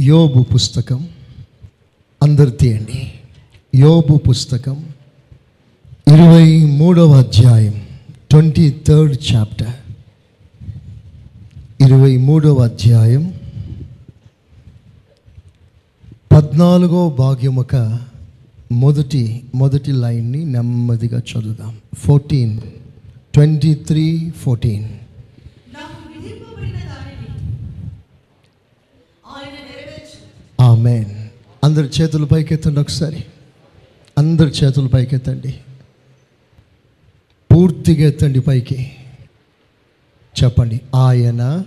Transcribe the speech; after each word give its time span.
యోబు 0.00 0.42
పుస్తకం. 0.42 1.08
అందరు 2.22 2.50
తీయండి. 2.50 3.12
యోబు 3.74 4.16
పుస్తకం 4.16 4.86
ఇరవై 6.08 6.66
మూడవ 6.66 7.12
అధ్యాయం 7.18 7.86
ట్వంటీ 8.30 8.70
థర్డ్ 8.88 9.34
చాప్టర్. 9.34 9.74
ఇరవై 11.80 12.16
మూడవ 12.16 12.60
అధ్యాయం 12.60 13.34
పద్నాలుగో 16.32 17.10
భాగ్యం 17.10 17.56
ఒక 17.56 17.98
మొదటి 18.72 19.42
మొదటి 19.54 19.92
లైన్ని 19.92 20.44
నెమ్మదిగా 20.44 21.18
చదువుదాం. 21.18 21.78
ఫోర్టీన్ 21.98 22.60
ట్వంటీ 23.34 23.74
త్రీ 23.74 24.30
ఫోర్టీన్ 24.30 24.84
నాకు 25.74 25.96
విధింపబడిన 26.12 26.78
దానిని 26.90 27.28
ఆయన 29.26 29.54
నెరవేర్చు 29.68 30.18
మేన్ 30.84 31.28
అందరి 31.64 31.88
చేతులు 32.00 32.26
పైకెత్తండి 32.26 32.80
ఒకసారి. 32.80 33.24
అందరి 34.18 34.50
చేతులు 34.50 34.88
పైకెత్తండి. 34.88 35.54
పూర్తిగా 37.52 38.08
ఎత్తండి 38.08 38.40
పైకి. 38.40 38.92
చెప్పండి 40.42 40.80
ఆయన 40.94 41.62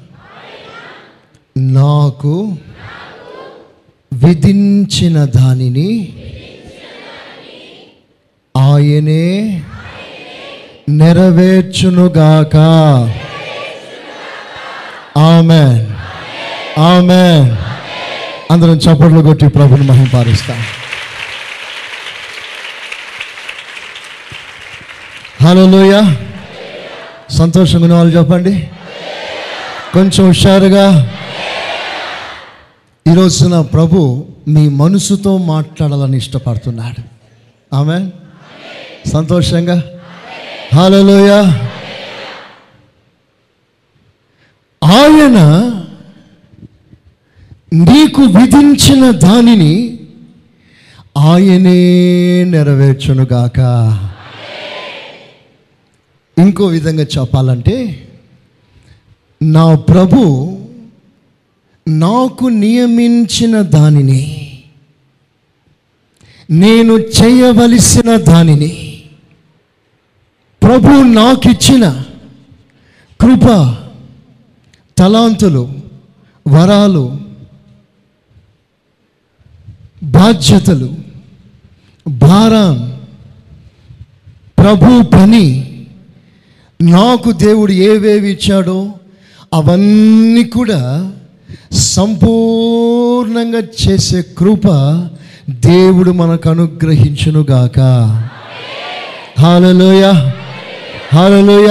నాకు 1.57 2.57
విధించిన 4.13 5.26
దానిని 5.26 5.90
ఆయనే 8.57 9.63
నెరవేర్చునుగాక. 10.90 12.55
ఆమెన్ 15.18 15.85
ఆమెన్ 16.79 17.66
అందరం 18.51 18.75
చప్పట్లు 18.77 19.21
కొట్టి 19.21 19.47
ప్రభుని 19.47 19.83
మహింపారుస్తాం 19.83 20.63
హలో 25.41 25.70
లోయ 25.70 26.15
సంతోషంగా 27.29 27.84
ఉన్న 27.84 27.93
వాళ్ళు 27.93 28.20
చెప్పండి. 28.20 28.70
కొంచెం 29.93 30.27
హుషారుగా. 30.27 31.13
ఈరోజున 33.12 33.62
ప్రభు 33.62 34.26
మీ 34.48 34.70
మనసుతో 34.70 35.37
మాట్లాడాలని 35.37 36.17
ఇష్టపడుతున్నాడు. 36.17 37.04
ఆమె 37.76 38.09
సంతోషంగా. 39.09 39.84
హలో 40.76 41.01
లోయ 41.04 41.32
ఆయన 44.84 45.76
నీకు 47.73 48.21
విధించిన 48.21 49.12
దానిని 49.12 49.99
ఆయనే 51.18 51.79
నెరవేర్చునుగాక. 52.43 53.60
ఇంకో 56.38 56.65
విధంగా 56.65 57.04
చెప్పాలంటే 57.04 58.07
నా 59.41 59.76
ప్రభు 59.76 60.20
నాకు 61.88 62.48
నియమించిన 62.48 63.62
దానిని 63.62 64.44
నేను 66.50 66.94
చేయవలసిన 66.94 68.16
దానిని 68.16 69.03
ప్రభు 70.63 70.88
నాకిచ్చిన 70.88 72.03
కృప 73.22 73.45
తలాంతులు 74.97 75.69
వరాలు 76.47 77.26
బాధ్యతలు 80.03 80.90
భారం 82.07 82.97
ప్రభు 84.57 85.03
పని 85.03 85.63
నాకు 86.81 87.31
దేవుడు 87.31 87.72
ఏవేవి 87.72 88.31
ఇచ్చాడో 88.31 88.94
అవన్నీ 89.53 90.44
కూడా 90.44 91.11
సంపూర్ణంగా 91.72 93.59
చేసే 93.59 94.25
కృప 94.38 94.67
దేవుడు 95.49 96.11
మనకు 96.11 96.49
అనుగ్రహించునుగాక. 96.49 97.79
హాలలోయ 99.39 100.11
హాలలోయ 101.13 101.69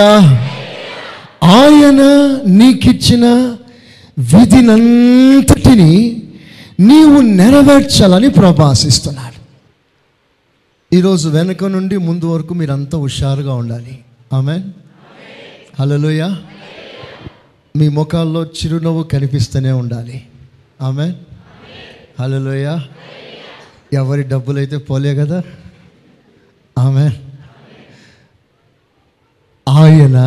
ఆయన 1.44 2.00
నీకిచ్చిన 2.46 3.56
విధినంతటిని 4.18 6.22
నీవు 6.80 7.20
నెరవేర్చాలని 7.20 8.30
ప్రభాసిస్తున్నాడు 8.30 9.36
ఈరోజు 10.96 11.28
వెనుక 11.28 11.64
నుండి 11.64 11.96
ముందు 11.96 12.24
వరకు 12.24 12.54
మీరంతా 12.54 12.98
హుషారుగా 12.98 13.54
ఉండాలి. 13.54 13.98
ఆమె 14.32 14.64
హలోయ 15.80 16.34
మీ 17.76 17.88
ముఖాల్లో 17.88 18.44
చిరునవ్వు 18.44 19.02
కనిపిస్తూనే 19.02 19.72
ఉండాలి. 19.72 20.26
ఆమె 20.82 21.14
హలోయ 22.20 22.78
ఎవరి 23.92 24.22
డబ్బులు 24.22 24.58
అయితే 24.58 24.76
పోలే 24.76 25.14
కదా? 25.14 25.42
ఆమె 26.78 27.10
ఆయన 29.68 30.18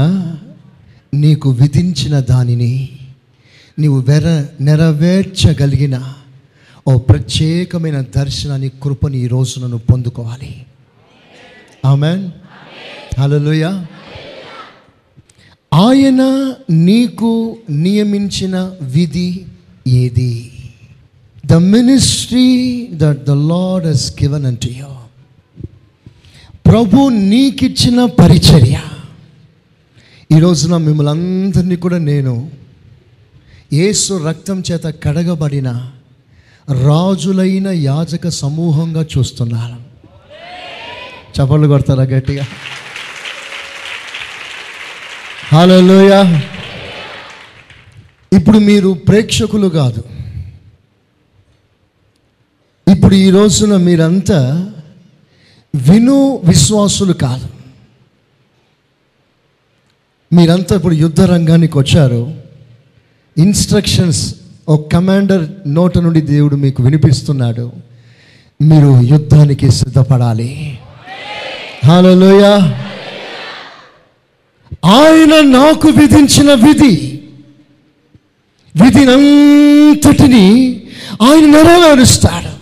నీకు 1.14 1.50
విధించిన 1.50 2.20
దానిని 2.20 2.90
నీవు 3.80 4.00
వెర 4.00 4.48
నెరవేర్చగలిగిన 4.62 6.14
ఓ 6.90 6.98
ప్రత్యేకమైన 6.98 8.02
దర్శనాన్ని 8.02 8.70
కృపని 8.70 9.18
ఈ 9.18 9.28
రోజు 9.28 9.60
నన్ను 9.60 9.78
పొందుకోవాలి. 9.78 10.66
ఆమెన్. 11.86 12.32
హలోయ 13.20 13.64
ఆయన 15.74 16.54
నీకు 16.70 17.58
నియమించిన 17.70 18.72
విధి 18.82 19.46
ఏది? 19.88 20.52
The 21.46 21.54
ministry 21.54 22.88
that 22.94 23.24
the 23.24 23.30
Lord 23.30 23.88
has 23.88 24.24
given 24.24 24.46
అంటూ 24.46 24.70
యూ 24.70 24.86
ప్రభు 26.66 27.10
నీకిచ్చిన 27.10 28.06
పరిచర్య. 28.06 28.82
ఈ 30.38 30.40
రోజున 30.40 30.78
మిమ్మల్ని 30.78 31.12
అందరినీ 31.12 31.76
కూడా 31.76 31.98
నేను 31.98 32.52
ఏసు 33.74 34.14
రక్తం 34.14 34.64
చేత 34.72 34.84
కడగబడిన 34.84 35.92
రాజులైన 36.74 37.68
యాజక 37.68 38.28
సమూహంగా 38.28 39.06
చూస్తున్నారు. 39.18 39.90
చపళ్ళు 41.36 41.68
కొడతారా 41.68 42.04
గట్టిగా? 42.04 42.48
హలోయ 45.54 46.40
ఇప్పుడు 48.34 48.58
మీరు 48.58 48.90
ప్రేక్షకులు 48.90 49.68
కాదు. 49.68 50.04
ఇప్పుడు 52.92 53.16
ఈ 53.16 53.30
రోజున 53.30 53.78
మీరంతా 53.78 54.72
విను 55.76 56.42
విశ్వాసులు 56.46 57.14
కాదు. 57.14 57.50
మీరంతా 60.34 60.76
ఇప్పుడు 60.76 60.94
యుద్ధ 60.94 61.22
రంగానికి 61.22 61.78
వచ్చారు. 61.78 62.42
ఇన్స్ట్రక్షన్స్ 63.38 64.39
ఒక 64.70 64.92
కమాండర్ 64.92 65.50
నోట 65.68 65.98
నుండి 65.98 66.22
దేవుడు 66.22 66.56
మీకు 66.56 66.84
వినిపిస్తున్నాడు. 66.84 67.72
మీరు 68.62 69.02
యుద్ధానికి 69.02 69.72
సిద్ధపడాలి. 69.72 70.80
హలోయ 71.86 72.46
ఆయన 74.86 75.46
నాకు 75.46 75.88
విధించిన 75.88 76.54
విధి 76.54 77.20
విధినంతటిని 78.84 80.48
ఆయన 81.22 81.46
నెరవేరుస్తాడు. 81.46 82.60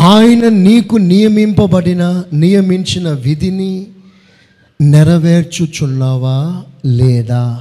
ఆయన 0.00 0.48
నీకు 0.48 0.96
నియమింపబడిన 0.96 2.22
నియమించిన 2.32 3.08
విధిని 3.10 3.86
నెరవేర్చుచున్నావా 4.80 6.62
లేదా? 6.86 7.60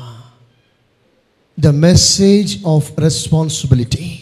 The 1.59 1.67
message 1.67 2.67
of 2.67 2.99
responsibility 2.99 4.19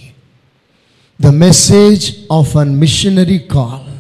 the 1.22 1.28
message 1.28 2.16
of 2.32 2.58
an 2.58 2.76
missionary 2.76 3.38
call 3.38 3.92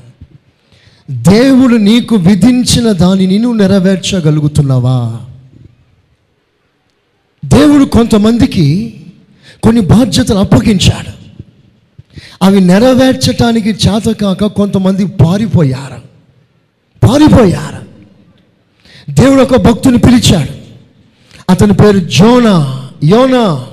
దేవుడు 1.23 1.75
నీకు 1.75 2.15
విధించిన 2.15 2.91
దానిని 2.91 3.39
నువ్వు 3.39 3.57
నెరవేర్చగలుగుతున్నావా? 3.57 5.21
దేవుడు 7.45 7.85
కొంతమందికి 7.85 9.01
కొన్ని 9.63 9.81
బాధ్యతలు 9.81 10.37
అప్పగించాడు. 10.37 11.11
అవి 12.41 12.61
నెరవేర్చటానికి 12.61 13.69
చేతకాక 13.69 14.45
కొంతమంది 14.45 15.05
పారిపోయారు. 15.05 16.01
పారిపోయారు. 17.07 17.85
దేవుడు 19.11 19.41
ఒక 19.41 19.55
భక్తుని 19.55 19.97
పిలిచాడు. 19.97 20.53
అతని 21.49 21.73
పేరు 21.73 21.99
జోనా. 21.99 22.80
యోనా. 23.03 23.67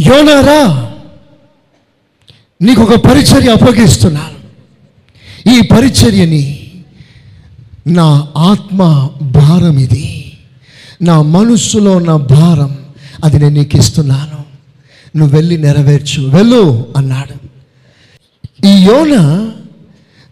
యోనారా 0.00 0.92
నీకు 2.62 2.82
ఒక 2.82 2.94
పరిచర్య 2.94 3.52
అప్పగిస్తున్నాను. 3.52 4.42
ఈ 5.56 5.60
పరిచర్యని 5.60 6.70
నా 7.86 8.28
ఆత్మ 8.36 9.10
భారం 9.22 9.78
ఇది. 9.78 10.32
నా 11.02 11.22
మనస్సులో 11.22 11.96
ఉన్న 11.96 12.16
భారం 12.16 12.78
అది 13.24 13.38
నేను 13.38 13.54
నీకు 13.54 13.76
ఇస్తున్నాను. 13.76 14.42
నువ్వు 15.18 15.36
వెళ్ళి 15.36 15.58
నెరవేర్చు. 15.58 16.22
వెళ్ళు 16.22 16.86
అన్నాడు. 16.96 17.42
ఈ 18.66 18.70
యోన 18.70 19.50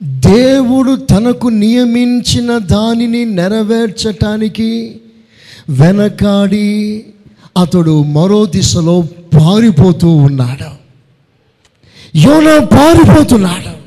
దేవుడు 0.02 0.96
తనకు 0.96 1.48
నియమించిన 1.48 2.58
దానిని 2.58 3.24
నెరవేర్చటానికి 3.24 4.99
వెనకాడి 5.70 7.04
అతడు 7.56 8.02
మరో 8.02 8.46
దిశలో 8.46 9.00
పారిపోతూ 9.34 10.08
ఉన్నాడు. 10.08 10.80
యోన 12.18 12.64
పారిపోతున్నాడు. 12.64 13.80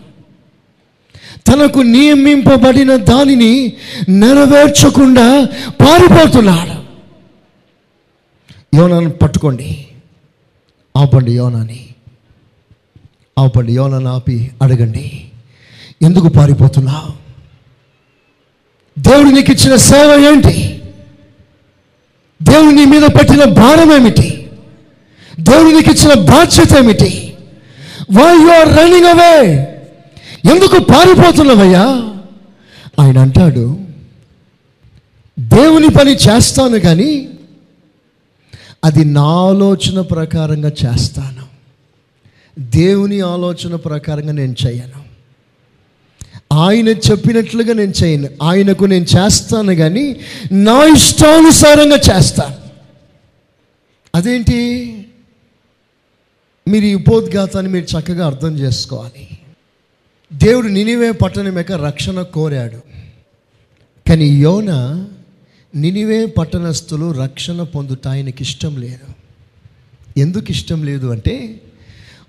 తనకు 1.51 1.79
నియమింపబడిన 1.79 2.95
దానిని 2.95 3.73
నెరవేర్చకుండా 4.09 5.43
పారిపోతున్నాడు. 5.67 6.83
యోనాను 8.75 9.09
పట్టుకోండి. 9.09 9.87
ఆపండి 10.97 11.33
యోనాని. 11.33 11.87
ఆపండి 13.39 13.73
యోనాను 13.73 14.09
ఆపి 14.11 14.51
అడగండి. 14.61 15.25
ఎందుకు 16.01 16.27
పారిపోతున్నావు? 16.27 17.11
దేవుడు 18.99 19.29
నీకు 19.29 19.51
ఇచ్చిన 19.51 19.75
సేవ 19.75 20.33
ఏంటి? 20.33 20.82
దేవుని 22.43 22.85
మీద 22.85 23.03
పెట్టిన 23.03 23.43
భారం 23.43 23.93
ఏమిటి 23.93 24.49
దేవునికి 25.39 25.91
ఇచ్చిన 25.91 26.13
బాధ్యత 26.13 26.77
ఏమిటి 26.77 27.35
why 28.11 28.43
you 28.43 28.47
are 28.47 28.77
running 28.77 29.05
away 29.05 29.59
ఎందుకు 30.53 30.79
పారిపోతున్నావయ్యా? 30.83 31.85
ఆయన 32.99 33.17
అంటాడు 33.17 33.77
దేవుని 35.39 35.89
పని 35.89 36.11
చేస్తాను 36.11 36.79
కానీ 36.79 37.29
అది 38.83 39.05
నా 39.05 39.23
ఆలోచన 39.23 40.01
ప్రకారంగా 40.01 40.71
చేస్తాను. 40.85 41.43
దేవుని 42.59 43.19
ఆలోచన 43.19 43.75
ప్రకారంగా 43.75 44.31
నేను 44.31 44.55
చేయను. 44.65 45.02
ఆయన 46.53 46.89
చెప్పినట్లుగా 46.89 47.73
నేను 47.73 47.93
చేయను. 48.03 48.29
ఆయనకు 48.41 48.85
నేను 48.85 49.05
చేస్తాను 49.05 49.75
కానీ 49.75 50.19
నా 50.51 50.83
ఇష్టానుసారంగా 50.83 51.95
చేస్తాను. 51.95 52.55
అదేంటి? 54.15 54.89
మీరు 56.67 56.85
ఈ 56.85 56.95
ఉపోద్ఘాతాన్ని 56.95 57.71
మీరు 57.71 57.99
చక్కగా 57.99 58.25
అర్థం 58.25 58.59
చేసుకోవాలి. 58.59 59.27
దేవుడు 60.33 60.67
నినివే 60.67 61.11
పట్టణం 61.11 61.57
యొక్క 61.57 61.71
రక్షణ 61.71 62.21
కోరాడు. 62.21 62.77
కానీ 64.09 64.25
యోన 64.25 65.05
నినివే 65.75 66.25
పట్టణస్థులు 66.25 67.11
రక్షణ 67.11 67.63
పొందుట 67.63 68.07
ఆయనకి 68.07 68.43
ఇష్టం 68.43 68.77
లేదు. 68.77 69.13
ఎందుకు 70.19 70.45
ఇష్టం 70.49 70.83
లేదు 70.83 71.07
అంటే 71.07 71.61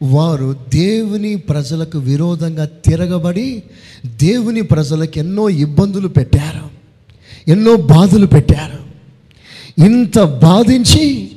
వారు 0.02 0.56
దేవుని 0.69 1.37
ప్రజలకు 1.37 1.99
విరోధంగా 1.99 2.64
తిరగబడి 2.64 3.62
దేవుని 4.06 4.62
ప్రజలకు 4.62 5.19
ఎన్నో 5.19 5.49
ఇబ్బందులు 5.49 6.08
పెట్టారు 6.08 6.75
ఎన్నో 7.50 7.76
బాధలు 7.76 8.26
పెట్టారు. 8.26 8.85
ఇంత 9.79 10.23
బాధించి 10.23 11.31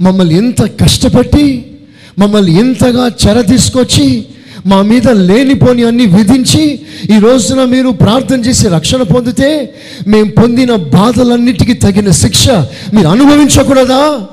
మమ్మల్ని 0.00 0.34
ఇంత 0.34 0.62
కష్టపెట్టి 0.62 1.76
మమ్మల్ని 2.18 2.60
ఇంతగా 2.60 3.12
చెర 3.26 3.40
తీసుకొచ్చి 3.40 4.26
మా 4.66 4.82
మీద 4.82 5.08
లేనిపోని 5.08 5.82
అన్ని 5.84 6.06
విధించి 6.06 6.80
ఈ 7.14 7.18
రోజున 7.18 7.64
మీరు 7.64 7.88
ప్రార్థన 7.88 8.40
చేసి 8.40 8.68
రక్షణ 8.68 9.02
పొందితే 9.02 9.74
మేము 10.08 10.30
పొందిన 10.30 10.74
బాధలన్నిటికీ 10.74 11.72
తగిన 11.72 12.10
శిక్ష 12.10 12.48
మీరు 12.94 13.08
అనుభవించకూడదా? 13.08 14.28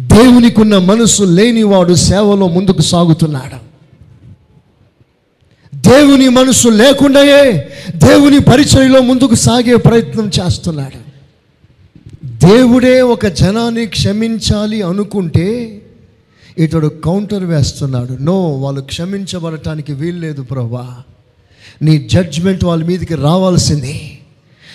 దేవునికున్న 0.00 0.78
మనసు 0.78 1.22
లేనివాడు 1.22 1.94
సేవలో 1.94 2.48
ముందుకు 2.48 2.82
సాగుతున్నాడు. 2.82 3.66
దేవుని 5.76 6.28
మనసు 6.28 6.68
లేకుండాయే 6.68 7.68
దేవుని 7.94 8.38
పరిచయలో 8.38 9.00
ముందుకు 9.00 9.34
సాగే 9.34 9.76
ప్రయత్నం 9.76 10.30
చేస్తున్నాడు. 10.40 11.06
దేవుడే 12.26 13.00
ఒక 13.00 13.26
జనాన్ని 13.26 13.86
క్షమించాలి 13.86 14.82
అనుకుంటే 14.82 15.82
ఇతడు 16.58 16.86
కౌంటర్ 16.86 17.44
వేస్తున్నాడు. 17.44 18.12
నో 18.12 18.48
వాళ్ళు 18.48 18.80
క్షమించబడటానికి 18.80 19.92
వీల్లేదు 19.92 20.42
ప్రభా. 20.42 20.96
నీ 21.82 21.98
జడ్జ్మెంట్ 21.98 22.64
వాళ్ళ 22.64 22.84
మీదకి 22.84 23.14
రావాల్సిందే. 23.14 24.18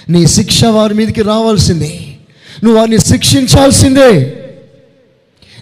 నీ 0.09 0.27
శిక్ష 0.27 0.65
వారి 0.65 0.93
మీదకి 0.93 1.21
రావాల్సిందే. 1.21 1.99
నువ్వు 2.63 2.79
వారిని 2.79 2.97
శిక్షించాల్సిందే. 2.97 4.37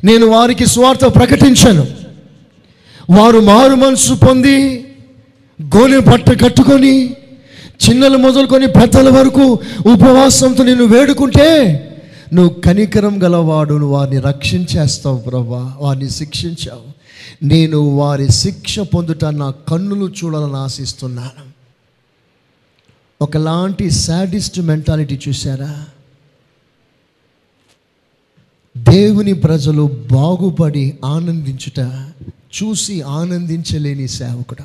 నేను 0.03 0.25
వారికి 0.25 0.65
స్వార్థ 0.65 1.05
ప్రకటించాను. 1.15 1.87
వారు 3.09 3.39
మారు 3.39 3.75
మనసు 3.75 4.13
పొంది 4.13 4.85
గోనె 5.63 5.99
బట్ట 5.99 6.43
కట్టుకొని 6.43 7.15
చిన్నలు 7.89 8.17
మొదలుకొని 8.17 8.67
పెద్దల 8.67 9.09
వరకు 9.09 9.59
ఉపవాసంతో 9.93 10.63
నేను 10.63 10.83
వేడుకుంటే 10.83 11.49
నువ్వు 12.33 12.61
కనికరం 12.61 13.23
గలవాడు 13.23 13.73
నువ్వు 13.73 13.95
వారిని 13.95 14.19
రక్షించేస్తావు 14.19 15.17
ప్రభా 15.17 15.75
వారిని 15.79 16.09
శిక్షించావు. 16.09 16.99
నేను 17.45 17.77
వారి 17.77 18.31
శిక్ష 18.31 18.79
పొందుట 18.79 19.25
నా 19.25 19.53
కన్నులు 19.69 20.13
చూడాలని 20.23 20.55
ఆశిస్తున్నాను. 20.55 21.49
ఒకలాంటి 23.21 23.91
సాడిస్ట్ 23.91 24.59
మెంటాలిటీ 24.59 25.19
చూసారా 25.27 25.85
దేవుని 28.83 29.33
ప్రజలు 29.33 30.05
బాగుపడి 30.11 30.97
ఆనందించుట 31.05 31.79
చూసి 32.29 33.01
ఆనందించలేని 33.01 34.07
సేవకుడు. 34.07 34.63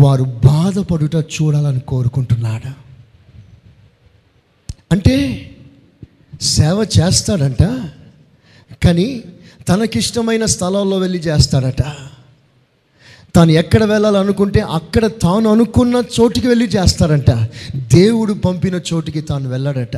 వారు 0.00 0.24
బాధపడుట 0.24 1.14
చూడాలని 1.14 1.80
కోరుకుంటున్నాడు? 1.80 2.70
అంటే 4.92 5.48
సేవ 6.40 6.86
చేస్తాడంట 6.98 7.62
కానీ 8.84 9.24
తనకిష్టమైన 9.68 10.44
స్థలాల్లో 10.44 10.98
వెళ్ళి 10.98 11.18
చేస్తాడట. 11.18 11.82
తాను 13.34 13.50
ఎక్కడ 13.50 13.84
వెళ్ళాలనుకుంటే 13.84 14.60
అక్కడ 14.60 15.06
తాను 15.06 15.50
అనుకున్న 15.50 16.02
చోటికి 16.20 16.48
వెళ్ళి 16.48 16.66
చేస్తాడంట. 16.66 17.30
దేవుడు 17.76 18.32
పంపిన 18.32 18.80
చోటికి 18.92 19.20
తాను 19.20 19.48
వెళ్ళాడట. 19.48 19.96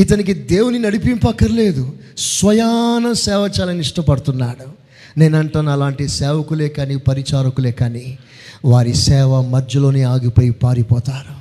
ఇతనికి 0.00 0.34
దేవుని 0.34 0.78
నడిపింపక్కర్లేదు. 0.78 1.92
స్వయాన 2.18 3.12
సేవ 3.12 3.40
చేయాలని 3.40 3.80
ఇష్టపడుతున్నాడు. 3.80 4.80
నేను 5.18 5.38
అంటాను 5.38 5.70
అలాంటి 5.70 6.08
సేవకులే 6.08 6.68
కానీ 6.68 6.96
పరిచారకులే 6.96 7.72
కానీ 7.72 8.18
వారి 8.64 8.94
సేవ 8.94 9.42
మధ్యలోనే 9.42 10.02
ఆగిపోయి 10.02 10.50
పారిపోతారు. 10.50 11.40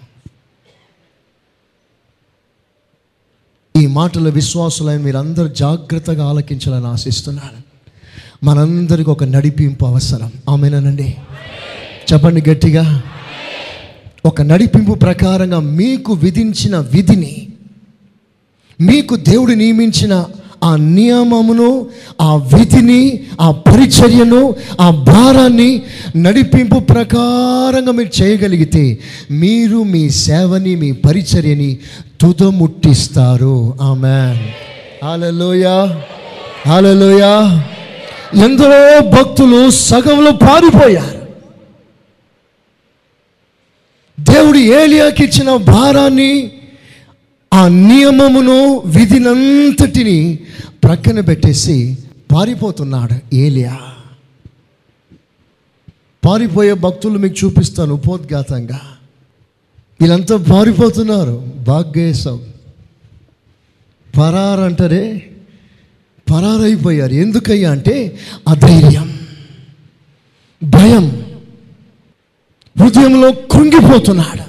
ఈ 3.79 3.87
మాటల 3.87 4.29
విశ్వాసులైన 4.29 5.01
మీరందరూ 5.01 5.47
జాగ్రత్తగా 5.47 6.25
ఆలకించాలని 6.25 6.87
ఆశిస్తున్నాను. 6.87 7.69
మనందరికి 8.45 9.09
ఒక 9.09 9.23
నడిపింపు 9.23 9.85
అవసరం. 9.85 10.31
ఆమెనండి 10.49 11.15
చెప్పండి 12.13 12.49
గట్టిగా. 12.49 13.03
ఒక 14.25 14.41
నడిపింపు 14.41 14.91
ప్రకారంగా 14.91 15.59
మీకు 15.59 16.13
విధించిన 16.13 16.77
విధిని 16.77 17.48
మీకు 18.81 19.15
దేవుడు 19.15 19.51
నియమించిన 19.51 20.25
ఆ 20.63 20.75
నియమమును 20.75 21.87
ఆ 22.21 22.35
విధిని 22.35 23.19
ఆ 23.41 23.51
పరిచర్యను 23.51 24.55
ఆ 24.79 24.89
భారాన్ని 24.89 25.81
నడిపింపు 26.15 26.79
ప్రకారంగా 26.79 27.91
మీరు 27.91 28.21
చేయగలిగితే 28.21 28.99
మీరు 29.31 29.83
మీ 29.83 30.09
సేవని 30.09 30.75
మీ 30.75 30.91
పరిచర్యని 30.91 31.77
తుదముట్టిస్తారు. 32.21 33.77
ఆమె 33.81 34.19
హాలలోయ 35.03 35.65
హాలలోయ 36.67 37.23
ఎందరో 38.45 39.09
భక్తులు 39.09 39.69
సగంలో 39.69 40.31
పారిపోయారు. 40.31 41.19
దేవుడు 44.19 44.57
ఏలియాకి 44.57 45.23
ఇచ్చిన 45.23 45.55
భారాన్ని 45.55 46.51
ఆ 47.59 47.67
నియమమును 47.67 48.77
విధినంతటిని 48.85 50.39
ప్రక్కన 50.83 51.19
పెట్టేసి 51.19 51.97
పారిపోతున్నాడు 52.35 53.35
ఏలియా. 53.35 53.79
పారిపోయే 56.25 56.73
భక్తులు 56.73 57.17
మీకు 57.17 57.45
చూపిస్తాను 57.45 57.93
ఉపోద్ఘాతంగా. 57.93 58.79
వీళ్ళంతా 60.01 60.37
పారిపోతున్నారు 60.37 61.53
భాగ్యేశం 61.67 62.39
పరారు 64.17 64.61
అంటారే 64.61 65.29
పరారైపోయారు. 66.31 67.13
ఎందుకయ్యా 67.13 67.71
అంటే 67.71 68.19
అధైర్యం 68.47 69.19
భయం. 70.63 71.25
హృదయంలో 72.79 73.31
కృంగిపోతున్నాడు. 73.31 74.48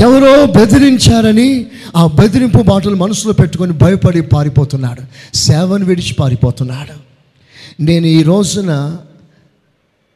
ఎవరో 0.00 0.46
బెదిరించారని 0.46 1.66
ఆ 1.96 2.06
బెదిరింపు 2.06 2.58
మాటలు 2.58 2.94
మనసులో 2.94 3.32
పెట్టుకొని 3.32 3.72
భయపడి 3.72 4.22
పారిపోతున్నాడు. 4.22 5.02
సేవను 5.36 5.84
విడిచి 5.84 6.14
పారిపోతున్నాడు. 6.14 7.10
నేను 7.82 8.06
ఈ 8.06 8.22
రోజున 8.22 8.96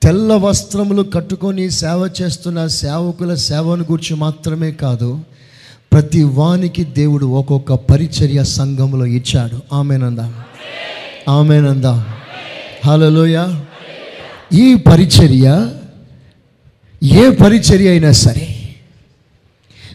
తెల్ల 0.03 0.35
వస్త్రములు 0.35 1.03
కట్టుకొని 1.03 1.71
సేవ 1.71 2.11
చేస్తున్న 2.23 2.67
సేవకుల 2.67 3.35
సేవను 3.35 3.85
గురించి 3.91 4.17
మాత్రమే 4.17 4.73
కాదు 4.73 5.21
ప్రతి 5.93 6.23
వానికి 6.23 6.85
దేవుడు 6.85 7.26
ఒక్కొక్క 7.26 7.75
పరిచర్య 7.75 8.45
సంఘంలో 8.45 9.07
ఇచ్చాడు. 9.07 9.75
ఆమెనందా? 9.75 10.33
ఆమెనందా? 11.29 12.07
హలోయ 12.87 13.61
ఈ 14.53 14.75
పరిచర్య 14.75 15.71
ఏ 17.03 17.31
పరిచర్య 17.31 17.88
అయినా 17.88 18.11
సరే 18.11 18.53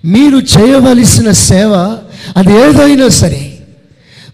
మీరు 0.05 0.37
చేయవలసిన 0.37 1.31
సేవ 1.31 1.97
అది 2.37 2.53
ఏదైనా 2.53 3.07
సరే 3.07 3.59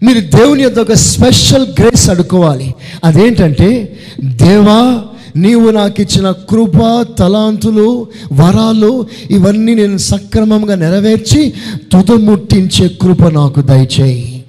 మీరు 0.02 0.20
దేవుని 0.20 0.62
యొక్క 0.62 0.78
ఒక 0.78 0.92
స్పెషల్ 0.92 1.66
గ్రేస్ 1.80 2.10
అడుకోవాలి. 2.10 2.74
అదేంటంటే 3.04 3.98
దేవా 4.24 5.04
నీవు 5.36 5.70
నాకు 5.70 6.00
ఇచ్చిన 6.00 6.30
కృప 6.30 7.06
తలాంతులు 7.18 8.06
వరాలు 8.32 9.06
ఇవన్నీ 9.30 9.74
నేను 9.74 9.98
సక్రమంగా 9.98 10.74
నెరవేర్చి 10.74 11.54
తుదముట్టించే 11.92 12.88
కృప 12.88 13.22
నాకు 13.22 13.60
దయచేయి. 13.60 14.44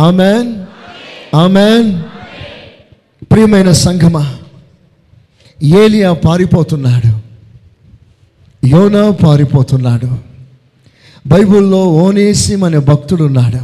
ఆమెన్ 0.00 0.54
ఆమెన్ 1.36 2.02
ప్రియమైన 3.32 3.72
సంఘమా 3.72 4.34
ఏలియా 5.62 6.12
పారిపోతున్నాడు. 6.12 7.25
యోనా 8.72 9.10
పారిపోతున్నాడు. 9.10 10.10
బైబిల్లో 11.26 11.80
ఓనేసిం 11.84 12.64
అనే 12.64 12.78
భక్తుడు 12.78 13.24
ఉన్నాడు 13.24 13.62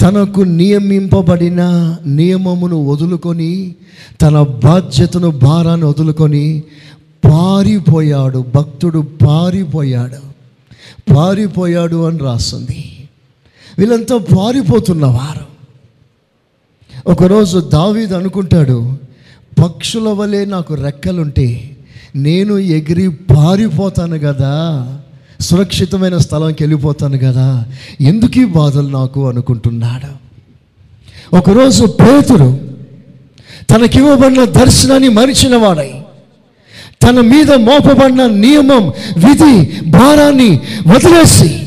తనకు 0.00 0.40
నియమింపబడిన 0.40 1.62
నియమమును 2.06 2.78
వదులుకొని 2.90 3.74
తన 4.22 4.42
బాధ్యతను 4.42 5.30
భారాన్ని 5.30 5.86
వదులుకొని 5.86 6.62
పారిపోయాడు. 7.24 8.44
భక్తుడు 8.54 9.00
పారిపోయాడు. 9.22 10.20
పారిపోయాడు 11.14 12.06
అని 12.06 12.18
రాస్తుంది 12.18 12.82
వీళ్ళంతా 13.78 14.16
పారిపోతున్నవారు 14.36 15.46
ఒకరోజు 17.10 17.58
దావీద్ 17.58 18.12
అనుకుంటాడు 18.12 18.98
పక్షుల 19.62 20.08
వలె 20.08 20.44
నాకు 20.44 20.74
రెక్కలుంటే 20.74 21.73
నేను 22.16 22.58
ఎగిరి 22.58 23.08
పారిపోతాను 23.08 24.18
కదా. 24.18 24.52
సురక్షితమైన 25.40 26.18
స్థలంకి 26.18 26.62
వెళ్ళిపోతాను 26.62 27.18
కదా. 27.18 27.64
ఎందుకు 28.00 28.38
ఈ 28.38 28.44
బాధలు 28.44 28.88
నాకు 28.88 29.28
అనుకుంటున్నాడు. 29.28 30.24
ఒకరోజు 31.36 31.84
పేతురు 31.84 32.60
తనకివ్వబడిన 33.70 34.44
దర్శనాన్ని 34.44 35.08
మరిచిన 35.08 35.56
వాడై 35.56 35.90
తన 37.02 37.20
మీద 37.20 37.52
మోపబడిన 37.52 38.26
నియమం 38.26 38.92
విధి 39.16 39.80
భారాన్ని 39.90 40.60
వదిలేసి 40.86 41.66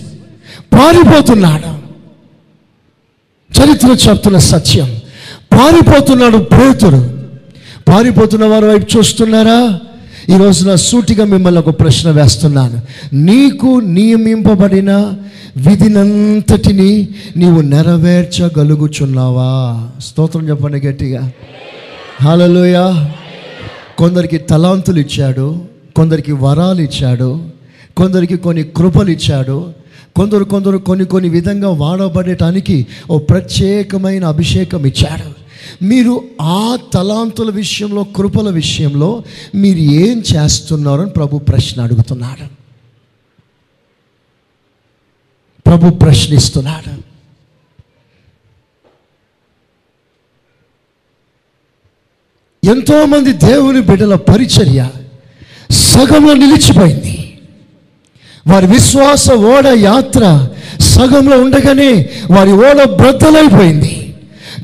పారిపోతున్నాడు. 0.74 1.78
చరిత్ర 3.60 4.10
చెప్తున్న 4.10 4.38
సత్యం 4.38 4.98
పారిపోతున్నాడు 5.52 6.38
పేతురు. 6.38 7.18
పారిపోతున్న 7.88 8.46
వారి 8.46 8.66
వైపు 8.66 8.98
చూస్తున్నారా? 8.98 9.80
ఈరోజు 10.30 10.68
నా 10.68 10.76
సూటిగా 10.76 11.26
మిమ్మల్ని 11.26 11.60
ఒక 11.60 11.80
ప్రశ్న 11.80 12.12
వేస్తున్నాను. 12.12 12.82
నీకు 13.14 13.80
నియమింపబడిన 13.80 15.14
విధినంతటిని 15.58 17.08
నీవు 17.38 17.62
నెరవేర్చగలుగుచున్నావా? 17.62 19.50
స్తోత్రం 20.02 20.50
చెప్పండి 20.50 20.88
గట్టిగా. 20.88 21.32
హలోయ 22.22 23.06
కొందరికి 23.98 24.38
తలాంతులు 24.38 25.00
ఇచ్చాడు 25.00 25.62
కొందరికి 25.96 26.32
వరాలు 26.32 26.82
ఇచ్చాడు 26.82 27.40
కొందరికి 27.98 28.38
కొన్ని 28.38 28.64
కృపలు 28.64 29.10
ఇచ్చాడు 29.10 29.74
కొందరు 30.16 30.44
కొందరు 30.44 30.78
కొన్ని 30.78 31.06
కొన్ని 31.06 31.30
విధంగా 31.30 31.70
వాడబడటానికి 31.70 32.88
ఓ 33.10 33.18
ప్రత్యేకమైన 33.18 34.26
అభిషేకం 34.26 34.86
ఇచ్చాడు. 34.86 35.37
మీరు 35.82 36.24
ఆ 36.42 36.78
తలాంతుల 36.94 37.50
విషయంలో 37.50 38.04
కృపల 38.04 38.50
విషయంలో 38.50 39.24
మీరు 39.56 39.78
ఏం 39.78 40.24
చేస్తున్నారు 40.36 41.02
అని 41.02 41.12
ప్రభు 41.12 41.38
ప్రశ్న 41.38 41.82
అడుగుతున్నాడు. 41.82 42.48
ప్రభు 45.70 45.90
ప్రశ్నిస్తున్నాడు. 45.90 47.08
ఎంతోమంది 52.68 53.34
దేవుని 53.34 53.82
బిడ్డల 53.82 54.16
పరిచర్య 54.16 54.90
సగంలో 55.72 56.34
నిలిచిపోయింది. 56.34 57.40
వారి 58.48 58.68
విశ్వాస 58.68 59.32
ఓడ 59.32 59.68
యాత్ర 59.68 60.50
సగంలో 60.80 61.42
ఉండగానే 61.42 62.10
వారి 62.32 62.52
ఓడ 62.52 62.84
బ్రద్దలైపోయింది. 62.84 64.07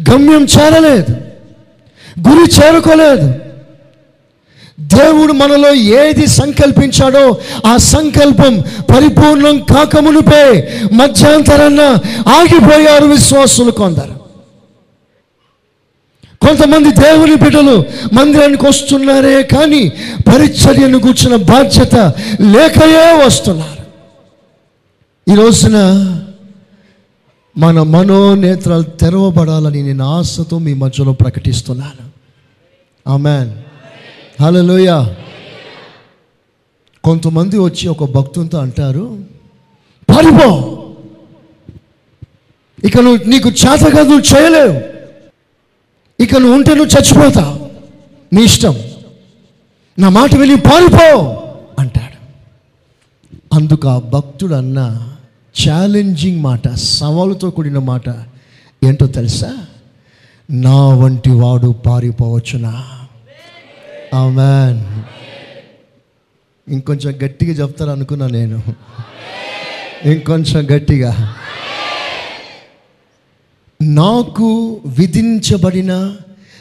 గమ్యం 0.09 0.47
చేరలేదు. 0.59 1.15
గురి 2.29 2.51
చేరుకోలేదు. 2.51 3.33
దేవుడు 4.79 5.33
మనలో 5.33 5.73
ఏది 5.73 6.27
సంకల్పించాడో 6.27 7.37
ఆ 7.65 7.77
సంకల్పం 7.77 8.61
పరిపూర్ణం 8.95 9.59
కాకమునుపే 9.59 10.73
మధ్యాంతరాన 10.93 11.81
ఆగిపోయారు 12.29 13.05
విశ్వాసులు 13.05 13.71
కొందరు. 13.71 14.23
కొంతమంది 16.47 16.91
దేవుని 16.91 17.35
బిడ్డలు 17.35 17.85
మందిరానికి 18.13 18.67
వస్తున్నారే 18.67 19.43
కానీ 19.43 19.89
పరిచర్యను 20.27 20.99
కూర్చున్న 20.99 21.35
బాధ్యత 21.35 21.95
లేకయే 22.41 23.25
వస్తున్నారు. 23.25 23.83
ఈ 25.31 25.35
రోజున 25.35 25.77
మన 27.57 27.83
మనోనేత్రాలు 27.83 28.83
తెరవబడాలని 28.83 29.83
నేను 29.83 30.05
ఆశతో 30.05 30.59
మీ 30.59 30.73
మధ్యలో 30.73 31.13
ప్రకటిస్తున్నాను. 31.13 32.09
ఆమెన్ 33.07 33.51
హలోయ 34.43 35.13
కొంతమంది 37.03 37.57
వచ్చి 37.57 37.87
ఒక 37.87 38.11
భక్తునితో 38.11 38.57
అంటారు 38.57 39.23
పారిపో 40.09 40.79
ఇక 42.83 42.99
నువ్వు 42.99 43.29
నీకు 43.29 43.49
చేతగా 43.49 44.03
నువ్వు 44.03 44.37
చేయలేవు. 44.37 44.81
ఇక 46.23 46.35
నువ్వు 46.35 46.55
ఉంటే 46.55 46.75
నువ్వు 46.75 46.99
చచ్చిపోతావు 46.99 47.69
నీ 48.35 48.43
ఇష్టం. 48.43 48.75
నా 49.99 50.09
మాట 50.09 50.35
వెళ్ళి 50.35 50.57
పారిపో 50.57 51.41
అంటాడు. 51.79 52.17
అందుకు 53.55 53.87
ఆ 53.87 53.99
భక్తుడు 53.99 54.55
అన్నా 54.55 55.12
ఛాలెంజింగ్ 55.55 56.41
మాట 56.41 56.67
సవాలుతో 56.91 57.47
కూడిన 57.49 57.79
మాట 57.83 58.07
ఏంటో 58.81 59.05
తెలుసా 59.07 59.51
నా 60.49 60.79
వంటి 60.93 61.31
వాడు 61.33 61.69
పారిపోవచ్చునా 61.85 62.71
ఆమెన్ 64.13 64.79
ఇంకొంచెం 66.67 67.13
గట్టిగా 67.23 67.53
చెప్తారు 67.53 67.91
అనుకున్నా 67.91 68.27
నేను 68.29 68.57
ఇంకొంచెం 70.05 70.61
గట్టిగా 70.65 71.11
నాకు 73.79 74.49
విధించబడిన 74.97 75.93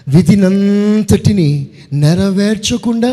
విధినంతటిని 0.07 1.51
నెరవేర్చకుండా 1.95 3.13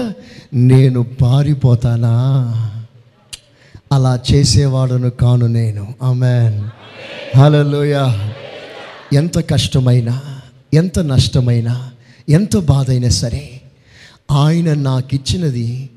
నేను 0.70 1.02
పారిపోతానా 1.22 2.14
అలా 3.92 4.20
చేసేవాడును 4.34 5.10
కాను 5.10 5.48
నేను. 5.48 5.96
ఆమెన్ 6.04 6.70
హలోయ 7.38 7.96
ఎంత 9.14 9.50
కష్టమైనా 9.50 10.22
ఎంత 10.74 11.00
నష్టమైనా 11.00 11.92
ఎంత 12.30 12.58
బాధైనా 12.58 13.10
సరే 13.10 13.62
ఆయన 14.32 14.74
నాకు 14.74 15.16
ఇచ్చినది 15.16 15.90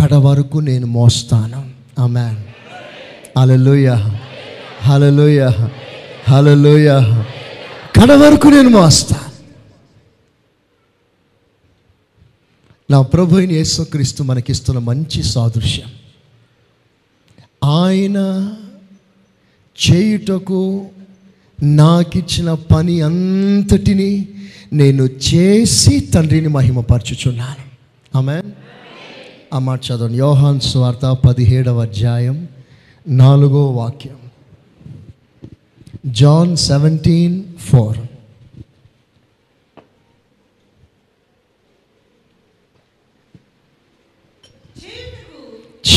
కడ 0.00 0.14
వరకు 0.14 0.58
నేను 0.58 0.86
మోస్తాను. 0.86 1.70
ఆమెన్ 1.98 2.36
హలలోయ 3.38 3.88
హలలోయ 4.82 5.50
హలలోయ 6.28 6.88
కడ 8.00 8.12
వరకు 8.12 8.48
నేను 8.48 8.68
మోస్తా. 8.68 9.16
నా 12.90 13.02
ప్రభు 13.02 13.38
యేసుక్రీస్తు 13.38 14.22
మనకిస్తున్న 14.22 14.78
మంచి 14.78 15.22
సాదృశ్యం. 15.22 15.88
ఆయన 17.64 18.18
చేయుటకు 19.90 20.86
నాకిచ్చిన 21.62 22.54
పని 22.54 23.00
అంతటిని 23.00 24.28
నేను 24.72 25.02
చేసి 25.02 26.00
తండ్రిని 26.00 26.48
మహిమపరచుచున్నాను. 26.48 27.68
ఆమె 28.18 28.42
ఆ 29.54 29.58
మాట 29.58 29.80
చదవండి. 29.84 30.18
యోహాన్ 30.18 30.60
స్వార్త 30.60 31.16
పదిహేడవ 31.26 31.82
అధ్యాయం 31.82 32.48
నాలుగో 33.08 33.70
వాక్యం. 33.70 34.16
John 36.06 36.56
seventeen 36.56 37.44
four. 37.60 37.98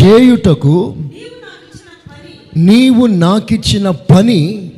చేయుటకు 0.02 0.04
చేయుటకు 0.04 0.96
నీవు 2.58 3.06
నాకిచ్చిన 3.06 3.90
పని 3.90 4.72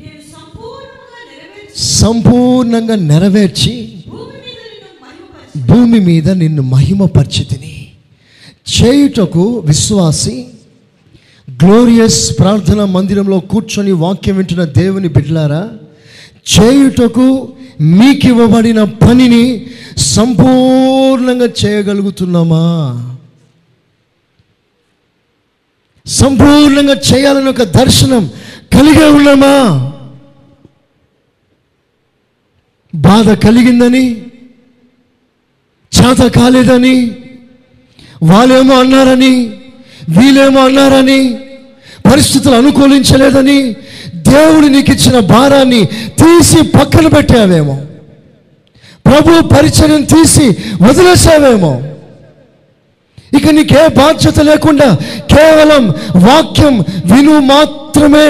సంపూర్ణంగా 1.76 2.96
నెరవేర్చి 2.96 3.94
భూమి 5.58 6.00
మీద 6.00 6.30
నిన్ను 6.30 6.32
మహిమ 6.32 6.34
నిన్ను 6.34 6.62
మహిమపరిచితిని. 6.62 7.92
చేయుటకు 8.74 9.60
విశ్వాసి 9.60 10.46
గ్లోరియస్ 11.64 12.40
ప్రార్థన 12.40 12.84
మందిరంలో 12.84 13.40
కూర్చొని 13.40 13.92
వాక్యం 13.92 14.38
వింటున్న 14.38 14.64
దేవుని 14.64 15.08
బిడ్డలారా 15.08 15.70
చేయుటకు 16.60 17.54
మీకు 17.82 18.28
ఇవ్వబడిన 18.28 18.84
పనిని 18.84 19.66
సంపూర్ణంగా 19.98 21.50
చేయగలుగుతున్నామా? 21.66 22.64
సంపూర్ణంగా 26.08 26.96
చేయాలని 27.14 27.50
ఒక 27.50 27.64
దర్శనం 27.64 28.32
కలిగే 28.74 29.06
ఉన్నామా? 29.06 29.92
బాధ 32.96 33.32
కలిగిందని 33.32 34.22
చేత 35.94 36.32
కాలేదని 36.32 37.12
వాళ్ళేమో 38.24 38.80
అన్నారని 38.80 39.50
వీళ్ళేమో 40.10 40.66
అన్నారని 40.66 41.34
పరిస్థితులు 42.12 42.56
అనుకూలించలేదని 42.56 43.76
దేవుడు 44.16 44.68
నీకు 44.68 44.92
ఇచ్చిన 44.92 45.20
భారాన్ని 45.20 45.86
తీసి 46.22 46.62
పక్కన 46.62 47.08
పెట్టావేమో. 47.08 47.82
ప్రభు 49.06 49.48
పరిచయం 49.48 50.02
తీసి 50.02 50.46
వదిలేసావేమో. 50.84 51.93
ఇక 53.38 53.50
నీకే 53.50 53.88
బాధ్యత 53.88 54.40
లేకుండా 54.40 54.98
కేవలం 55.20 55.94
వాక్యం 56.16 56.80
విను 57.06 57.40
మాత్రమే 57.40 58.28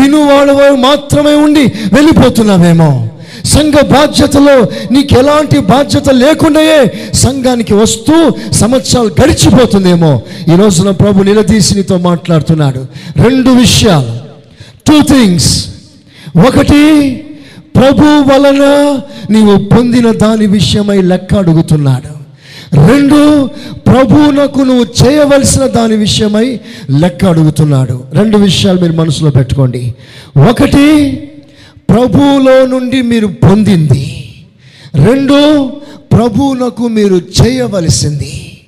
విను 0.00 0.02
వినువాడు 0.02 0.74
మాత్రమే 0.74 1.34
ఉండి 1.34 1.64
వెళ్ళిపోతున్నావేమో. 1.92 3.08
సంఘ 3.44 3.72
బాధ్యతలో 3.72 4.62
నీకు 4.92 5.18
ఎలాంటి 5.18 5.58
బాధ్యత 5.58 6.10
లేకుండాయే 6.10 7.10
సంఘానికి 7.14 7.74
వస్తూ 7.74 8.30
సంవత్సరాలు 8.52 9.10
గడిచిపోతుందేమో. 9.22 10.22
ఈ 10.52 10.56
రోజున 10.56 10.90
ప్రభు 10.90 11.22
నిలదీసి 11.22 11.74
నీతో 11.74 11.98
మాట్లాడుతున్నాడు. 11.98 12.86
రెండు 13.22 13.50
విషయాలు. 13.50 14.14
టూ 14.86 15.02
థింగ్స్ 15.02 15.66
ఒకటి 16.46 16.82
ప్రభు 17.76 18.04
వలన 18.04 18.64
నీవు 19.30 19.56
పొందిన 19.56 20.12
దాని 20.12 20.46
విషయమై 20.46 21.02
లెక్క 21.02 21.34
అడుగుతున్నాడు. 21.34 22.21
రెండు 22.74 23.46
ప్రభువునకు 23.76 24.60
నువ్వు 24.60 25.06
చేయవలసిన 25.06 25.66
దాని 25.66 25.96
విషయమై 25.96 26.60
లెక్క 27.00 27.24
అడుగుతున్నాడు. 27.24 28.04
రెండు 28.12 28.36
విషయాలు 28.36 28.80
మీరు 28.80 28.92
మనసులో 28.92 29.30
పెట్టుకోండి. 29.30 29.94
ఒకటి 30.50 31.12
ప్రభువులో 31.90 32.66
నుండి 32.66 33.02
మీరు 33.02 33.26
పొందింది. 33.26 34.34
రెండు 34.94 35.68
ప్రభువునకు 36.12 36.88
మీరు 36.88 37.20
చేయవలసింది. 37.42 38.60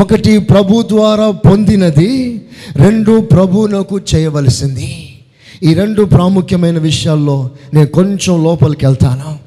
ఒకటి 0.00 0.38
ప్రభు 0.38 0.82
ద్వారా 0.82 1.30
పొందినది. 1.30 2.40
రెండు 2.76 3.20
ప్రభువునకు 3.20 4.00
చేయవలసింది. 4.14 5.18
ఈ 5.62 5.74
రెండు 5.74 6.02
ప్రాముఖ్యమైన 6.02 6.78
విషయాల్లో 6.78 7.50
నేను 7.74 7.86
కొంచెం 7.86 8.44
లోపలికి 8.44 8.86
వెళ్తాను. 8.86 9.38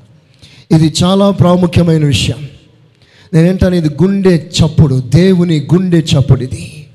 ఇది 0.76 0.94
చాలా 1.04 1.32
ప్రాముఖ్యమైన 1.32 2.06
విషయం. 2.06 2.53
నేనేంటాను 3.34 3.76
ఇది 3.76 3.90
గుండె 3.90 4.36
చప్పుడు 4.36 5.04
దేవుని 5.16 5.68
గుండె 5.74 5.98
చప్పుడు 5.98 6.44
ఇది. 6.44 6.88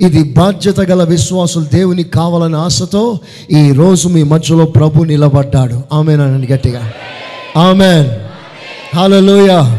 ఇది 0.00 0.22
బాధ్యత 0.22 0.80
గల 0.80 1.02
విశ్వాసులు 1.04 1.64
దేవునికి 1.64 2.10
కావాలనే 2.10 2.56
ఆశతో 2.56 3.20
ఈ 3.50 3.72
రోజు 3.72 4.08
మీ 4.08 4.22
మధ్యలో 4.22 4.64
ప్రభు 4.64 5.04
నిలబడ్డాడు. 5.04 5.82
ఆమెనండి 5.92 6.52
గట్టిగా. 6.52 6.92
ఆమెన్. 7.56 8.06
హలోయ 8.96 9.78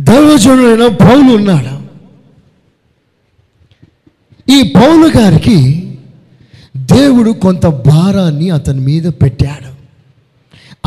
దైవజనుడైన 0.00 0.88
పౌలు 0.88 1.36
ఉన్నాడు. 1.36 1.78
ఈ 4.50 4.72
పౌలు 4.76 5.18
గారికి 5.18 5.84
దేవుడు 6.76 7.30
కొంత 7.30 7.66
భారాన్ని 7.66 8.50
అతని 8.50 8.80
మీద 8.80 9.02
పెట్టాడు. 9.02 9.68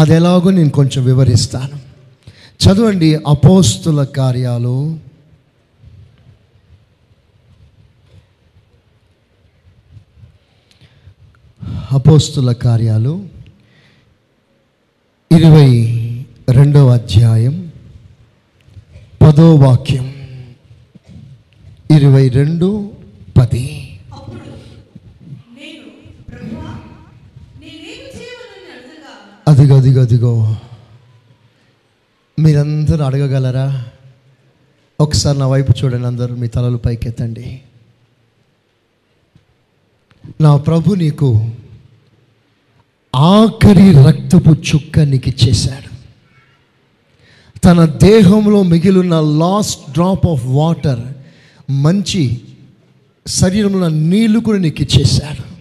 అది 0.01 0.13
ఎలాగో 0.13 0.51
నేను 0.51 0.69
కొంచెం 0.69 1.05
వివరిస్తాను. 1.05 1.90
చదవండి 2.61 3.15
అపోస్తుల 3.15 4.03
కార్యాలు. 4.03 4.99
అపోస్తుల 11.91 12.51
కార్యాలు. 12.51 13.27
ఇరవై 15.31 15.75
రెండవ 16.49 16.87
అధ్యాయం. 16.87 17.71
పదో 19.21 19.55
వాక్యం. 19.55 20.13
ఇరవై 21.95 22.29
రెండు 22.29 22.91
పది. 23.37 23.99
అదిగో 29.47 29.77
అదిగో 29.77 30.01
అదిగో. 30.01 30.55
మీరందరూ 32.41 33.03
అడగగలరా? 33.05 33.85
ఒకసారి 34.99 35.39
నా 35.39 35.47
వైపు 35.47 35.73
చూడండి 35.83 36.07
అందరూ 36.07 36.35
మీ 36.35 36.47
తలలు 36.47 36.77
పైకెత్తండి. 36.77 37.61
నా 40.41 40.57
ప్రభు 40.57 40.93
నీకు 40.93 41.51
ఆఖరి 43.15 43.91
రక్తపు 43.91 44.49
చుక్క 44.49 44.99
నీకు 44.99 45.29
ఇచ్చేశాడు. 45.29 45.91
తన 47.59 47.85
దేహంలో 47.85 48.63
మిగిలిన 48.63 49.19
లాస్ట్ 49.19 49.91
డ్రాప్ 49.91 50.27
ఆఫ్ 50.27 50.45
వాటర్ 50.45 50.99
మంచి 51.71 52.41
శరీరంలో 53.27 53.89
నీళ్ళు 53.89 54.39
కూడా 54.39 54.59
నీకు 54.59 54.81
ఇచ్చేశాడు. 54.81 55.51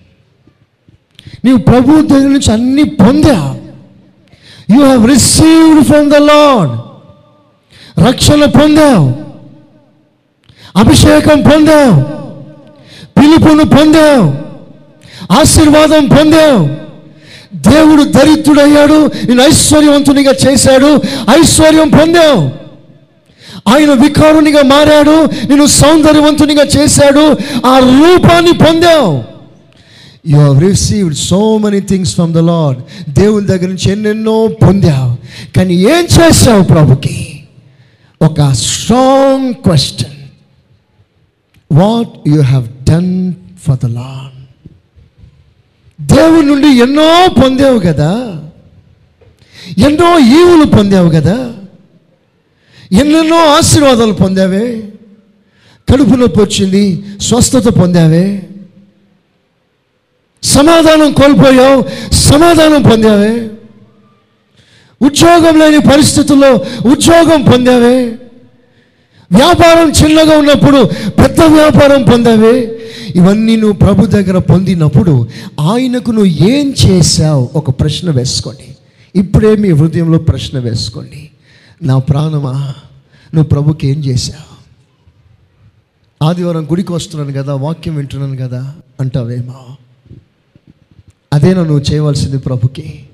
నీవు 1.44 1.58
ప్రభు 1.58 2.06
దగ్గర 2.06 2.28
నుంచి 2.28 2.52
అన్ని 2.52 2.84
పొందావు 2.84 3.59
you 4.74 4.84
have 4.84 5.08
received 5.08 5.84
from 5.84 6.10
the 6.10 6.14
Lord 6.14 6.80
రక్షణ 8.08 8.44
పొందావు. 8.44 9.14
అభిషేకం 10.76 11.40
పొందావు. 11.40 12.02
పిలుపును 13.20 13.64
పొందావు. 13.64 14.50
ఆశీర్వాదం 15.40 16.06
పొందావు. 16.06 16.80
దేవుడు 17.54 18.02
దరిద్రుడయ్యాడు. 18.02 19.10
నేను 19.26 19.42
ఐశ్వర్యవంతునిగా 19.42 20.32
చేశాడు. 20.32 21.00
ఐశ్వర్యం 21.40 21.88
పొందావు. 21.88 22.60
ఆయన 23.74 23.92
వికారునిగా 23.92 24.62
మారాడు. 24.62 25.24
నేను 25.24 25.66
సౌందర్యవంతునిగా 25.66 26.62
చేశాడు. 26.62 27.36
ఆ 27.66 27.78
రూపాన్ని 27.78 28.52
పొందావు. 28.52 29.29
You 30.26 30.36
have 30.36 30.60
received 30.60 31.14
so 31.14 31.58
many 31.58 31.80
things 31.80 32.14
from 32.14 32.34
the 32.34 32.38
Lord 32.38 33.10
దేవుని 33.10 33.46
దగ్గర 33.46 33.66
నుంచి 33.68 33.92
ఎన్నెన్నో 33.92 34.46
పొందావు. 34.46 35.16
కానీ 35.56 35.74
ఏం 35.74 36.04
చేశావు 36.04 36.62
ప్రభుకి? 36.62 37.44
ఒక 38.22 38.52
strong 38.52 39.54
question 39.54 40.28
what 41.78 42.28
you 42.28 42.40
have 42.40 42.68
done 42.84 43.34
for 43.62 43.78
the 43.84 43.86
Lord 43.86 44.36
దేవుని 46.06 46.46
నుండి 46.46 46.68
ఎన్నో 46.68 47.26
పొందావు 47.42 47.78
కదా? 47.78 48.42
ఎన్నో 49.78 50.18
ఈవులు 50.18 50.64
పొందావు 50.64 51.10
కదా? 51.10 51.54
ఎన్నెన్నో 52.92 53.56
ఆశీర్వాదాలు 53.56 54.12
పొందావే? 54.12 54.88
కడుపు 55.92 56.14
నొప్పి 56.14 56.40
వచ్చింది 56.40 57.04
స్వస్థత 57.20 57.68
పొందావే? 57.68 58.46
సమాధానం 60.42 61.12
కోల్పోయావు 61.12 61.84
సమాధానం 62.12 62.82
పొందావే. 62.82 63.50
ఉద్యోగం 65.02 65.58
లేని 65.58 65.78
పరిస్థితుల్లో 65.78 66.52
ఉద్యోగం 66.90 67.42
పొందావే. 67.42 68.06
వ్యాపారం 69.32 69.90
చిన్నగా 69.90 70.38
ఉన్నప్పుడు 70.38 70.90
పెద్ద 71.10 71.40
వ్యాపారం 71.40 72.02
పొందావే. 72.02 72.76
ఇవన్నీ 73.14 73.56
నువ్వు 73.56 73.76
ప్రభు 73.76 74.06
దగ్గర 74.06 74.38
పొందినప్పుడు 74.38 75.28
ఆయనకు 75.60 76.10
నువ్వు 76.10 76.48
ఏం 76.48 76.74
చేశావు? 76.86 77.50
ఒక 77.54 77.80
ప్రశ్న 77.80 78.10
వేసుకోండి. 78.10 78.76
ఇప్పుడే 79.20 79.56
మీ 79.56 79.70
హృదయంలో 79.70 80.18
ప్రశ్న 80.18 80.58
వేసుకోండి. 80.58 81.30
నా 81.82 81.98
ప్రాణమా? 81.98 82.52
నువ్వు 83.34 83.44
ప్రభుకి 83.44 83.88
ఏం 83.88 84.04
చేశావు? 84.04 84.50
ఆదివారం 86.24 86.64
గుడికి 86.64 86.92
వస్తున్నాను 86.92 87.42
కదా 87.42 87.54
వాక్యం 87.54 87.96
వింటున్నాను 87.96 88.36
కదా 88.36 88.74
అంటావేమో. 89.00 89.76
అదేనా 91.32 91.62
నువ్వు 91.62 91.92
చేయవలసింది 91.92 92.38
ప్రభుకి? 92.38 93.06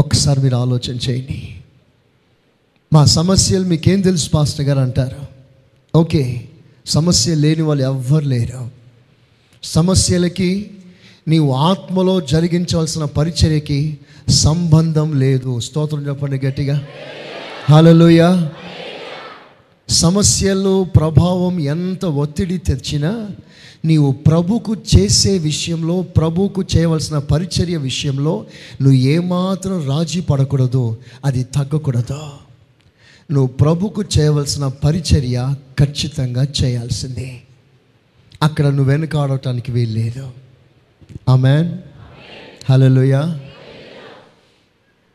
ఒక్కసారి 0.00 0.40
మీరు 0.40 0.56
ఆలోచన 0.56 0.94
చేయండి. 0.94 1.54
మా 2.92 3.04
సమస్యలు 3.04 3.64
మీకేం 3.64 4.00
తెలుసు 4.00 4.30
పాస్టర్ 4.30 4.66
గారు 4.66 4.78
అంటారు. 4.78 5.16
ఓకే 5.98 6.48
సమస్య 6.86 7.34
లేని 7.34 7.62
వాళ్ళు 7.62 7.84
ఎవ్వరు 7.84 8.24
లేరు. 8.24 8.70
సమస్యలకి 9.62 10.70
నీవు 11.28 11.52
ఆత్మలో 11.52 12.20
జరిగించవలసిన 12.20 13.04
పరిచర్యకి 13.04 13.98
సంబంధం 14.28 15.20
లేదు. 15.20 15.60
స్తోత్రం 15.60 16.08
చెప్పండి 16.08 16.46
గట్టిగా. 16.46 16.86
హలోయ 17.70 18.48
సమస్యలు 19.88 20.84
ప్రభావం 20.84 21.60
ఎంత 21.60 22.04
ఒత్తిడి 22.04 22.58
తెచ్చినా 22.58 23.30
నీవు 23.84 24.12
ప్రభుకు 24.12 24.76
చేసే 24.96 25.38
విషయంలో 25.38 26.02
ప్రభుకు 26.02 26.64
చేయవలసిన 26.76 27.18
పరిచర్య 27.18 27.76
విషయంలో 27.76 28.46
నువ్వు 28.82 28.98
ఏమాత్రం 28.98 29.88
రాజీ 29.88 30.20
పడకూడదు 30.20 30.96
అది 31.24 31.44
తగ్గకూడదు. 31.44 32.18
నువ్వు 33.32 33.46
ప్రభుకు 33.46 34.04
చేయవలసిన 34.18 34.66
పరిచర్య 34.66 35.54
ఖచ్చితంగా 35.78 36.46
చేయాల్సిందే. 36.64 37.40
అక్కడ 38.42 38.66
నువ్వు 38.66 38.84
వెనుకాడటానికి 38.84 39.72
వీల్లేదు. 39.72 40.30
ఆమెన్ 41.28 41.78
హలోయ 42.70 43.38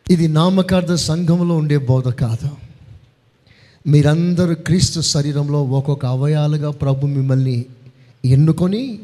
ఇది 0.09 0.27
నామకార్థ 0.27 0.93
సంఘంలో 0.93 1.57
ఉండే 1.57 1.77
బోధ 1.77 2.09
కాదు. 2.09 2.49
మీరందరూ 3.87 4.55
క్రీస్తు 4.55 5.01
శరీరంలో 5.01 5.63
ఒక్కొక్క 5.63 6.05
అవయాలుగా 6.05 6.71
ప్రభు 6.71 7.07
మిమ్మల్ని 7.07 7.65
ఎన్నుకొని 8.25 8.99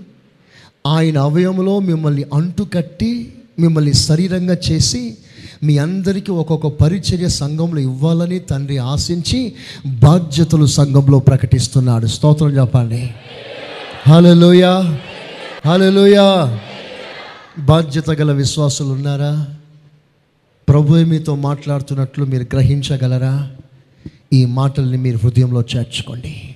ఆయన 0.88 1.18
అవయములో 1.18 1.80
మిమ్మల్ని 1.80 2.26
అంటుకట్టి 2.34 3.34
మిమ్మల్ని 3.60 3.94
శరీరంగా 3.94 4.58
చేసి 4.72 5.18
మీ 5.64 5.78
అందరికీ 5.78 6.32
ఒక్కొక్క 6.32 6.68
పరిచర్య 6.68 7.28
సంఘంలో 7.28 7.82
ఇవ్వాలని 7.82 8.40
తండ్రి 8.40 8.78
ఆశించి 8.78 9.54
బాధ్యతలు 9.86 10.66
సంఘంలో 10.66 11.20
ప్రకటిస్తున్నాడు. 11.20 12.06
స్తోత్రం 12.06 12.50
చెప్పండి. 12.50 13.10
హలోయ 14.08 14.96
హలోయ 15.66 16.18
బాధ్యత 17.60 18.10
గల 18.10 18.32
విశ్వాసులు 18.32 18.88
ఉన్నారా? 18.88 19.48
ప్రభు 20.70 20.96
మీతో 20.96 21.36
మాట్లాడుతున్నట్లు 21.36 22.26
మీరు 22.26 22.44
గ్రహించగలరా? 22.44 23.52
ఈ 24.34 24.46
మాటల్ని 24.46 24.98
మీరు 24.98 25.18
హృదయంలో 25.18 25.64
చేర్చుకోండి. 25.76 26.56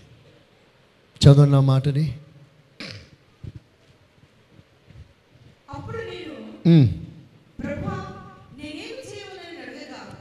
చదవన్న 1.26 1.60
మాటని. 1.60 2.13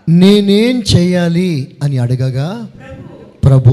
నేను 0.09 0.83
చేయాలి 0.92 1.76
అని 1.83 1.98
అడగగా 1.98 2.68
ప్రభు 3.44 3.72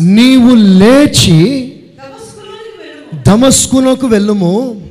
నీవు 0.00 0.54
లేచి 0.54 1.40
దమస్కులోనికి 3.26 4.06
వెళ్ళుము. 4.06 4.54
దమస్కునకు 4.60 4.86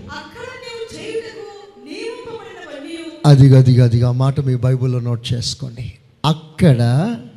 అది 3.25 3.55
అది 3.55 3.73
అది 3.81 4.03
ఆ 4.03 4.11
మాట 4.11 4.39
మీ 4.39 4.55
బైబిల్లో 4.55 4.99
నోట్ 4.99 5.33
చేసుకోండి. 5.33 5.93
అక్కడ 6.25 6.81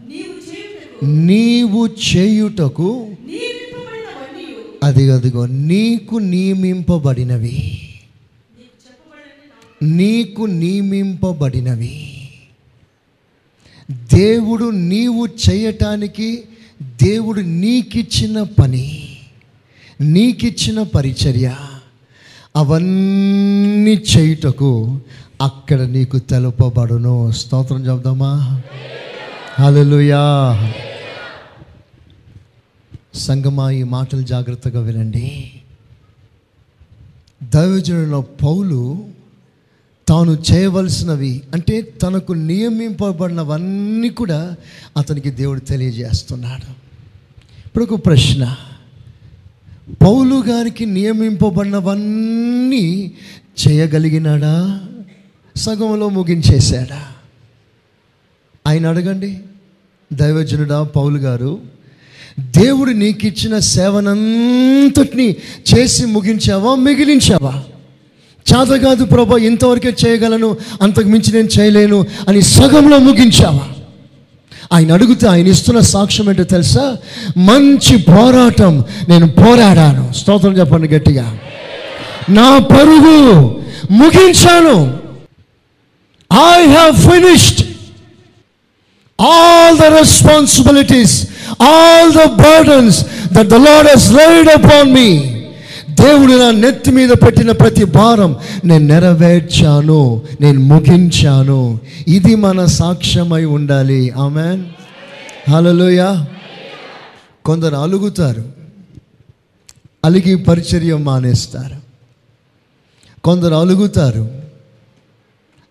నీవు 0.08 0.36
చేయుటకు 0.48 1.04
నీవు 1.04 1.82
చేయుటకు 1.86 2.90
నియమింపబడినవన్నీ 3.26 4.46
అది 4.82 5.10
అదిగో 5.10 5.46
నీకు 5.46 6.16
నియమింపబడినవి. 6.16 7.83
నీకు 9.84 10.42
నియమింపబడినవి. 10.42 12.28
దేవుడు 13.90 14.70
నీవు 14.70 15.28
చేయటానికి 15.50 16.44
దేవుడు 17.02 17.40
నీకిచ్చిన 17.40 18.42
పని 18.42 19.16
నీకిచ్చిన 20.00 20.82
పరిచర్య 20.82 21.56
అవన్నీ 22.56 23.94
చేయుటకు 23.94 25.00
అక్కడ 25.42 25.80
నీకు 25.80 26.18
తెలుపబడును. 26.18 27.30
స్తోత్రం 27.30 27.86
చెబుదామా? 27.86 28.62
హల్లెలూయా. 29.58 30.22
సంగమా 33.14 33.70
ఈ 33.70 33.82
మాటలు 33.82 34.22
జాగ్రత్తగా 34.22 34.80
వినండి. 34.80 35.52
దైవజనులో 37.42 38.20
పౌలు 38.20 39.13
తాను 40.14 40.42
చేయవలసినవి 40.52 41.42
అంటే 41.52 41.80
తనకు 41.80 42.32
నియమింపబడినవన్నీ 42.32 44.08
కూడా 44.08 44.56
అతనికి 44.96 45.30
దేవుడు 45.30 45.60
తెలియజేస్తున్నాడు. 45.60 46.72
ఇప్పుడు 47.66 47.84
ఒక 47.84 48.06
ప్రశ్న. 48.06 48.56
పౌలు 50.02 50.44
గారికి 50.48 50.86
నియమింపబడినవన్నీ 50.86 53.12
చేయగలిగినాడా? 53.68 54.80
సగంలో 55.56 56.08
ముగించేశాడా? 56.08 57.06
ఆయన 58.66 58.86
అడగండి. 58.86 59.40
దైవజనుడా 60.12 60.82
పౌలు 60.82 61.18
గారు 61.18 61.58
దేవుడు 62.40 62.90
నీకు 62.90 63.26
ఇచ్చిన 63.26 63.58
సేవనంతటిని 63.58 65.36
చేసి 65.74 66.06
ముగించావా? 66.06 66.74
మిగిలించావా? 66.74 67.64
చేత 68.52 68.80
కాదు 68.80 69.04
ప్రభా 69.04 69.36
ఇంతవరకే 69.36 69.94
చేయగలను 70.06 70.56
అంతకు 70.82 71.08
మించి 71.08 71.32
నేను 71.32 71.48
చేయలేను 71.60 72.06
అని 72.28 72.42
సగంలో 72.42 72.98
ముగించావా? 72.98 73.66
ఆయన 74.72 74.92
అడుగుతే 74.92 75.28
ఆయన 75.28 75.46
ఇస్తున్న 75.46 75.80
సాక్ష్యం 75.80 76.28
ఏంటో 76.28 76.44
తెలుసా? 76.44 76.96
మంచి 77.36 77.96
పోరాటం 77.96 78.84
నేను 79.08 79.28
పోరాడాను. 79.28 80.12
స్తోత్రం 80.12 80.58
చెప్పండి 80.58 80.88
గట్టిగా. 80.88 81.38
నా 82.30 82.58
పరుగు 82.58 83.40
ముగించాను. 83.90 84.98
I 86.32 86.66
have 86.66 86.96
finished 86.96 87.66
all 89.20 89.78
the 89.78 89.82
responsibilities 89.82 91.28
all 91.62 92.12
the 92.12 92.24
burdens 92.24 93.04
that 93.32 93.46
the 93.46 93.54
Lord 93.54 93.88
has 93.88 94.12
laid 94.12 94.48
upon 94.48 94.94
me 94.94 95.33
దేవుడు 96.04 96.32
నా 96.32 96.50
నెత్తి 96.50 96.90
మీద 96.90 97.10
పెట్టిన 97.10 97.52
ప్రతి 97.52 97.84
భారం 97.84 98.36
నేను 98.64 98.86
నెరవేర్చాను 98.86 100.22
నేను 100.40 100.60
ముగించాను. 100.60 101.80
ఇది 102.08 102.34
మన 102.34 102.64
సాక్ష్యమై 102.64 103.44
ఉండాలి. 103.44 104.10
ఆమెన్. 104.10 104.64
హలోయ 105.50 106.24
కొందరు 107.44 107.76
అలుగుతారు 107.76 108.52
అలిగి 110.04 110.36
పరిచర్య 110.36 110.94
మానేస్తారు. 110.94 111.76
కొందరు 113.20 113.54
అలుగుతారు 113.54 114.42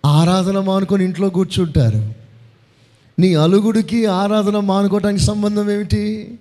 ఆరాధన 0.06 0.60
మానుకొని 0.60 1.04
ఇంట్లో 1.04 1.30
కూర్చుంటారు. 1.30 2.14
నీ 3.20 3.34
అలుగుడికి 3.34 4.06
ఆరాధన 4.06 4.60
మానుకోవటానికి 4.60 5.24
సంబంధం 5.24 5.72
ఏమిటి? 5.72 6.34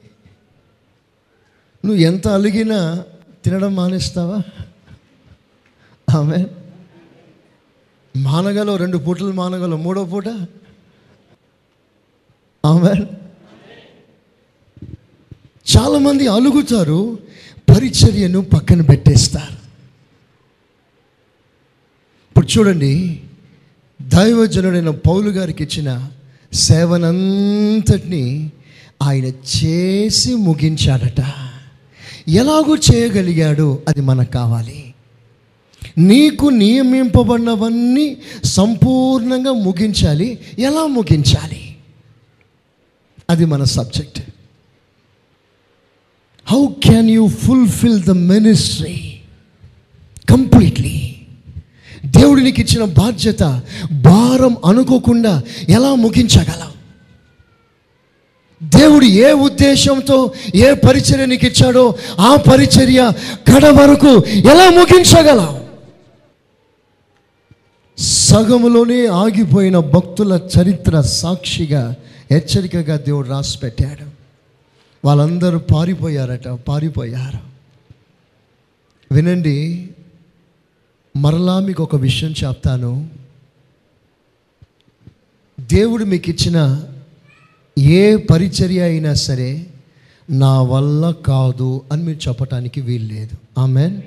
నువ్వు 1.85 2.03
ఎంత 2.03 2.29
అలిగినా 2.29 3.03
తినడం 3.45 3.75
మానేస్తావా? 3.75 4.43
ఆమె 6.17 6.47
మానగలవు 8.17 8.77
రెండు 8.77 8.99
పూటలు 8.99 9.33
మానగలవు 9.33 9.77
మూడో 9.77 10.05
పూట? 10.05 10.25
ఆమె 12.65 12.95
చాలామంది 15.77 16.27
అలుగుతారు 16.27 17.19
పరిచర్యను 17.71 18.41
పక్కన 18.41 18.81
పెట్టేస్తారు. 18.81 19.63
ఇప్పుడు 22.29 22.47
చూడండి 22.47 23.23
దైవజనుడైన 24.03 24.91
పౌలు 24.91 25.31
గారికి 25.31 25.65
ఇచ్చిన 25.65 26.11
సేవనంతటిని 26.53 28.51
ఆయన 29.03 29.25
చేసి 29.25 30.35
ముగించాడట. 30.35 31.52
ఎలాగో 32.29 32.77
చేయగలిగాడో 32.77 33.79
అది 33.89 34.01
మనకు 34.01 34.31
కావాలి. 34.31 34.95
నీకు 35.99 36.47
నియమింపబడినవన్నీ 36.47 38.17
సంపూర్ణంగా 38.45 39.53
ముగించాలి. 39.53 40.39
ఎలా 40.59 40.87
ముగించాలి? 40.87 41.77
అది 43.31 43.45
మన 43.45 43.65
subject. 43.65 44.23
How 46.47 46.67
can 46.67 47.11
you 47.11 47.29
fulfil 47.29 48.03
the 48.03 48.11
ministry 48.11 49.19
completely 50.31 51.15
దేవుడు 52.07 52.41
నీకు 52.41 52.61
ఇచ్చిన 52.61 52.85
బాధ్యత 52.85 53.63
భారం 53.93 54.57
అనుకోకుండా 54.67 55.43
ఎలా 55.69 55.95
ముగించగలవు? 55.95 56.72
దేవుడు 58.63 59.05
ఏ 59.05 59.33
ఉద్దేశంతో 59.33 60.33
ఏ 60.55 60.75
పరిచర్య 60.75 61.27
నీకు 61.27 61.47
ఇచ్చాడో 61.47 61.95
ఆ 62.19 62.37
పరిచర్య 62.37 63.13
కడ 63.53 63.67
వరకు 63.67 64.23
ఎలా 64.29 64.71
ముగించగల? 64.71 65.63
సగములోనే 67.99 69.07
ఆగిపోయిన 69.07 69.79
భక్తుల 69.79 70.41
చరిత్ర 70.59 71.01
సాక్షిగా 71.01 71.95
హెచ్చరికగా 72.31 72.97
దేవుడు 72.97 73.29
రాసి 73.29 73.59
పెట్టాడు 73.59 74.11
వాళ్ళందరూ 75.05 75.59
పారిపోయారట 75.59 76.49
పారిపోయారు. 76.49 77.39
వినండి 79.15 79.89
మరలా 81.17 81.59
మీకు 81.59 81.83
ఒక 81.83 81.97
విషయం 81.97 82.35
చెప్తాను. 82.45 83.11
దేవుడు 85.61 86.05
మీకు 86.05 86.31
ఇచ్చిన 86.31 86.83
ఏ 87.79 88.17
పరిచర్య 88.17 88.81
అయినా 88.81 89.15
సరే 89.15 89.67
నా 90.31 90.63
వల్ల 90.63 91.11
కాదు 91.11 91.83
అని 91.93 92.03
మీరు 92.03 92.29
చెప్పటానికి 92.29 92.81
వీలు 92.81 93.13
లేదు 93.13 93.61
amen 93.61 94.03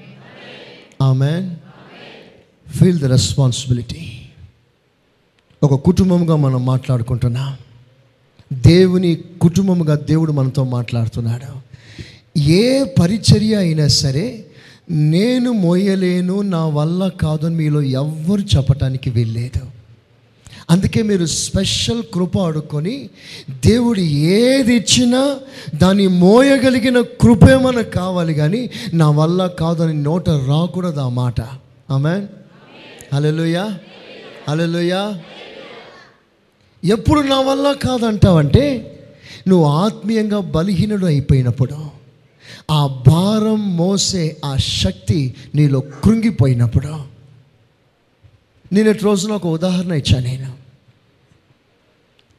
amen 1.02 1.56
feel 2.78 3.00
the 3.00 3.06
responsibility 3.06 4.12
ఒక 5.64 5.74
కుటుంబంగా 5.74 6.36
మనం 6.36 6.66
మాట్లాడుకుంటున్నాం. 6.66 7.58
దేవుని 8.54 9.16
కుటుంబంగా 9.16 9.96
దేవుడు 9.96 10.32
మనతో 10.32 10.64
మాట్లాడుతున్నాడు. 10.64 11.66
ఏ 12.40 12.84
పరిచర్య 12.84 13.56
అయినా 13.56 13.88
సరే 13.88 14.46
నేను 14.92 15.52
మోయలేను 15.52 16.42
నా 16.42 16.66
వల్ల 16.66 17.08
కాదు 17.08 17.46
అని 17.46 17.56
మీలో 17.56 17.82
ఎవ్వరు 17.82 18.42
చెప్పటానికి 18.42 19.10
వీల్లేదు. 19.10 19.75
అందుకే 20.70 21.02
మీరు 21.02 21.26
స్పెషల్ 21.26 22.04
కృప 22.14 22.40
అడుక్కొని 22.40 23.10
దేవుడు 23.66 24.00
ఏది 24.00 24.76
ఇచ్చినా 24.76 25.36
దాన్ని 25.76 26.08
మోయగలిగిన 26.08 27.02
కృపే 27.02 27.56
మనకు 27.56 27.90
కావాలి 27.90 28.34
కానీ 28.34 28.70
నా 28.94 29.10
వల్ల 29.10 29.48
కాదని 29.48 29.94
నోట 29.94 30.30
రాకూడదు 30.30 31.00
ఆ 31.00 31.10
మాట. 31.10 31.42
ఆమె 31.92 32.28
అలెలుయా 33.14 33.80
అలెలుయా 34.48 35.22
ఎప్పుడు 36.84 37.22
నా 37.22 37.40
వల్ల 37.42 37.74
కాదంటావంటే 37.74 38.92
నువ్వు 39.48 39.66
ఆత్మీయంగా 39.66 40.40
బలహీనుడు 40.40 41.06
అయిపోయినప్పుడు 41.06 41.78
ఆ 42.72 42.88
భారం 43.08 43.78
మోసే 43.78 44.38
ఆ 44.46 44.58
శక్తి 44.58 45.36
నీలో 45.56 45.80
కృంగిపోయినప్పుడు. 45.80 47.15
నిన్నటి 48.74 49.00
రోజున 49.00 49.32
ఒక 49.32 49.48
ఉదాహరణ 49.48 49.92
ఇచ్చాను 49.92 50.26
నేను. 50.26 50.56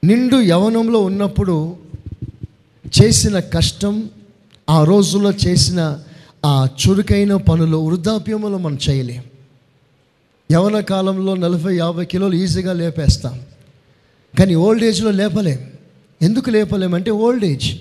నిండు 0.05 0.37
యవనంలో 0.37 1.01
ఉన్నప్పుడు 1.01 1.77
చేసిన 3.03 3.39
కష్టం 3.39 4.11
ఆ 4.71 4.85
రోజుల్లో 4.85 5.31
చేసిన 5.31 5.99
ఆ 6.47 6.69
చురుకైన 6.89 7.37
పనులు 7.37 7.77
వృద్ధాప్యంలో 7.77 8.59
మనం 8.59 8.79
చేయలేం. 8.91 9.23
యవన 10.53 10.81
కాలంలో 10.81 11.35
నలభై 11.35 11.77
యాభై 11.77 12.05
కిలోలు 12.05 12.35
ఈజీగా 12.35 12.73
లేపేస్తాం. 12.73 13.41
కానీ 14.39 14.55
ఓల్డ్ 14.55 14.85
ఏజ్లో 14.85 15.11
లేపలేం. 15.11 15.59
ఎందుకు 16.23 16.51
లేపలేమంటే 16.51 17.11
ఓల్డ్ 17.11 17.45
ఏజ్. 17.45 17.75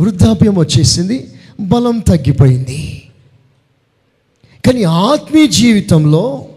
వృద్ధాప్యం 0.00 0.58
వచ్చేసింది 0.58 1.34
బలం 1.60 1.98
తగ్గిపోయింది. 1.98 3.08
కానీ 4.66 4.82
ఆత్మీయ 4.82 5.46
జీవితంలో 5.46 6.48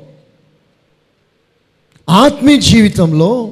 ఆత్మీయ 2.09 2.57
జీవితంలో 2.57 3.51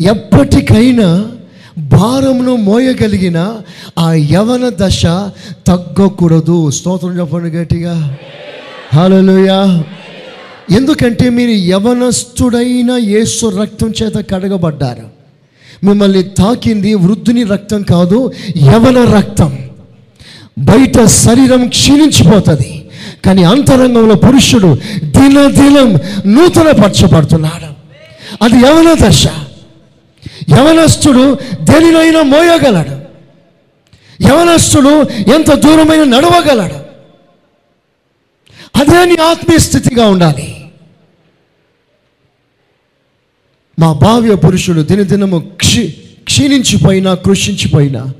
ఎప్పటికైనా 0.00 1.30
భారమును 1.78 2.56
మోయగలిగిన 2.56 3.60
ఆ 3.98 4.12
యవన 4.12 4.70
దశ 4.76 5.02
తగ్గకూడదు. 5.66 6.70
స్తోత్రం 6.70 7.18
చెప్పండి 7.18 7.56
గట్టిగా. 7.56 8.16
హలోయా 8.94 9.84
ఎందుకంటే 10.70 11.30
మీరు 11.30 11.50
యవనస్తుడైన 11.50 12.90
యేసు 12.90 13.46
రక్తం 13.46 13.92
చేత 14.02 14.30
కడగబడ్డారు. 14.30 15.22
మిమ్మల్ని 15.86 16.22
తాకింది 16.22 16.94
వృద్ధుని 16.94 17.42
రక్తం 17.42 17.82
కాదు 17.82 18.32
యవన 18.62 19.04
రక్తం. 19.04 19.58
బయట 20.58 21.04
శరీరం 21.04 21.68
క్షీణించిపోతుంది. 21.68 22.81
కానీ 23.24 23.44
అంతరంగంలో 23.44 24.14
పురుషుడు 24.14 24.78
దినదినం 25.04 25.92
నూతన 26.34 26.70
పరచబడుతున్నాడు 26.70 27.82
అది 28.44 28.56
యవన 28.66 29.08
దశ. 29.08 29.26
యవనస్తుడు 30.58 31.34
దేనినైనా 31.60 32.22
మోయగలడు. 32.22 33.02
యవనస్తుడు 34.28 35.02
ఎంత 35.34 35.54
దూరమైన 35.54 36.04
నడవగలడు. 36.04 36.92
అదే 38.78 39.04
నీ 39.04 39.16
ఆత్మీయ 39.22 39.58
స్థితిగా 39.58 40.06
ఉండాలి. 40.06 40.56
మా 43.78 43.92
భావ్య 43.92 44.34
పురుషుడు 44.34 44.80
దినదినము 44.80 45.38
క్షీ 45.38 45.94
క్షీణించిపోయినా 46.24 47.14
కృషించిపోయినా 47.14 48.14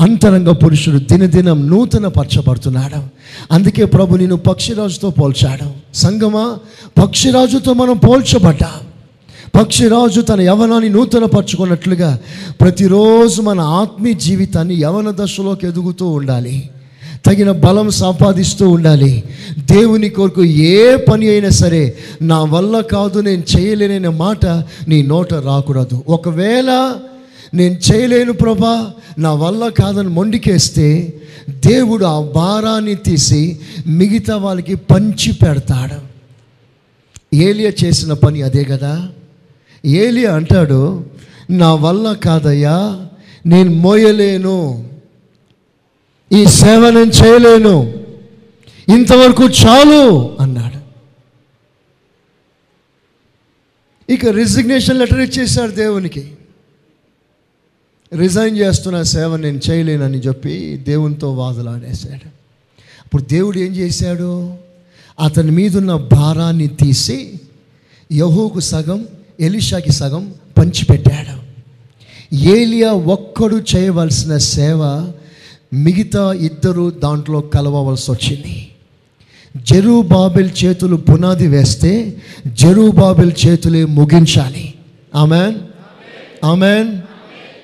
అంతరంగ 0.00 0.52
పురుషుడు 0.52 0.98
దినదినం 0.98 1.66
నూతన 1.66 2.06
పరచబడుతున్నాడు. 2.06 3.02
అందుకే 3.52 3.84
ప్రభు 3.84 4.16
నేను 4.16 4.36
పక్షిరాజుతో 4.36 5.10
పోల్చాడు. 5.10 5.96
సంగమా 5.96 6.58
పక్షిరాజుతో 6.98 7.72
మనం 7.72 7.96
పోల్చబడ్డా. 7.96 8.70
పక్షిరాజు 9.54 10.20
తన 10.20 10.40
యవనాన్ని 10.40 10.88
నూతన 10.88 11.24
పరచుకున్నట్లుగా 11.24 12.18
ప్రతిరోజు 12.60 13.42
మన 13.42 13.60
ఆత్మీయ 13.60 14.14
జీవితాన్ని 14.14 14.74
యవన 14.74 15.10
దశలోకి 15.10 15.66
ఎదుగుతూ 15.66 16.06
ఉండాలి. 16.06 16.70
తగిన 17.26 17.52
బలం 17.52 17.90
సంపాదిస్తూ 17.90 18.68
ఉండాలి. 18.70 19.24
దేవుని 19.58 20.08
కొరకు 20.08 20.44
ఏ 20.44 20.96
పని 20.96 21.28
అయినా 21.28 21.48
సరే 21.48 21.98
నా 22.22 22.44
వల్ల 22.44 22.80
కాదు 22.80 23.20
నేను 23.20 23.42
చేయలేననే 23.56 24.08
మాట 24.08 24.46
నీ 24.88 25.02
నోట 25.02 25.34
రాకూడదు. 25.34 26.04
ఒకవేళ 26.08 26.94
నేను 27.54 27.74
చేయలేను 27.74 28.32
ప్రభా. 28.32 28.92
నా 29.18 29.32
వల్ల 29.32 29.68
కాదని 29.68 30.08
మొండికేస్తే 30.08 31.14
దేవుడు 31.48 32.04
ఆ 32.04 32.20
భారాన్ని 32.20 32.94
తీసి 32.94 33.60
మిగతా 33.86 34.36
వాళ్ళకి 34.36 34.74
పంచి 34.74 35.32
పెడతాడు. 35.32 36.10
ఏలియా 37.36 37.72
చేసిన 37.84 38.12
పని 38.12 38.42
అదే 38.42 38.64
కదా. 38.64 39.12
ఏలియా 39.84 40.34
అంటాడు 40.34 41.04
నా 41.50 41.74
వల్ల 41.74 42.12
కాదయ్యా 42.12 43.06
నేను 43.46 43.70
మోయలేను. 43.70 44.88
ఈ 46.32 46.46
సేవ 46.46 46.90
నేను 46.90 47.10
చేయలేను. 47.10 47.94
ఇంతవరకు 48.88 49.44
చాలు 49.44 50.36
అన్నాడు. 50.40 50.80
ఇక 54.12 54.26
రిజిగ్నేషన్ 54.26 54.98
లెటర్ 54.98 55.20
ఇచ్చేశాడు 55.20 55.70
దేవునికి. 55.70 56.32
రిజైన్ 58.18 58.58
చేస్తున్న 58.58 59.02
సేవ 59.02 59.36
నేను 59.36 59.60
చేయలేనని 59.70 60.18
చెప్పి 60.18 60.76
దేవునితో 60.76 61.32
వాదులాడేశాడు. 61.32 62.26
అప్పుడు 63.04 63.22
దేవుడు 63.22 63.58
ఏం 63.58 63.72
చేశాడు? 63.72 64.54
అతని 65.20 65.50
మీదున్న 65.50 65.96
భారాన్ని 65.96 66.66
తీసి 66.66 67.32
యహోకు 68.12 68.60
సగం 68.60 69.06
ఎలిషాకి 69.40 69.92
సగం 69.92 70.34
పంచిపెట్టాడు. 70.58 71.40
ఏలియా 72.34 72.92
ఒక్కడు 72.92 73.62
చేయవలసిన 73.76 74.36
సేవ 74.36 75.12
మిగతా 75.72 76.32
ఇద్దరు 76.32 76.90
దాంట్లో 76.90 77.40
కలవవలసి 77.40 78.10
వచ్చింది. 78.10 78.68
జెరూబాబెల్ 79.56 80.50
చేతులు 80.64 80.96
పునాది 80.96 81.46
వేస్తే 81.46 82.16
జెరూబాబెల్ 82.46 83.32
చేతులే 83.46 83.84
ముగించాలి. 83.84 84.74
ఆమెన్? 85.14 85.54
ఆమెన్. 86.44 87.00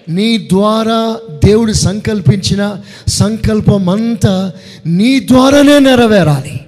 నీ 0.09 0.39
ద్వారా 0.39 1.17
దేవుడు 1.45 1.73
సంకల్పించిన 1.73 2.77
సంకల్పం 3.09 3.89
అంతా 3.89 4.53
నీ 4.87 5.21
ద్వారానే 5.21 5.79
నెరవేరాలి. 5.79 6.61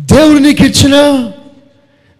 దేవుడు 0.00 0.38
నీకు 0.38 0.64
ఇచ్చిన 0.64 0.94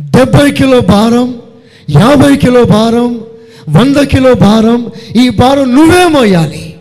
డెబ్బై 0.02 0.50
కిలో 0.50 0.80
భారం 0.80 1.42
యాభై 1.90 2.36
కిలో 2.36 2.64
భారం 2.64 3.24
వంద 3.68 3.96
కిలో 3.96 4.34
భారం 4.34 4.90
ఈ 5.16 5.28
భారం 5.28 5.74
నువ్వే 5.74 6.06
మోయాలి. 6.06 6.76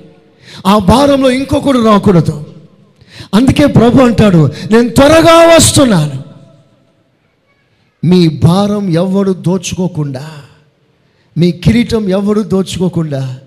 ఆ 0.68 0.78
భారంలో 0.78 1.32
ఇంకొకడు 1.32 1.86
రాకూడదు. 1.86 2.46
అందుకే 3.34 3.66
ప్రభు 3.66 4.02
అంటాడు 4.02 4.52
నేను 4.72 4.90
త్వరగా 4.90 5.56
వస్తున్నాను. 5.56 6.24
మీ 8.06 8.28
భారం 8.28 8.90
ఎవ్వడు 8.90 9.32
దోచుకోకుండా 9.32 10.30
మీ 11.38 11.52
కిరీటం 11.52 12.10
ఎవరు 12.10 12.42
దోచుకోకుండా 12.42 13.40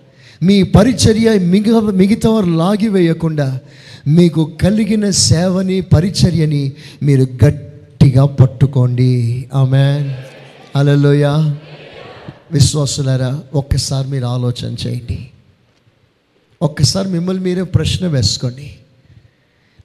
మీ 0.42 0.62
పరిచర్య 0.62 1.38
మిగ 1.38 1.78
మిగతా 1.78 2.30
వారు 2.30 2.46
లాగివేయకుండా 2.46 3.60
మీకు 4.08 4.52
కలిగిన 4.62 5.10
సేవని 5.10 5.80
పరిచర్యని 5.80 6.72
మీరు 7.02 7.26
గట్టిగా 7.46 8.24
పట్టుకోండి. 8.24 9.48
ఆమె 9.54 10.16
అలలోయ 10.76 11.24
విశ్వాసులారా 12.52 13.40
ఒక్కసారి 13.54 14.08
మీరు 14.08 14.26
ఆలోచన 14.26 14.74
చేయండి. 14.86 15.26
ఒక్కసారి 16.62 17.08
మిమ్మల్ని 17.08 17.44
మీరే 17.44 17.62
ప్రశ్న 17.62 18.06
వేసుకోండి. 18.06 18.74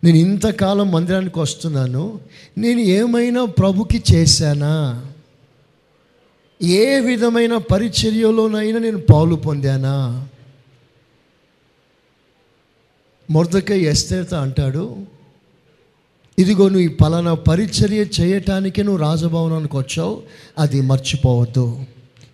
నేను 0.04 0.18
ఇంతకాలం 0.18 0.92
మందిరానికి 0.92 1.40
వస్తున్నాను 1.40 2.20
నేను 2.58 2.80
ఏమైనా 2.80 3.46
ప్రభుకి 3.46 4.04
చేశానా? 4.14 5.06
ఏ 6.62 7.00
విధమైన 7.00 7.58
పరిచర్యలోనైనా 7.58 8.80
నేను 8.80 8.98
పాలు 8.98 9.36
పొందానా? 9.36 10.28
మొరదకై 13.32 13.80
ఎస్తేత 13.80 14.34
అంటాడు 14.34 14.98
ఇదిగో 16.40 16.64
నువ్వు 16.64 16.80
ఈ 16.80 16.88
పలానా 16.88 17.34
పరిచర్య 17.34 18.06
చేయటానికే 18.22 18.84
నువ్వు 18.84 19.02
రాజభవనానికి 19.02 19.78
వచ్చావు 19.78 20.22
అది 20.60 20.82
మర్చిపోవద్దు. 20.82 21.86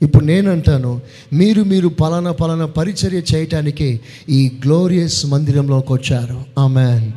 ఇప్పుడు 0.02 0.26
నేను 0.26 0.52
అంటాను 0.52 1.02
మీరు 1.34 1.64
మీరు 1.64 1.88
పలానా 1.88 2.32
పలానా 2.32 2.66
పరిచర్య 2.66 3.22
చేయటానికి 3.36 4.00
ఈ 4.30 4.52
గ్లోరియస్ 4.66 5.26
మందిరంలోకి 5.26 5.94
వచ్చారు. 5.94 6.46
ఆమెన్. 6.60 7.12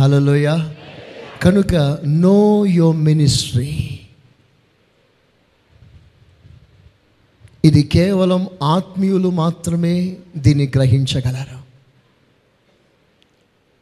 హలోయ 0.00 0.68
కనుక 1.42 1.98
నో 2.06 2.66
యో 2.66 2.92
మినిస్ట్రీ 2.92 3.98
ఇది 7.64 7.82
కేవలం 7.82 8.46
ఆత్మీయులు 8.62 9.30
మాత్రమే 9.30 10.16
దీన్ని 10.36 10.66
గ్రహించగలరు. 10.66 11.62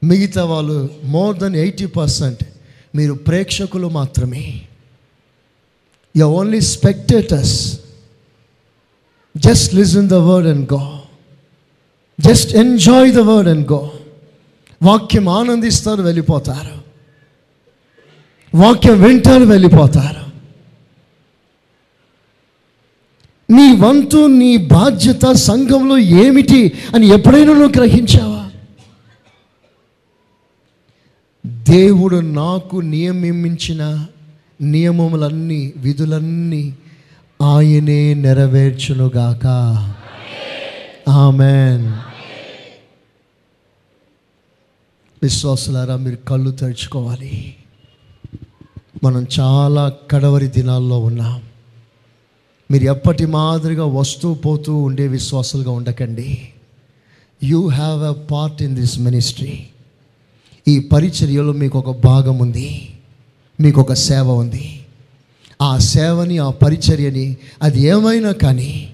మిగతా 0.07 0.45
వాళ్ళు 0.45 0.89
మోర్ 1.05 1.39
దెన్ 1.39 1.57
ఎయిటీ 1.57 1.87
పర్సెంట్ 1.87 2.45
మీరు 2.95 3.13
ప్రేక్షకులు 3.13 3.89
మాత్రమే. 3.89 4.63
You 6.17 6.25
only 6.25 6.61
spectators. 6.61 7.81
Just 9.37 9.75
listen 9.75 10.09
the 10.09 10.15
word 10.15 10.49
and 10.49 10.73
go. 10.73 10.99
Just 12.21 12.57
enjoy 12.57 13.13
the 13.13 13.19
word 13.19 13.49
and 13.49 13.73
go. 13.73 13.93
వాక్యం 14.83 15.29
ఆనందిస్తారు 15.29 16.03
వెళ్ళిపోతారు. 16.03 16.81
వాక్యం 18.57 19.03
వింటారు 19.03 19.45
వెళ్ళిపోతారు. 19.45 20.20
నీ 23.51 23.77
వంతు 23.77 24.27
నీ 24.27 24.57
బాధ్యత 24.57 25.33
సంఘంలో 25.33 25.99
ఏమిటి 25.99 26.73
అని 26.95 27.07
ఎప్పుడైనా 27.07 27.53
నువ్వు 27.53 27.69
గ్రహించావా? 27.69 28.51
దేవుడు 31.47 32.17
నాకు 32.17 32.77
నియమించిన 32.77 34.07
నియమములన్నీ 34.61 35.73
విధులన్నీ 35.77 36.75
ఆయనే 37.43 38.15
నెరవేర్చునుగాక. 38.15 39.47
ఆమెన్. 41.09 41.93
విశ్వాసులారా 45.23 45.97
మీరు 45.97 46.17
కళ్ళు 46.17 46.51
తెరుచుకోవాలి. 46.51 47.57
మనం 49.05 49.27
చాలా 49.41 49.93
కడవరి 50.11 50.47
దినాల్లో 50.47 50.99
ఉన్నాం. 50.99 51.43
మీరు 52.71 52.85
ఎప్పటి 52.85 53.27
మాదిరిగా 53.27 53.85
వస్తూ 53.85 54.35
పోతూ 54.35 54.77
ఉండే 54.77 55.07
విశ్వాసులుగా 55.07 55.71
ఉండకండి. 55.71 56.49
You 57.45 57.69
have 57.69 58.05
a 58.05 58.13
part 58.31 58.63
in 58.63 58.77
this 58.77 58.99
ministry 58.99 59.67
ఈ 60.69 60.79
పరిచర్యలో 60.79 61.53
మీకు 61.53 61.79
ఒక 61.79 62.05
భాగం 62.05 62.39
ఉంది. 62.39 62.89
మీకు 63.61 63.81
ఒక 63.81 63.93
సేవ 63.93 64.33
ఉంది. 64.33 64.81
ఆ 65.63 65.79
సేవని 65.79 66.39
ఆ 66.39 66.51
పరిచర్యని 66.51 67.37
అది 67.63 67.83
ఏమైనా 67.83 68.33
కానీ 68.33 68.93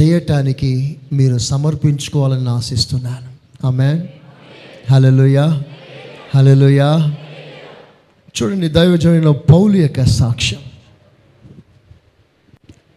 చేయటానికి 0.00 0.96
మీరు 1.12 1.38
సమర్పించుకోవాలని 1.38 2.48
ఆశిస్తున్నాను. 2.48 3.32
ఆమె 3.66 4.06
హలలుయా 4.90 5.62
హలలుయా 6.34 7.16
చూడండి 8.36 8.68
దైవజనుల 8.68 9.30
పౌలు 9.32 9.76
యొక్క 9.76 10.04
సాక్ష్యం. 10.04 10.71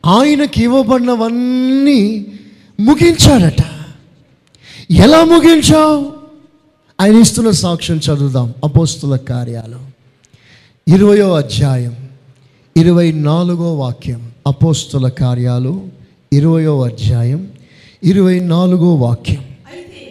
ఆయనకి 0.05 0.63
ఇవ్వబడినవన్నీ 0.63 2.01
ముగించాడట. 2.79 3.61
ఎలా 5.05 5.23
ముగించావు? 5.23 5.97
ఆయన 6.99 7.15
ఇస్తున్న 7.15 7.49
సాక్ష్యం 7.51 7.97
చదువుదాం. 7.97 8.53
అపోస్తుల 8.63 9.15
కార్యాలు. 9.29 9.79
ఇరవయో 10.87 11.35
అధ్యాయం 11.35 11.95
ఇరవై 12.75 13.11
నాలుగో 13.11 13.75
వాక్యం. 13.75 14.21
అపోస్తుల 14.47 15.07
కార్యాలు 15.21 15.73
ఇరవయో 16.33 16.81
అధ్యాయం 16.81 17.41
ఇరవై 18.03 18.39
నాలుగో 18.39 18.95
వాక్యం 18.95 19.43
అయితే 19.71 20.01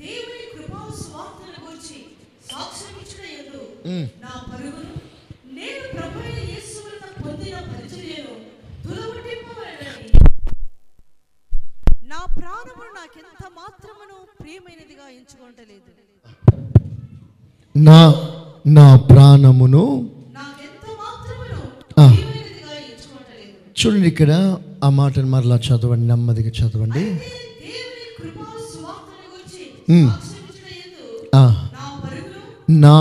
దేవుని 0.00 0.44
కృపా 0.52 0.80
సువార్తను 1.00 1.58
గురించి 1.64 1.96
సాక్ష్యమిచ్చిన 2.50 3.22
యందు 3.36 3.62
నా 4.24 4.32
పరుగును 4.50 4.94
నేను 5.56 5.84
ప్రభువైన 5.94 6.38
యేసు 6.52 6.76
వలన 6.84 7.06
పొందిన 7.24 7.56
పరిచర్యను 7.70 8.34
తులవటింపవలెనని 8.84 10.10
నా 12.12 12.20
ప్రాణమును 12.38 12.90
నాకెంత 12.98 13.42
మాత్రమును 13.60 14.18
ప్రియమైనదిగా 14.48 15.06
ఎంచుకోవటలేదు 15.16 15.90
నా 17.76 17.96
నా 18.76 18.84
ప్రాణమును 19.10 19.82
చూడండి 23.80 24.08
ఇక్కడ 24.08 24.30
ఆ 24.84 24.88
మాటను 24.98 25.28
మరలా 25.32 25.56
చదవండి 25.66 26.06
నెమ్మదిగా 26.06 26.52
చదవండి. 26.58 27.04
నా 32.86 32.98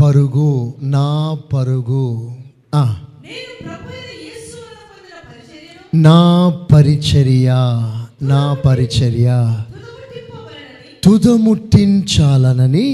పరుగు 0.00 0.52
నా 0.96 1.08
పరుగు. 1.52 2.04
నా 6.06 6.20
పరిచర్య 6.72 7.50
నా 8.32 8.42
పరిచర్య. 8.66 9.28
తుదముట్టించాలనని 11.10 12.88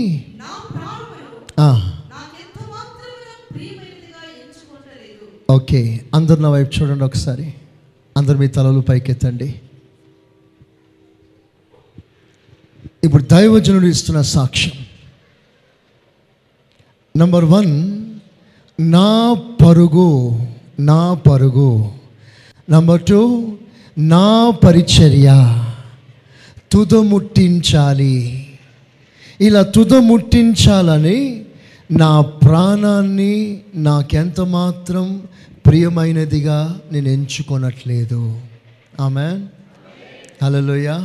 ఓకే 5.51 6.01
అందరు 6.15 6.41
నా 6.41 6.51
వైపు 6.51 6.83
చూడండి 6.83 7.05
ఒకసారి. 7.05 7.55
అందరు 8.17 8.39
మీ 8.39 8.49
తలలు 8.49 8.81
పైకెత్తండి. 8.81 9.61
ఇప్పుడు 13.05 13.23
దైవజనుడు 13.23 13.87
ఇస్తున్న 13.87 14.21
సాక్ష్యం. 14.21 14.73
నంబర్ 17.17 17.45
వన్ 17.45 18.05
నా 18.81 19.37
పరుగు 19.65 20.41
నా 20.81 21.15
పరుగు. 21.15 21.93
నంబర్ 22.71 23.03
టూ 23.03 23.53
నా 23.99 24.51
పరిచర్య. 24.51 25.63
తుదముట్టించాలి. 26.77 28.47
ఇలా 29.41 29.63
తుదముట్టించాలని 29.63 31.45
నా 31.91 32.21
ప్రాణాన్ని 32.21 33.61
నాకెంత 33.75 34.41
మాత్రం 34.41 35.23
ప్రియమైనదిగా 35.67 36.81
నేను 36.93 37.09
ఎంచుకొనట్లేదు. 37.09 38.41
ఆమె 39.01 39.47
హలోయ 40.45 40.99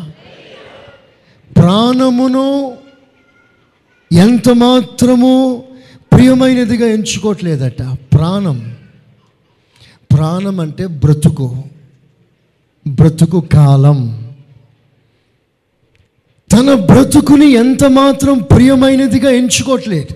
ప్రాణమును 1.57 2.77
ఎంత 4.11 4.49
మాత్రము 4.49 5.63
ప్రియమైనదిగా 6.13 6.87
ఎంచుకోవట్లేదట. 6.87 7.81
ప్రాణం. 8.13 8.75
ప్రాణం 10.11 10.59
అంటే 10.59 10.87
బ్రతుకు. 10.87 11.63
బ్రతుకు 12.87 13.39
కాలం. 13.39 14.30
తన 16.51 16.73
బ్రతుకుని 16.73 17.51
ఎంత 17.51 17.85
మాత్రం 17.85 18.37
ప్రియమైనదిగా 18.37 19.29
ఎంచుకోవట్లేదు. 19.29 20.15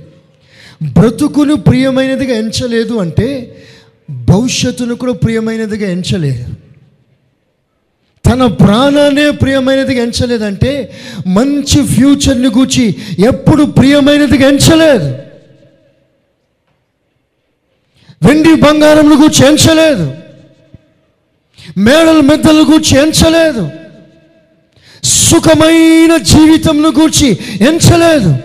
బ్రతుకును 0.99 1.55
ప్రియమైనదిగా 1.55 2.37
ఎంచలేదు 2.37 2.93
అంటే 2.93 3.55
భవిష్యత్తును 4.09 4.95
కూడా 4.95 5.13
ప్రియమైనదిగా 5.13 5.91
ఎంచలేదు. 5.91 6.45
తన 8.25 8.45
ప్రాణాన్నే 8.45 9.29
ప్రియమైనదిగా 9.29 10.03
ఎంచలేదంటే 10.03 10.93
మంచి 11.27 11.87
ఫ్యూచర్ని 11.87 12.47
గూర్చి 12.47 12.95
ఎప్పుడు 13.19 13.63
ప్రియమైనదిగా 13.63 14.49
ఎంచలేదు. 14.49 15.17
వెండి 18.27 18.55
బంగారంను 18.55 19.15
గూర్చి 19.15 19.47
ఎంచలేదు. 19.47 20.15
మేడల 21.77 22.19
మెద్దలు 22.19 22.61
గూర్చి 22.61 22.97
ఎంచలేదు. 22.97 23.69
సుఖమైన 25.35 26.17
జీవితంను 26.17 26.89
గూర్చి 26.89 27.37
ఎంచలేదు. 27.61 28.37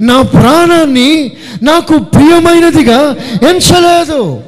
నా 0.00 0.22
ప్రాణాన్ని 0.22 1.32
నాకు 1.62 1.98
ప్రియమైనదిగా 1.98 3.16
ఎంచలేదు. 3.50 4.42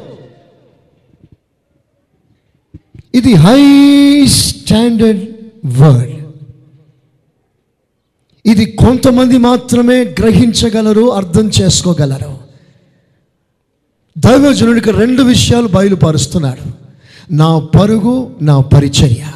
ఇది 3.15 3.35
హై 3.35 3.63
స్టాండర్డ్ 4.27 5.23
వర్డ్. 5.67 6.15
ఇది 8.47 8.65
కొంతమంది 8.65 9.39
మాత్రమే 9.39 10.05
గ్రహించగలరు 10.05 11.13
అర్థం 11.13 11.51
చేసుకోగలరు. 11.61 12.39
దైవజనుడికి 14.19 14.91
రెండు 14.91 15.23
విషయాలు 15.23 15.69
బయలుపరుస్తున్నాడు. 15.69 16.85
నా 17.35 17.59
పరుగు 17.59 18.37
నా 18.43 18.61
పరిచర్య. 18.61 19.34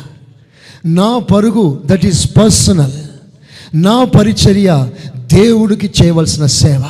నా 0.86 1.18
పరుగు 1.18 1.82
దట్ 1.86 2.06
ఈస్ 2.06 2.36
పర్సనల్ 2.36 2.92
నా 3.74 4.04
పరిచర్య 4.04 4.88
దేవుడికి 5.16 5.90
చేయవలసిన 6.02 6.46
సేవ. 6.46 6.84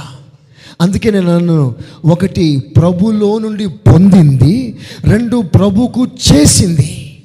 అందుకే 0.81 1.11
నేను 1.11 1.39
నన్ను 1.39 1.75
ఒకటి 2.05 2.59
ప్రభులో 2.59 3.39
నుండి 3.39 3.67
పొందింది 3.67 4.77
రెండు 5.05 5.43
ప్రభుకు 5.43 6.07
చేసింది. 6.07 7.23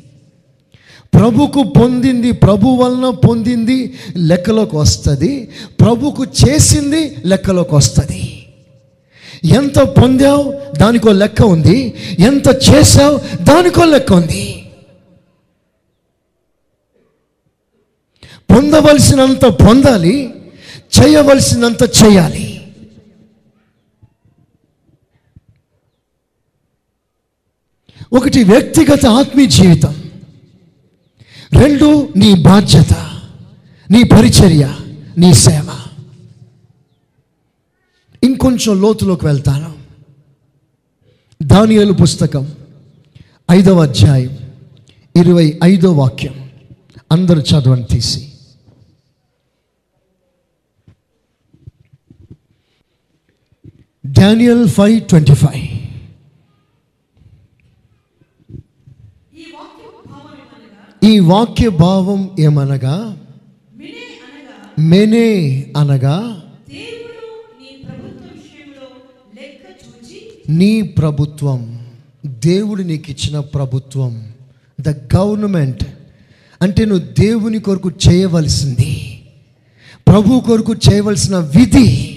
ప్రభుకు 1.13 1.63
పొందింది 1.63 2.31
ప్రభు 2.31 2.67
వలన 2.67 3.09
పొందింది 3.09 3.93
లెక్కలోకి 4.17 4.75
వస్తుంది. 4.75 5.49
ప్రభుకు 5.81 6.23
చేసింది 6.23 7.15
లెక్కలోకి 7.25 7.75
వస్తుంది. 7.75 8.45
ఎంత 9.43 9.79
పొందావు 9.79 10.53
దానికో 10.79 11.11
లెక్క 11.11 11.41
ఉంది. 11.41 11.93
ఎంత 12.19 12.47
చేసావు 12.47 13.43
దానికో 13.43 13.85
లెక్క 13.85 14.13
ఉంది. 14.13 14.62
పొందవలసినంత 18.53 19.45
పొందాలి 19.45 20.33
చేయవలసినంత 20.99 21.83
చేయాలి. 21.83 22.49
ఒకటి 28.13 28.43
వ్యక్తిగత 28.43 29.05
ఆత్మీయ 29.05 29.47
జీవితం. 29.47 30.03
రెండు 31.53 32.13
నీ 32.15 32.33
బాధ్యత 32.33 33.19
నీ 33.91 34.03
పరిచర్య 34.03 34.75
నీ 35.17 35.33
సేవ. 35.33 35.79
ఇంకొంచెం 38.23 38.81
లోతులోకి 38.81 39.25
వెళ్తాను. 39.25 39.75
దానియలు 41.43 41.93
పుస్తకం 41.93 42.51
ఐదవ 43.51 43.81
అధ్యాయం 43.81 44.37
ఇరవై 45.15 45.59
ఐదో 45.63 45.91
వాక్యం. 45.91 46.49
అందరూ 47.11 47.41
చదవని 47.41 47.83
తీసి. 47.83 48.32
డానియల్ 54.05 54.69
ఫైవ్ 54.69 55.01
ట్వంటీ 55.01 55.33
ఫైవ్ 55.33 55.67
ఈ 61.05 61.19
వాక్యం 61.19 61.75
భావం 61.75 62.35
ఏమనగా? 62.39 63.17
మెనే 64.79 65.73
అనగా? 65.77 66.43
నీ 70.49 70.81
ప్రభుత్వం 70.81 71.87
దేవుడు 72.25 72.81
నీకు 72.81 73.11
ఇచ్చిన 73.11 73.39
ప్రభుత్వం. 73.39 74.33
ద 74.79 74.89
గవర్నమెంట్ 74.89 75.83
అంటే 76.61 76.85
నువ్వు 76.85 77.07
దేవుని 77.19 77.59
కొరకు 77.59 77.91
చేయవలసింది. 78.09 79.21
ప్రభు 80.07 80.39
కొరకు 80.39 80.73
చేయవలసిన 80.73 81.37
విధి. 81.37 82.12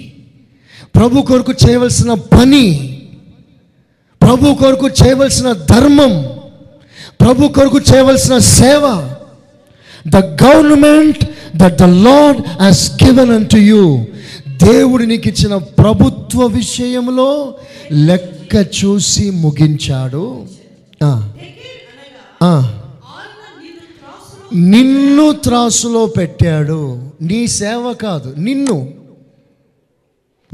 ప్రభు 0.96 1.22
కొరకు 1.22 1.52
చేయవలసిన 1.52 2.14
పని 2.14 2.64
ప్రభు 4.22 4.54
కొరకు 4.54 4.88
చేయవలసిన 4.88 5.52
ధర్మం 5.52 6.26
ప్రభు 7.20 7.48
కొరకు 7.48 7.78
చేయవలసిన 7.78 8.38
సేవ 8.38 9.10
the 10.08 10.16
government 10.16 11.24
that 11.56 11.78
the 11.78 11.82
Lord 11.82 12.46
has 12.46 13.04
given 13.04 13.30
unto 13.48 13.56
you 13.56 14.04
దేవుడు 14.64 15.04
నీకు 15.04 15.28
ఇచ్చిన 15.28 15.56
ప్రభుత్వ 15.56 16.46
విషయంలో 16.46 17.54
లెక్క 17.92 18.54
చూసి 18.78 19.30
ముగించాడు. 19.30 20.44
నిన్ను 24.54 25.32
త్రాసులో 25.32 26.06
పెట్టాడు. 26.06 27.02
నీ 27.20 27.46
సేవ 27.46 27.92
కాదు 27.92 28.34
నిన్ను. 28.38 28.88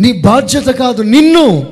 నీ 0.01 0.12
బాధ్యత 0.12 0.66
కాదు 0.66 1.03
నిన్ను. 1.03 1.66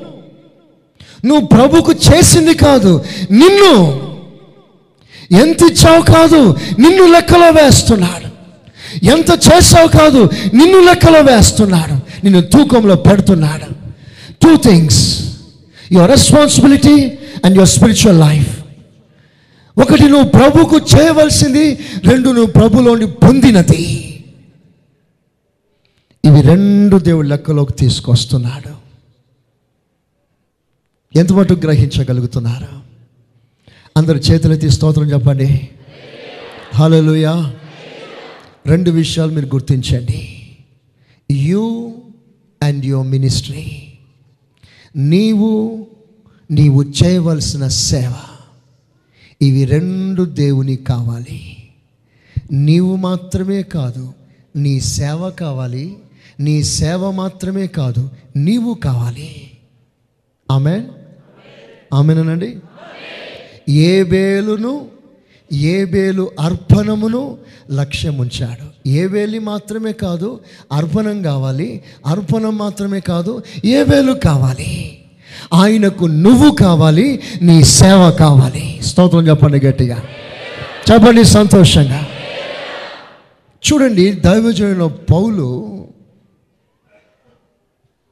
నువ్వు 1.25 1.47
ప్రభుకు 1.47 1.91
చేసింది 1.91 2.53
కాదు 2.53 3.03
నిన్ను. 3.31 4.01
ఎంత 5.43 5.61
ఇచ్చావు 5.61 6.01
కాదు 6.01 6.55
నిన్ను 6.79 7.11
లెక్కలో 7.11 7.49
వేస్తున్నాడు. 7.49 8.31
ఎంత 9.05 9.29
చేసావు 9.29 9.87
కాదు 9.87 10.29
నిన్ను 10.53 10.79
లెక్కలో 10.79 11.21
వేస్తున్నాడు. 11.21 11.93
నిన్ను 11.93 12.41
తూకంలో 12.41 12.95
పెడుతున్నాడు. 12.95 13.73
Two 14.41 14.57
things 14.57 15.19
your 15.91 16.11
responsibility 16.11 17.11
and 17.45 17.55
your 17.55 17.69
spiritual 17.69 18.19
life 18.19 18.59
ఒకటి 19.77 20.03
నువ్వు 20.03 20.29
ప్రభుకు 20.29 20.77
చేయవలసింది 20.77 21.79
రెండు 22.05 22.29
నువ్వు 22.29 22.51
ప్రభులోని 22.51 23.07
పొందినది. 23.07 24.10
ఇవి 26.25 26.41
రెండు 26.41 26.97
దేవుడు 26.97 27.27
లెక్కలోకి 27.27 27.73
తీసుకొస్తున్నాడు. 27.73 28.75
ఎంతమటు 31.17 31.53
గ్రహించగలుగుతున్నారు? 31.53 32.67
అందరు 33.97 34.17
చేతులెత్తి 34.17 34.69
స్తోత్రం 34.69 35.11
చెప్పండి. 35.11 35.69
హలోయా 36.75 37.53
రెండు 38.65 38.91
విషయాలు 38.91 39.31
మీరు 39.31 39.45
గుర్తించండి. 39.45 40.49
You 41.31 41.93
and 42.63 42.85
your 42.85 43.07
ministry. 43.07 43.93
నీవు 44.95 45.87
నీవు 46.51 46.83
చేయవలసిన 46.83 47.67
సేవ. 47.67 48.13
ఇవి 49.41 49.65
రెండు 49.65 50.23
దేవుని 50.23 50.75
కావాలి. 50.75 51.57
నీవు 52.51 52.95
మాత్రమే 52.95 53.63
కాదు 53.63 54.13
నీ 54.55 54.79
సేవ 54.79 55.29
కావాలి 55.29 55.97
నీ 56.41 56.63
సేవ 56.63 57.11
మాత్రమే 57.11 57.67
కాదు 57.67 58.09
నీవు 58.35 58.73
కావాలి. 58.73 59.51
ఆమె 60.51 60.83
ఆమెనండి 61.93 62.59
ఏ 63.71 64.03
బేలును 64.03 64.85
ఏ 65.53 65.85
బేలు 65.85 66.31
అర్పణమును 66.39 67.37
లక్ష్యం 67.71 68.17
ఉంచాడు. 68.17 68.89
ఏ 68.89 69.05
వేలి 69.05 69.39
మాత్రమే 69.39 69.91
కాదు 69.91 70.39
అర్పణం 70.71 71.21
కావాలి. 71.21 71.83
అర్పణం 72.05 72.57
మాత్రమే 72.57 72.99
కాదు 72.99 73.43
ఏ 73.65 73.83
వేలు 73.83 74.13
కావాలి. 74.13 74.97
ఆయనకు 75.53 76.05
నువ్వు 76.05 76.55
కావాలి 76.55 77.19
నీ 77.41 77.63
సేవ 77.63 78.11
కావాలి. 78.11 78.79
స్తోత్రం 78.83 79.27
చెప్పండి 79.27 79.65
గట్టిగా. 79.65 80.03
చెప్పండి 80.91 81.23
సంతోషంగా. 81.23 82.07
చూడండి 83.73 84.11
దైవజనుల 84.11 84.87
పౌలు 84.87 85.80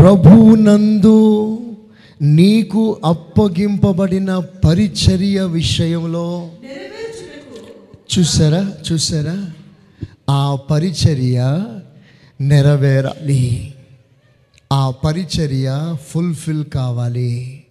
ప్రభునందు 0.00 0.24
ప్రభువునందు 0.24 1.60
నీకు 2.22 3.00
అప్పగింపబడిన 3.04 4.38
పరిచర్య 4.38 5.42
విషయంలో 5.42 6.50
చూసారా? 8.18 8.72
చూసారా? 8.92 9.50
ఆ 10.30 10.58
పరిచర్య 10.70 11.66
నెరవేరాలి. 12.40 13.74
ఆ 14.72 14.90
పరిచర్య 14.90 15.96
ఫుల్ఫిల్ 16.08 16.64
కావాలి. 16.64 17.62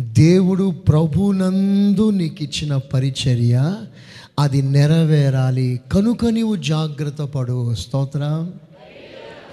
దేవుడు 0.00 0.70
ప్రభునందు 0.70 2.10
నీకు 2.10 2.44
ఇచ్చిన 2.44 2.76
పరిచర్య 2.76 3.76
అది 4.38 4.62
నెరవేరాలి. 4.62 5.80
కనుక 5.92 6.24
నీవు 6.24 6.56
జాగ్రత్త 6.56 7.22
పడు. 7.22 7.74
స్తోత్రం. 7.74 8.52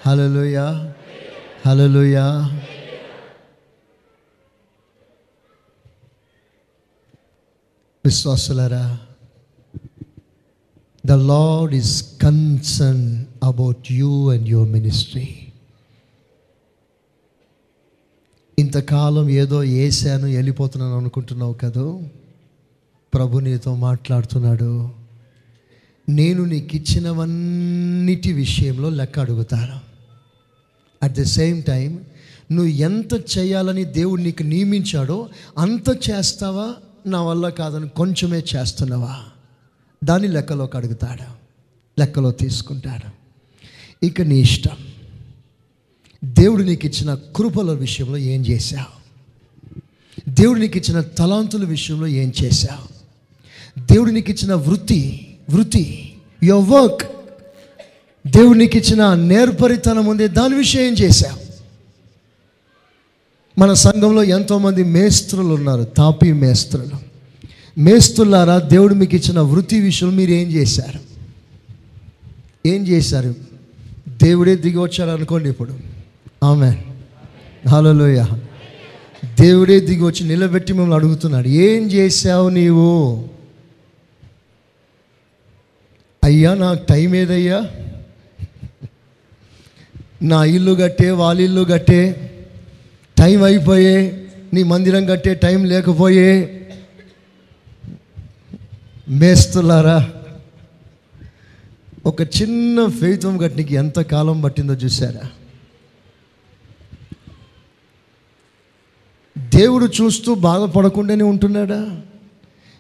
హలలుయ 0.08 0.90
హలోయ 1.66 2.18
విశ్వాసులరా 8.06 9.00
the 11.06 11.12
Lord 11.12 11.76
is 11.76 12.20
concern 12.22 13.26
about 13.44 13.92
you 13.92 14.32
and 14.32 14.50
your 14.50 14.70
ministry 14.70 15.40
ఇంతకాలం 18.60 19.30
ఏదో 19.30 19.58
వేసాను 19.58 20.28
వెళ్ళిపోతున్నాను 20.28 20.98
అనుకుంటున్నావు 20.98 21.54
కదూ? 21.54 22.02
ప్రభు 23.14 23.40
నీతో 23.40 23.76
మాట్లాడుతున్నాడు. 23.76 24.90
నేను 26.10 26.44
నీకు 26.44 26.76
ఇచ్చినవన్నిటి 26.76 28.34
విషయంలో 28.34 28.90
లెక్క 28.90 29.20
అడుగుతాను. 29.20 29.87
అట్ 31.04 31.14
ద 31.14 31.24
సేమ్ 31.24 31.64
టైం 31.64 32.06
నువ్వు 32.52 32.72
ఎంత 32.72 33.38
చేయాలని 33.38 33.86
దేవుడు 33.86 34.22
నీకు 34.22 34.44
నియమించాడో 34.44 35.30
అంత 35.58 35.90
చేస్తావా? 35.90 36.74
నా 37.06 37.22
వల్ల 37.22 37.50
కాదని 37.50 37.90
కొంచెమే 37.90 38.44
చేస్తున్నావా? 38.56 39.26
దాన్ని 40.04 40.28
లెక్కలోకి 40.28 40.78
అడుగుతాడు. 40.78 41.38
లెక్కలో 42.00 42.32
తీసుకుంటాడు. 42.32 43.10
ఇక 44.06 44.22
నీ 44.22 44.40
ఇష్టం. 44.40 44.78
దేవుడు 46.24 46.64
నీకు 46.64 46.86
ఇచ్చిన 46.86 47.14
కృపల 47.14 47.72
విషయంలో 47.72 48.18
ఏం 48.18 48.42
చేశావు? 48.42 48.98
దేవుడు 50.30 50.60
నీకు 50.60 50.78
ఇచ్చిన 50.78 51.02
తలాంతుల 51.02 51.66
విషయంలో 51.66 52.08
ఏం 52.08 52.34
చేశావు? 52.44 52.98
దేవుడు 53.94 54.12
నీకు 54.12 54.32
ఇచ్చిన 54.32 54.54
వృత్తి 54.54 55.36
వృత్తి 55.50 56.14
యువర్ 56.44 56.70
వర్క్ 56.70 57.17
దేవునికి 58.28 58.78
ఇచ్చిన 58.78 59.14
నేర్పరితనం 59.14 60.06
ఉంది. 60.06 60.28
దాని 60.28 60.56
విషయం 60.56 60.82
ఏం 60.82 60.94
మన 63.58 63.74
సంఘంలో 63.74 64.24
ఎంతోమంది 64.24 64.84
మేస్త్రులు 64.84 65.54
ఉన్నారు 65.54 65.84
తాపీ 65.84 66.32
మేస్త్రులు. 66.32 67.08
మేస్తులారా 67.80 68.60
దేవుడు 68.60 68.94
మీకు 68.94 69.16
ఇచ్చిన 69.16 69.40
వృత్తి 69.40 69.80
విషయం 69.80 70.16
మీరు 70.16 70.32
ఏం 70.32 70.50
చేశారు? 70.50 71.00
ఏం 72.68 72.88
చేశారు? 72.88 73.36
దేవుడే 74.24 74.56
దిగి 74.56 74.78
వచ్చాడు 74.78 75.10
అనుకోండి 75.10 75.50
ఇప్పుడు. 75.50 75.78
ఆమె 76.44 76.84
హలోయ 77.70 78.26
దేవుడే 79.40 79.80
దిగి 79.80 80.04
వచ్చి 80.04 80.28
నిలబెట్టి 80.28 80.74
మిమ్మల్ని 80.74 80.96
అడుగుతున్నాడు. 80.96 81.48
ఏం 81.48 81.92
చేశావు 81.92 82.50
నీవు? 82.50 83.28
అయ్యా 86.24 86.54
నాకు 86.54 86.86
టైం 86.86 87.16
ఏదయ్యా? 87.16 87.70
నా 90.22 90.44
ఇల్లు 90.44 90.76
కట్టే 90.76 91.12
వాళ్ళ 91.12 91.42
ఇల్లు 91.42 91.64
కట్టే 91.64 92.32
టైం 93.18 93.44
అయిపోయే 93.44 94.28
నీ 94.54 94.64
మందిరం 94.64 95.06
కట్టే 95.06 95.34
టైం 95.34 95.66
లేకపోయే. 95.66 96.64
మేస్తున్నారా 99.10 100.10
ఒక 102.06 102.22
చిన్న 102.22 102.88
ఫెయిత్వం 102.88 103.38
కట్టికి 103.38 103.76
ఎంత 103.76 104.00
కాలం 104.00 104.42
పట్టిందో 104.42 104.74
చూసారా 104.74 105.30
దేవుడు 109.50 109.86
చూస్తూ 109.86 110.36
బాధపడకుండానే 110.36 111.24
ఉంటున్నాడా? 111.24 111.98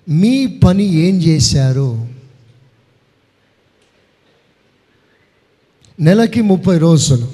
మీ 0.09 0.45
పని 0.47 0.83
ఏం 0.83 1.21
చేశారు? 1.21 2.07
నెలకి 5.99 6.41
ముప్పై 6.41 6.77
రోజులు. 6.77 7.27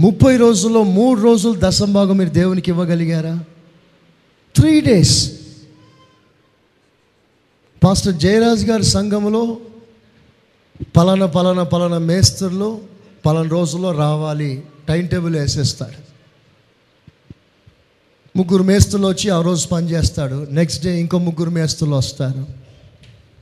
ముప్పై 0.00 0.36
రోజుల్లో 0.36 0.82
మూడు 0.82 1.20
రోజులు 1.20 1.54
దశంభాగం 1.58 2.16
మీరు 2.16 2.30
దేవునికి 2.30 2.70
ఇవ్వగలిగారా? 2.70 3.44
త్రీ 4.56 4.80
డేస్ 4.80 5.32
పాస్టర్ 7.84 8.14
జయరాజ్ 8.14 8.64
గారి 8.64 8.84
సంఘంలో 8.84 9.56
పలానా 10.96 11.26
పలానా 11.26 11.62
పలానా 11.62 11.98
మేస్తర్లు 11.98 12.80
పలానా 13.26 13.48
రోజుల్లో 13.48 13.92
రావాలి 13.92 14.62
టైం 14.88 15.06
టేబుల్ 15.06 15.36
వేసేస్తాడు 15.36 16.10
ముగ్గురు 18.38 18.62
మేస్తులు 18.62 19.06
వచ్చి 19.06 19.30
ఆ 19.30 19.42
రోజు 19.42 19.68
పని 19.68 19.90
చేస్తాడు 19.90 20.46
నెక్స్ట్ 20.50 20.84
డే 20.84 21.00
ఇంకో 21.00 21.18
ముగ్గురు 21.18 21.50
మేస్తులు 21.50 21.94
వస్తారు. 21.94 22.46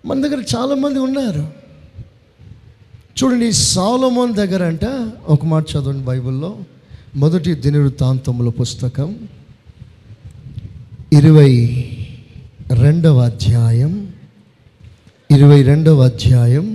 మన 0.07 0.27
దగ్గర 0.27 0.45
చాలామంది 0.57 0.99
ఉన్నారు. 0.99 1.68
చూడండి 3.19 3.53
సాలోమోన్ 3.53 4.35
దగ్గర 4.35 4.65
అంట 4.65 4.85
ఒక 5.27 5.45
మాట 5.45 5.65
చదవండి 5.71 6.05
బైబిల్లో. 6.05 6.51
మొదటి 7.17 7.55
దినవృత్తాంతముల 7.55 8.49
పుస్తకం 8.49 9.09
ఇరవై 11.13 11.53
రెండవ 12.73 13.19
అధ్యాయం 13.21 13.93
ఇరవై 15.31 15.63
రెండవ 15.63 16.03
అధ్యాయం 16.03 16.67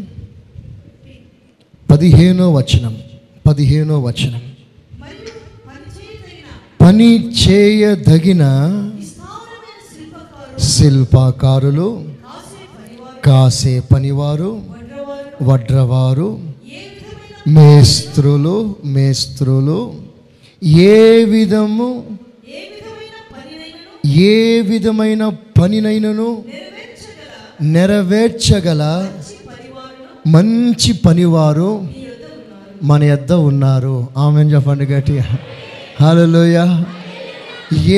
పదిహేనో 1.91 2.53
వచనం 2.53 2.95
పదిహేనో 3.47 3.99
వచనం. 3.99 4.41
పని 6.81 7.09
చేయదగిన 7.41 8.43
శిల్పాకారులు 10.59 11.89
కాసే 12.25 12.63
పనివారు 12.75 13.21
కాసే 13.25 13.79
పనివారు 13.79 14.72
వడ్రవారు 15.47 16.29
మేస్త్రులు 17.47 18.55
మేస్త్రులు 18.95 19.79
ఏ 20.89 21.23
విధము 21.33 21.89
ఏ 24.29 24.61
విధమైన 24.61 25.23
పనినైనను 25.59 26.29
నెరవేర్చగల 27.73 28.83
మంచి 30.27 30.91
పనివారు 31.05 31.69
మన 32.83 33.01
యొద్ద 33.03 33.31
ఉన్నారు. 33.49 33.95
ఆమె 34.17 34.41
చెప్పండి 34.53 34.85
గట్టి 34.85 35.15
హలోయ 36.01 36.57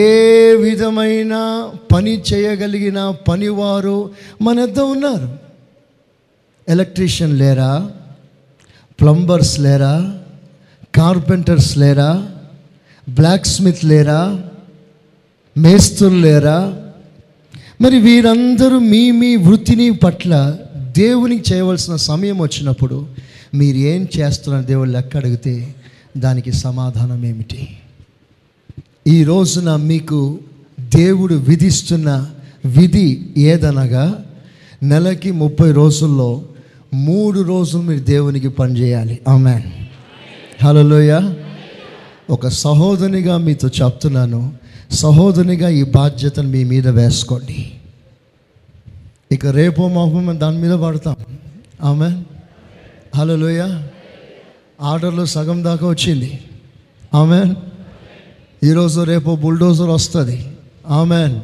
ఏ 0.03 0.11
విధమైన 0.63 1.33
పని 1.93 2.13
చేయగలిగిన 2.29 2.99
పనివారు 3.27 3.97
మన 4.41 4.59
యొద్ద 4.59 4.79
ఉన్నారు. 4.93 5.27
ఎలక్ట్రీషియన్ 6.69 7.39
లేరా? 7.39 7.91
ప్లంబర్స్ 9.01 9.59
లేరా? 9.59 10.19
కార్పెంటర్స్ 10.95 11.77
లేరా? 11.77 12.29
బ్లాక్ 13.09 13.45
స్మిత్ 13.45 13.85
లేరా? 13.85 14.43
మేస్తులు 15.57 16.15
లేరా? 16.15 16.77
మరి 17.81 17.99
వీరందరూ 17.99 18.79
మీ 18.79 19.11
మీ 19.11 19.35
వృత్తిని 19.35 19.89
పట్ల 19.91 20.57
దేవునికి 20.75 21.53
చేయవలసిన 21.53 21.95
సమయం 21.95 22.39
వచ్చినప్పుడు 22.39 23.07
మీరు 23.53 23.77
ఏం 23.77 24.07
చేస్తున్నారు 24.17 24.65
దేవుడు 24.65 24.89
లెక్క 24.89 25.17
అడిగితే 25.17 25.75
దానికి 26.17 26.51
సమాధానం 26.51 27.25
ఏమిటి? 27.25 27.77
ఈ 29.07 29.23
రోజున 29.23 29.75
మీకు 29.75 30.39
దేవుడు 30.79 31.35
విధిస్తున్న 31.35 32.29
విధి 32.65 33.29
ఏదనగా? 33.37 34.25
నెలకి 34.83 35.31
ముప్పై 35.31 35.71
రోజుల్లో 35.71 36.43
మూడు 36.95 37.41
రోజులు 37.41 37.81
మీరు 37.81 37.99
దేవునికి 37.99 38.49
పనిచేయాలి 38.49 39.19
ఆమె 39.27 39.61
హలోయ 40.63 41.33
ఒక 42.29 42.47
సహోదరిగా 42.47 43.37
మీతో 43.37 43.67
చెప్తున్నాను. 43.67 44.53
సహోదరిగా 44.91 45.69
ఈ 45.69 45.83
బాధ్యతను 45.83 46.49
మీ 46.49 46.63
మీద 46.63 46.87
వేసుకోండి. 46.87 47.71
ఇక 49.31 49.45
రేపో 49.45 49.87
మాపో 49.87 50.19
మేము 50.19 50.39
దాని 50.39 50.57
మీద 50.57 50.71
పడతాం. 50.71 51.15
ఆమె 51.83 52.23
హలోయ 53.15 53.79
ఆర్డర్లో 54.81 55.25
సగం 55.25 55.63
దాకా 55.63 55.87
వచ్చింది. 55.87 56.39
ఆమె 57.13 57.53
ఈరోజు 58.63 59.01
రేపు 59.01 59.35
బుల్డోజర్ 59.35 59.89
వస్తుంది. 59.89 60.47
ఆమెన్ 60.87 61.39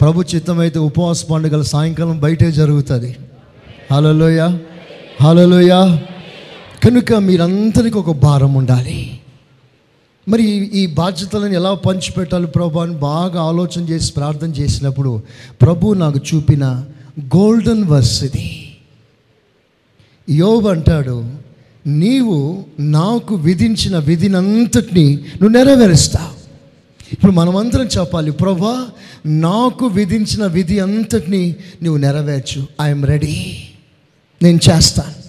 ప్రభు 0.00 0.22
చిత్తమైతే 0.22 0.78
ఉపవాస 0.78 1.24
పండుగలు 1.24 1.62
సాయంకాలం 1.62 2.20
బయటే 2.20 2.52
జరుగుతుంది. 2.52 3.16
హలోయ 3.92 4.58
హలోయ 5.22 5.96
కనుక 6.84 7.12
మీరందరికీ 7.12 7.98
ఒక 7.98 8.10
భారం 8.10 8.54
ఉండాలి. 8.54 9.20
మరి 10.28 10.42
ఈ- 10.52 10.86
బాధ్యతలను 10.86 11.52
ఎలా 11.52 11.74
పంచిపెట్టాలి 11.74 12.46
ప్రభు 12.46 12.78
అని 12.78 12.94
బాగా 12.94 13.42
ఆలోచన 13.42 13.80
చేసి 13.80 14.12
ప్రార్థన 14.12 14.48
చేసినప్పుడు 14.48 15.22
ప్రభు 15.62 15.94
నాకు 15.94 16.20
చూపిన 16.34 16.84
గోల్డెన్ 17.20 17.84
వర్స్ 17.84 18.24
ఇది. 18.24 18.76
యోబు 20.30 20.68
అంటాడు 20.68 21.24
నీవు 21.86 22.64
నాకు 22.80 23.34
విధించిన 23.34 23.98
విధినంతటిని 23.98 25.12
నువ్వు 25.14 25.48
నెరవేరుస్తావు. 25.48 26.32
ఇప్పుడు 27.12 27.32
మనమందరం 27.32 27.86
చెప్పాలి 27.86 28.30
ప్రభా 28.30 28.86
నాకు 29.26 29.86
విధించిన 29.86 30.46
విధి 30.46 30.78
అంతటిని 30.78 31.54
నువ్వు 31.82 32.00
నెరవేర్చు. 32.00 32.66
ఐఎమ్ 32.82 33.06
రెడీ 33.06 33.56
నేను 34.42 34.60
చేస్తాను. 34.70 35.22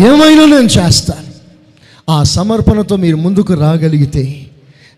ఏమైనా 0.00 0.44
నేను 0.46 0.68
చేస్తాను. 0.68 1.26
ఆ 2.10 2.22
సమర్పణతో 2.22 2.96
మీరు 2.96 3.16
ముందుకు 3.16 3.54
రాగలిగితే 3.54 4.46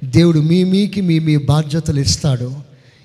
దేవుడు 0.05 0.41
మీ 0.41 0.65
మీకి 0.65 1.01
మీ 1.01 1.19
మీ 1.19 1.37
బాధ్యతలు 1.37 2.01
ఇస్తాడు. 2.01 2.53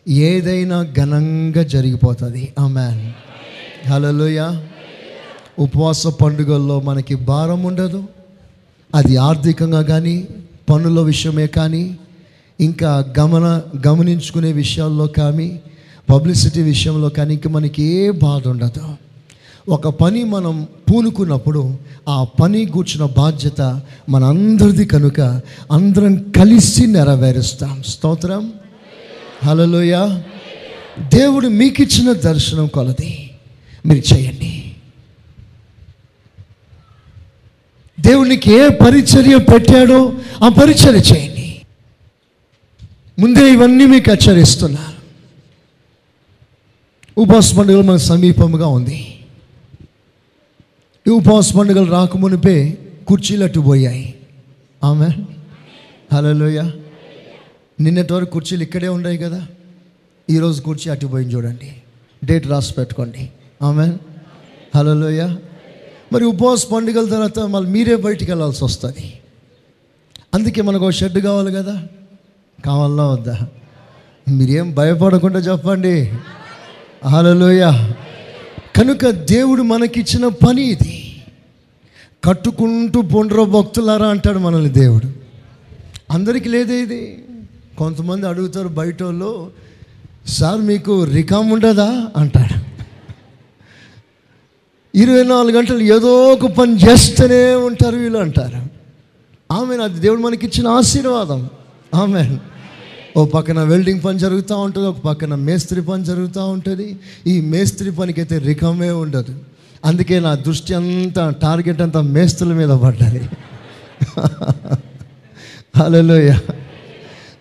ఏదైనా 0.08 0.84
ఘనంగా 0.98 1.64
జరిగిపోతుంది. 1.64 2.54
ఆ 2.60 2.68
మ్యాన్ 2.68 3.12
హలోయ 3.88 4.50
ఉపవాస 5.60 6.08
పండుగల్లో 6.08 6.82
మనకి 6.82 7.16
భారం 7.16 7.64
ఉండదు. 7.64 8.04
అది 8.96 9.18
ఆర్థికంగా 9.18 9.82
కానీ 9.82 10.28
పనుల 10.70 11.00
విషయమే 11.00 11.48
కానీ 11.48 11.98
ఇంకా 12.60 13.14
గమన 13.20 13.62
గమనించుకునే 13.88 14.52
విషయాల్లో 14.52 15.08
కానీ 15.08 15.60
పబ్లిసిటీ 16.10 16.62
విషయంలో 16.62 17.10
కానీ 17.10 17.34
ఇంకా 17.34 17.50
మనకి 17.50 17.84
ఏ 17.84 18.12
బాధ 18.12 18.48
ఉండదు. 18.48 19.13
ఒక 19.70 19.88
పని 19.88 20.24
మనం 20.24 20.68
పూనుకున్నప్పుడు 20.92 21.78
ఆ 22.10 22.24
పని 22.24 22.66
కూర్చున్న 22.66 23.06
బాధ్యత 23.18 23.82
మనందరిది 24.10 24.86
కనుక 24.86 25.20
అందరం 25.72 26.32
కలిసి 26.32 26.88
నెరవేరుస్తాం. 26.88 27.84
స్తోత్రం. 27.84 28.54
హలోయ 29.46 30.20
దేవుడు 31.14 31.48
మీకు 31.48 31.82
ఇచ్చిన 31.82 32.14
దర్శనం 32.14 32.68
కొలది. 32.68 33.30
మీరు 33.86 34.16
చేయండి. 34.16 34.76
దేవునికి 38.00 38.52
ఏ 38.52 38.70
పరిచర్య 38.70 39.38
పెట్టాడో 39.38 40.14
ఆ 40.44 40.50
పరిచర్య 40.50 41.16
చేయండి. 41.16 41.62
ముందే 43.20 43.52
ఇవన్నీ 43.52 43.86
మీకు 43.86 44.12
హెచ్చరిస్తున్నారు 44.12 44.94
ఉపవాస 47.18 47.56
పండుగలు 47.56 47.82
మన 47.82 47.96
సమీపంగా 47.96 48.68
ఉంది. 48.68 49.13
ఈ 51.08 51.12
ఉపవాస 51.12 51.56
పండుగలు 51.56 51.92
రాకమునిపే 51.92 52.78
కుర్చీలు 53.08 53.44
అటు 53.44 53.60
పోయాయి. 53.60 54.16
ఆమె 54.84 55.08
హలోయ 56.14 56.64
నిన్నటి 57.82 58.14
వరకు 58.14 58.30
కుర్చీలు 58.30 58.64
ఇక్కడే 58.64 58.88
ఉన్నాయి 58.88 59.18
కదా. 59.18 59.48
ఈరోజు 60.30 60.62
కుర్చీ 60.62 60.92
అటు 60.92 61.08
పోయింది 61.08 61.36
చూడండి. 61.36 61.76
డేట్ 62.26 62.48
రాసి 62.48 62.74
పెట్టుకోండి. 62.74 63.30
ఆమె 63.62 63.98
హలోయ 64.76 65.36
మరి 66.14 66.26
ఉపవాస 66.26 66.66
పండుగల 66.66 67.10
తర్వాత 67.10 67.40
మళ్ళీ 67.40 67.72
మీరే 67.72 67.96
బయటికి 67.96 68.32
వెళ్ళాల్సి 68.32 68.64
వస్తుంది. 68.64 69.14
అందుకే 70.34 70.62
మనకు 70.62 70.86
ఒక 70.86 70.92
షెడ్ 70.92 71.20
కావాలి 71.20 71.52
కదా. 71.52 71.88
కావాలా 72.66 73.08
వద్దా? 73.08 73.48
మీరేం 74.30 74.76
భయపడకుండా 74.76 75.40
చెప్పండి. 75.40 76.14
హలోయ 77.08 77.72
కనుక 78.76 79.10
దేవుడు 79.10 79.62
మనకిచ్చిన 79.62 80.28
పని 80.28 80.62
ఇది. 80.62 81.24
కట్టుకుంటూ 82.24 83.02
పొండ్రో 83.02 83.46
భక్తులారా 83.46 84.08
అంటాడు 84.08 84.38
మనల్ని 84.38 84.70
దేవుడు. 84.70 85.12
అందరికీ 86.12 86.50
లేదే 86.50 86.82
ఇది. 86.82 87.24
కొంతమంది 87.78 88.28
అడుగుతారు 88.28 88.68
బయట 88.68 89.04
వాళ్ళు 89.04 89.52
సార్ 90.28 90.62
మీకు 90.62 91.04
రికామ్ 91.04 91.52
ఉండదా? 91.52 92.08
అంటాడు. 92.18 92.74
ఇరవై 94.98 95.24
నాలుగు 95.24 95.58
గంటలు 95.58 95.80
ఏదో 95.80 96.28
ఒక 96.28 96.46
పని 96.46 96.90
చేస్తూనే 96.90 97.56
ఉంటారు 97.56 97.96
వీళ్ళు 97.96 98.20
అంటారు. 98.20 98.68
ఆమె 99.54 99.78
అది 99.78 100.00
దేవుడు 100.00 100.22
మనకి 100.22 100.46
ఇచ్చిన 100.46 100.68
ఆశీర్వాదం. 100.68 101.50
ఆమె 101.96 102.38
ఓ 103.18 103.26
పక్కన 103.26 103.64
వెల్డింగ్ 103.64 104.04
పని 104.04 104.20
జరుగుతూ 104.20 104.58
ఉంటుంది 104.58 104.88
ఒక 104.88 105.00
పక్కన 105.00 105.36
మేస్త్రి 105.36 105.82
పని 105.82 106.06
జరుగుతూ 106.06 106.48
ఉంటుంది. 106.48 106.98
ఈ 107.28 107.42
మేస్త్రి 107.42 107.92
పనికి 107.92 108.22
అయితే 108.22 108.38
రికమే 108.38 108.90
ఉండదు. 108.90 109.36
అందుకే 109.86 110.20
నా 110.20 110.36
దృష్టి 110.36 110.74
అంతా 110.74 111.30
టార్గెట్ 111.30 111.82
అంతా 111.82 112.02
మేస్త్రుల 112.02 112.54
మీద 112.54 112.70
పడ్డది. 112.70 113.30
హలోయ 115.78 116.34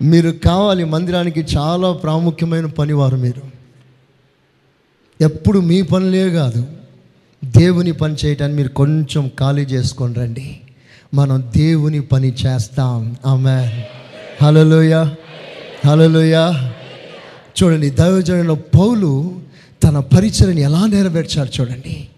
మీరు 0.02 0.30
కావాలి 0.30 0.84
మందిరానికి 0.84 1.40
చాలా 1.40 1.92
ప్రాముఖ్యమైన 1.92 2.66
పనివారు 2.66 3.16
మీరు. 3.16 3.42
ఎప్పుడు 5.20 5.58
మీ 5.58 5.82
పనులే 5.82 6.30
కాదు 6.30 6.66
దేవుని 7.44 7.92
పని 7.92 8.16
చేయటానికి 8.24 8.56
మీరు 8.56 8.68
కొంచెం 8.68 9.30
ఖాళీ 9.38 9.62
చేసుకొని 9.62 10.14
రండి. 10.14 10.60
మనం 11.14 11.50
దేవుని 11.56 12.00
పని 12.00 12.32
చేస్తాం. 12.32 13.16
ఆమె 13.26 13.84
హలోయ 14.42 15.06
హలోయా 15.86 16.72
చూడండి 17.62 17.90
దైవజనుల 17.90 18.54
పౌలు 18.54 19.40
తన 19.82 19.98
పరిచయని 19.98 20.60
ఎలా 20.60 20.86
నెరవేర్చాడు 20.86 21.60
చూడండి. 21.60 22.08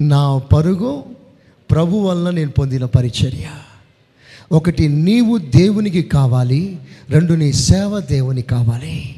నా 0.00 0.38
పరుగు 0.38 1.04
ప్రభు 1.70 1.96
వలన 1.96 2.30
నేను 2.30 2.50
పొందిన 2.50 2.84
పరిచర్య. 2.84 3.46
ఒకటి 4.52 4.88
నీవు 4.88 5.38
దేవునికి 5.38 6.02
కావాలి 6.02 6.78
రెండు 7.10 7.34
నీ 7.34 7.52
సేవ 7.52 8.00
దేవునికి 8.00 8.48
కావాలి. 8.48 9.16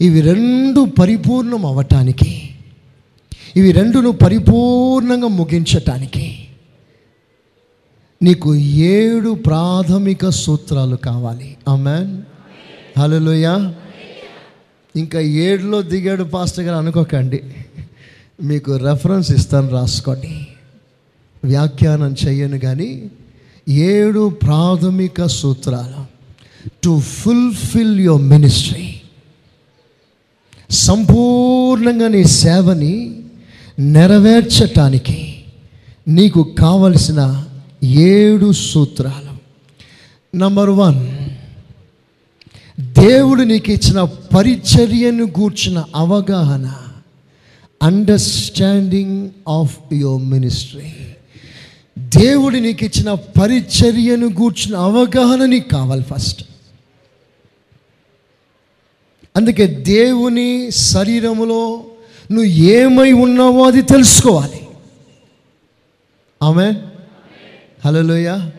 ఇవి 0.00 0.20
రెండు 0.20 0.84
పరిపూర్ణం 0.84 1.66
అవ్వటానికి 1.66 2.50
ఇవి 3.56 3.72
రెండును 3.72 4.10
పరిపూర్ణంగా 4.10 5.28
ముగించటానికి 5.28 6.48
నీకు 8.22 8.54
ఏడు 8.54 9.34
ప్రాథమిక 9.34 10.28
సూత్రాలు 10.28 10.96
కావాలి. 10.96 11.56
ఆమెన్. 11.68 12.22
హలోయ 12.98 13.70
ఇంకా 14.96 15.20
ఏడులో 15.20 15.82
దిగాడు 15.82 16.24
పాస్టర్ 16.24 16.64
గారు 16.64 16.76
అనుకోకండి. 16.76 17.42
మీకు 18.42 18.76
రెఫరెన్స్ 18.76 19.30
ఇస్తాను 19.32 19.68
రాసుకోండి. 19.68 20.46
వ్యాఖ్యానం 21.44 22.14
చెయ్యను 22.26 22.58
కానీ 22.58 23.10
ఏడు 23.68 24.28
ప్రాథమిక 24.28 25.26
సూత్రాలు 25.26 26.04
టు 26.84 27.00
ఫుల్ఫిల్ 27.00 28.00
యువర్ 28.00 28.22
మినిస్ట్రీ 28.22 29.00
సంపూర్ణంగా 30.70 32.08
నీ 32.08 32.24
సేవని 32.24 33.20
నెరవేర్చటానికి 33.78 35.44
నీకు 36.08 36.54
కావలసిన 36.58 37.44
ఏడు 37.84 38.52
సూత్రాలు. 38.52 39.34
నంబర్ 40.36 40.70
వన్ 40.70 41.23
దేవుడు 42.78 43.42
నీకు 43.42 43.70
ఇచ్చిన 43.70 44.02
పరిచర్యను 44.02 45.24
గూర్చిన 45.24 45.84
అవగాహన 45.94 46.74
అండర్స్టాండింగ్ 47.82 49.30
ఆఫ్ 49.48 49.78
యువర్ 49.92 50.22
మినిస్ట్రీ 50.22 50.92
దేవుడు 51.98 52.56
నీకు 52.56 52.84
ఇచ్చిన 52.84 53.12
పరిచర్యను 53.12 54.26
గూర్చిన 54.26 54.76
అవగాహన 54.76 55.44
నీకు 55.44 55.68
కావాలి 55.68 56.04
ఫస్ట్ 56.04 56.42
అందుకే 59.36 59.66
దేవుని 59.66 60.70
శరీరములో 60.70 61.84
నువ్వు 62.30 62.50
ఏమై 62.50 63.12
ఉన్నావో 63.12 63.64
అది 63.64 63.82
తెలుసుకోవాలి. 63.82 64.60
ఆమె 66.42 66.74
హలోయ 67.84 68.50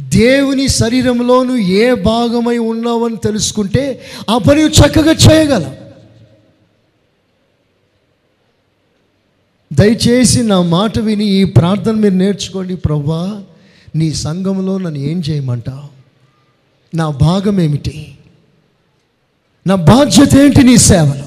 దేవుని 0.00 0.68
శరీరంలో 0.68 1.42
నువ్వు 1.42 1.62
ఏ 1.62 1.94
భాగమై 1.94 2.58
ఉన్నావని 2.58 3.16
తెలుసుకుంటే 3.16 4.02
ఆ 4.30 4.38
పని 4.38 4.62
చక్కగా 4.62 5.12
చేయగలవు 5.12 5.82
దయచేసి 9.74 10.42
నా 10.42 10.62
మాట 10.62 10.98
విని 10.98 11.24
ఈ 11.24 11.44
ప్రార్థన 11.44 11.92
మీరు 11.92 12.14
నేర్చుకోండి 12.14 12.76
ప్రభా 12.76 13.44
నీ 13.96 14.12
సంఘంలో 14.12 14.78
నన్ను 14.78 14.98
ఏం 14.98 15.20
చేయమంటావు? 15.20 15.88
నా 16.96 17.08
భాగం 17.08 17.60
ఏమిటి? 17.60 18.14
నా 19.66 19.74
బాధ్యత 19.74 20.36
ఏంటి 20.36 20.62
నీ 20.62 20.76
సేవలో? 20.76 21.24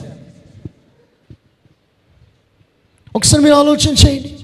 ఒకసారి 3.16 3.44
మీరు 3.44 3.56
ఆలోచన 3.56 4.08
చేయండి. 4.08 4.36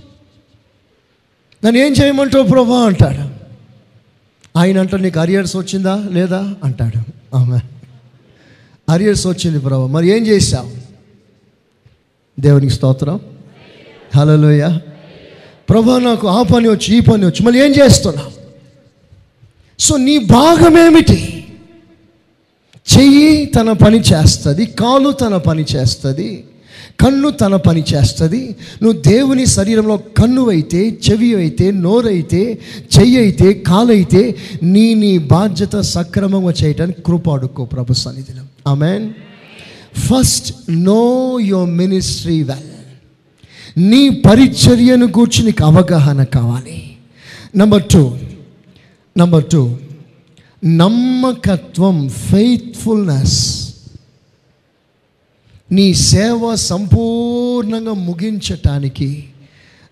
నన్ను 1.65 1.79
ఏం 1.79 1.93
చేయమంటావు 1.93 2.47
ప్రభా? 2.47 2.85
అంటాడు. 2.85 3.30
ఆయన 4.57 4.79
అంట 4.79 4.95
నీకు 4.95 5.19
అరియర్స్ 5.19 5.55
వచ్చిందా 5.55 6.07
లేదా? 6.11 6.55
అంటాడు. 6.63 7.01
ఆమె 7.35 7.59
అరియర్స్ 8.89 9.27
వచ్చింది 9.27 9.59
ప్రభా 9.59 9.87
మరి 9.87 10.17
ఏం 10.17 10.27
చేశావు? 10.27 10.71
దేవునికి 12.41 12.73
స్తోత్రం. 12.73 13.19
హలోయ 14.15 14.77
ప్రభా 15.69 15.99
నాకు 15.99 16.27
ఆ 16.27 16.41
పని 16.41 16.67
వచ్చి 16.67 16.97
ఈ 16.97 16.99
పని 16.99 17.25
వచ్చి 17.25 17.45
మళ్ళీ 17.45 17.65
ఏం 17.65 17.71
చేస్తున్నావు? 17.71 18.31
సో 19.79 19.97
నీ 19.97 20.17
భాగం 20.17 20.77
ఏమిటి? 20.77 21.45
చెయ్యి 22.97 23.45
తన 23.45 23.71
పని 23.71 23.99
చేస్తుంది 23.99 24.65
కాలు 24.65 25.11
తన 25.11 25.37
పని 25.37 25.65
చేస్తుంది 25.75 26.43
కన్ను 27.01 27.29
తన 27.29 27.55
పని 27.55 27.83
చేస్తుంది. 27.93 28.55
నువ్వు 28.83 29.01
దేవుని 29.01 29.45
శరీరంలో 29.45 29.97
కన్ను 29.97 30.49
అయితే 30.49 30.97
చెవి 31.09 31.35
అయితే 31.35 31.71
నోరైతే 31.71 32.59
చెయ్యి 32.99 33.17
అయితే 33.17 33.53
కాలైతే 33.53 34.35
నీ 34.63 34.93
నీ 34.93 35.17
బాధ్యత 35.17 35.75
సక్రమంగా 35.79 36.53
చేయడానికి 36.63 37.01
కృప 37.01 37.29
అడుక్కో 37.29 37.65
ప్రభు 37.65 37.93
సన్నిధిలో. 37.93 38.43
Amen 38.67 39.13
first 40.09 40.53
no 40.69 41.39
your 41.41 41.69
ministry 41.69 42.43
well 42.43 42.69
నీ 43.77 44.09
పరిచర్యను 44.09 45.05
గూర్చి 45.05 45.45
నీకు 45.45 45.63
అవగాహన 45.65 46.23
కావాలి. 46.23 46.97
నంబర్ 47.55 47.83
టూ 47.83 48.11
నంబర్ 49.17 49.45
టూ 49.45 49.75
నమ్మకత్వం 50.65 52.09
ఫెయిత్ఫుల్నెస్ 52.09 53.60
నీ 55.71 55.93
సేవ 55.93 56.55
సంపూర్ణంగా 56.55 57.93
ముగించటానికి 57.93 59.29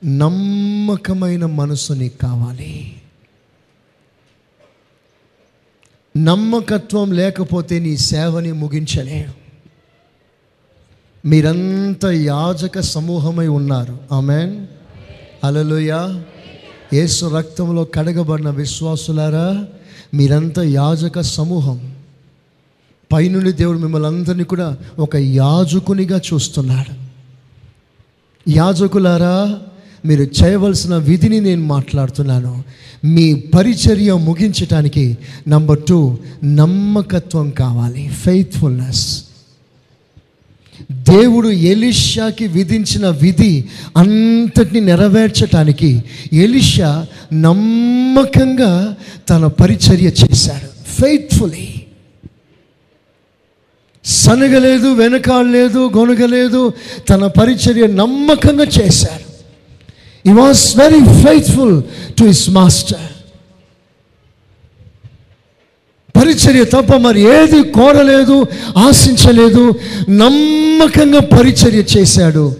నమ్మకమైన 0.06 1.46
మనసు 1.46 1.94
నీకు 1.94 2.18
కావాలి. 2.18 2.96
నమ్మకత్వం 6.18 7.12
లేకపోతే 7.12 7.80
నీ 7.80 7.98
సేవని 7.98 8.52
ముగించలే. 8.52 9.30
మీరంతా 11.26 12.12
యాజక 12.12 12.80
సమూహమై 12.80 13.48
ఉన్నారు. 13.48 13.98
ఆమెన్. 14.12 14.68
అలలుయ 15.44 16.22
యేసు 16.94 17.26
రక్తంలో 17.26 17.84
కడగబడిన 17.84 18.50
విశ్వాసులారా 18.50 19.68
మీరంతా 20.14 20.64
యాజక 20.64 21.22
సమూహం. 21.22 21.99
పైనుండి 23.12 23.52
దేవుడు 23.52 23.78
మిమ్మల్ని 23.78 24.08
అందరినీ 24.08 24.44
కూడా 24.44 24.78
ఒక 25.00 25.16
యాజకునిగా 25.16 26.22
చూస్తున్నాడు. 26.34 26.94
యాజకులారా 28.50 29.60
మీరు 30.06 30.22
చేయవలసిన 30.22 30.96
విధిని 30.96 31.42
నేను 31.42 31.64
మాట్లాడుతున్నాను. 31.64 32.64
మీ 33.06 33.34
పరిచర్య 33.34 34.14
ముగించటానికి 34.14 35.18
నంబర్ 35.48 35.80
టూ 35.90 36.18
నమ్మకత్వం 36.44 37.50
కావాలి 37.50 38.10
ఫెయిత్ఫుల్నెస్ 38.10 39.24
దేవుడు 40.92 41.48
ఎలిషాకి 41.48 42.48
విధించిన 42.48 43.10
విధి 43.10 43.66
అంతటిని 43.98 44.82
నెరవేర్చటానికి 44.82 46.04
ఎలిషా 46.34 47.08
నమ్మకంగా 47.34 48.96
తన 49.30 49.48
పరిచర్య 49.48 50.08
చేశాడు 50.08 50.92
ఫెయిత్ఫుల్లీ 50.92 51.70
సనగలేదు 54.06 54.88
వెనకాడలేదు 54.88 55.92
గొనగలేదు 55.98 56.74
తన 57.10 57.28
పరిచర్య 57.28 57.88
నమ్మకంగా 57.88 58.64
చేశాడు 58.64 59.30
he 60.30 60.34
was 60.34 60.78
very 60.78 61.00
faithful 61.00 61.84
to 62.20 62.24
his 62.24 62.50
master 62.50 63.10
పరిచర్య 66.18 66.64
తప్ప 66.64 66.96
మరి 66.96 67.22
ఏది 67.22 67.64
కోరలేదు 67.64 68.46
ఆశించలేదు 68.78 69.72
నమ్మకంగా 70.10 71.20
పరిచర్య 71.20 71.84
చేశాడు. 71.98 72.56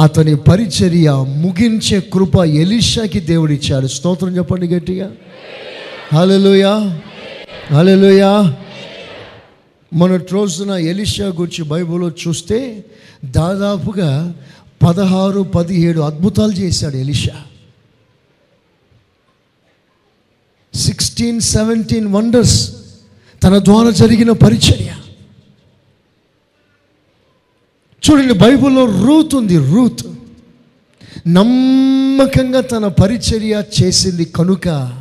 అతని 0.00 0.36
పరిచర్య 0.36 1.10
ముగించే 1.10 2.00
కృప 2.00 2.36
ఎలిషాకి 2.36 3.20
దేవుడిచ్చాడు. 3.20 3.86
స్తోత్రం 3.86 4.36
చెప్పండి 4.36 4.66
గట్టిగా. 4.66 5.10
హలోయా 6.12 7.00
హలోయా 7.70 8.54
మొన్నటి 9.92 10.32
రోజున 10.32 10.70
ఎలిషా 10.70 11.26
గురించి 11.26 11.64
బైబిల్లో 11.64 12.08
చూస్తే 12.08 12.84
దాదాపుగా 13.24 14.34
పదహారు 14.86 15.40
పదిహేడు 15.40 16.00
అద్భుతాలు 16.00 16.52
చేశాడు 16.52 16.96
ఎలిషా. 16.96 17.42
సిక్స్టీన్ 20.74 21.40
సెవెంటీన్ 21.40 22.06
వండర్స్ 22.06 22.76
తన 23.42 23.58
ద్వారా 23.58 23.90
జరిగిన 23.90 24.32
పరిచర్య. 24.32 24.94
చూడండి 28.10 28.34
బైబిల్లో 28.34 29.06
రూత్ 29.06 29.34
ఉంది 29.34 29.58
రూత్. 29.58 30.06
నమ్మకంగా 31.28 32.60
తన 32.60 32.88
పరిచర్య 32.88 33.64
చేసింది 33.82 34.24
కనుక 34.24 34.97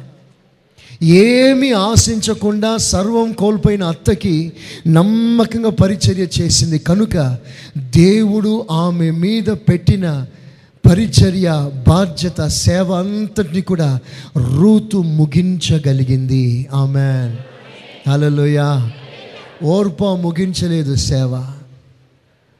ఏమి 1.04 1.72
ఆశించకుండా 1.72 2.78
సర్వం 2.78 3.32
కోల్పోయిన 3.32 3.84
అత్తకి 3.84 4.54
నమ్మకంగా 4.88 5.70
పరిచర్య 5.70 6.28
చేసింది. 6.42 6.80
కనుక 6.80 7.38
దేవుడు 7.78 8.68
ఆమె 8.72 9.12
మీద 9.12 9.48
పెట్టిన 9.48 10.26
పరిచర్య 10.90 11.72
బాధ్యత 11.88 12.48
సేవ 12.48 12.94
అంతటిని 12.94 13.62
కూడా 13.62 14.00
రూతు 14.38 14.98
ముగించగలిగింది. 14.98 16.68
ఆమె 16.74 17.36
హలోయ 18.12 18.90
ఓర్ప 19.64 20.06
ముగించలేదు 20.06 20.96
సేవ. 20.96 21.48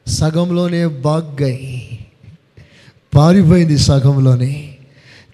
సగంలోనే 0.06 0.86
బాగ్గై 0.86 1.80
పారిపోయింది 3.14 3.78
సగంలోనే. 3.78 4.67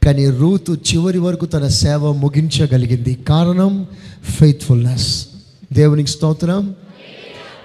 కానీ 0.04 0.30
రూతు 0.30 0.72
చివరి 0.72 1.18
వరకు 1.18 1.46
తన 1.46 1.66
సేవ 1.66 2.12
ముగించగలిగింది. 2.12 3.14
కారణం 3.14 3.86
ఫెయిత్ఫుల్నెస్ 4.24 5.26
దేవునికి 5.72 6.10
స్తోత్రం. 6.10 6.74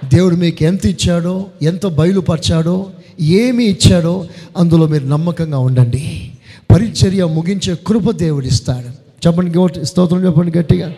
దేవుడు 0.04 0.34
మీకు 0.34 0.62
ఎంత 0.62 0.86
ఇచ్చాడో 0.86 1.46
ఎంత 1.62 1.86
బయలుపరిచాడో 1.86 2.90
ఏమి 3.20 3.64
ఇచ్చాడో 3.64 4.26
అందులో 4.56 4.86
మీరు 4.86 5.04
నమ్మకంగా 5.04 5.58
ఉండండి. 5.58 6.32
పరిచర్య 6.70 7.24
ముగించే 7.24 7.78
కృప 7.86 8.10
దేవుడు 8.10 8.46
ఇస్తాడు. 8.46 8.88
చెప్పండి 9.26 9.86
స్తోత్రం 9.86 10.26
చెప్పండి 10.26 10.58
గట్టిగా. 10.58 10.92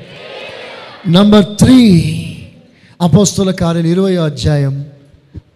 నంబర్ 1.08 1.44
త్రీ 1.44 2.02
అపోస్తుల 3.00 3.50
కార్యం 3.50 3.86
ఇరవై 3.86 4.16
అధ్యాయం 4.16 4.86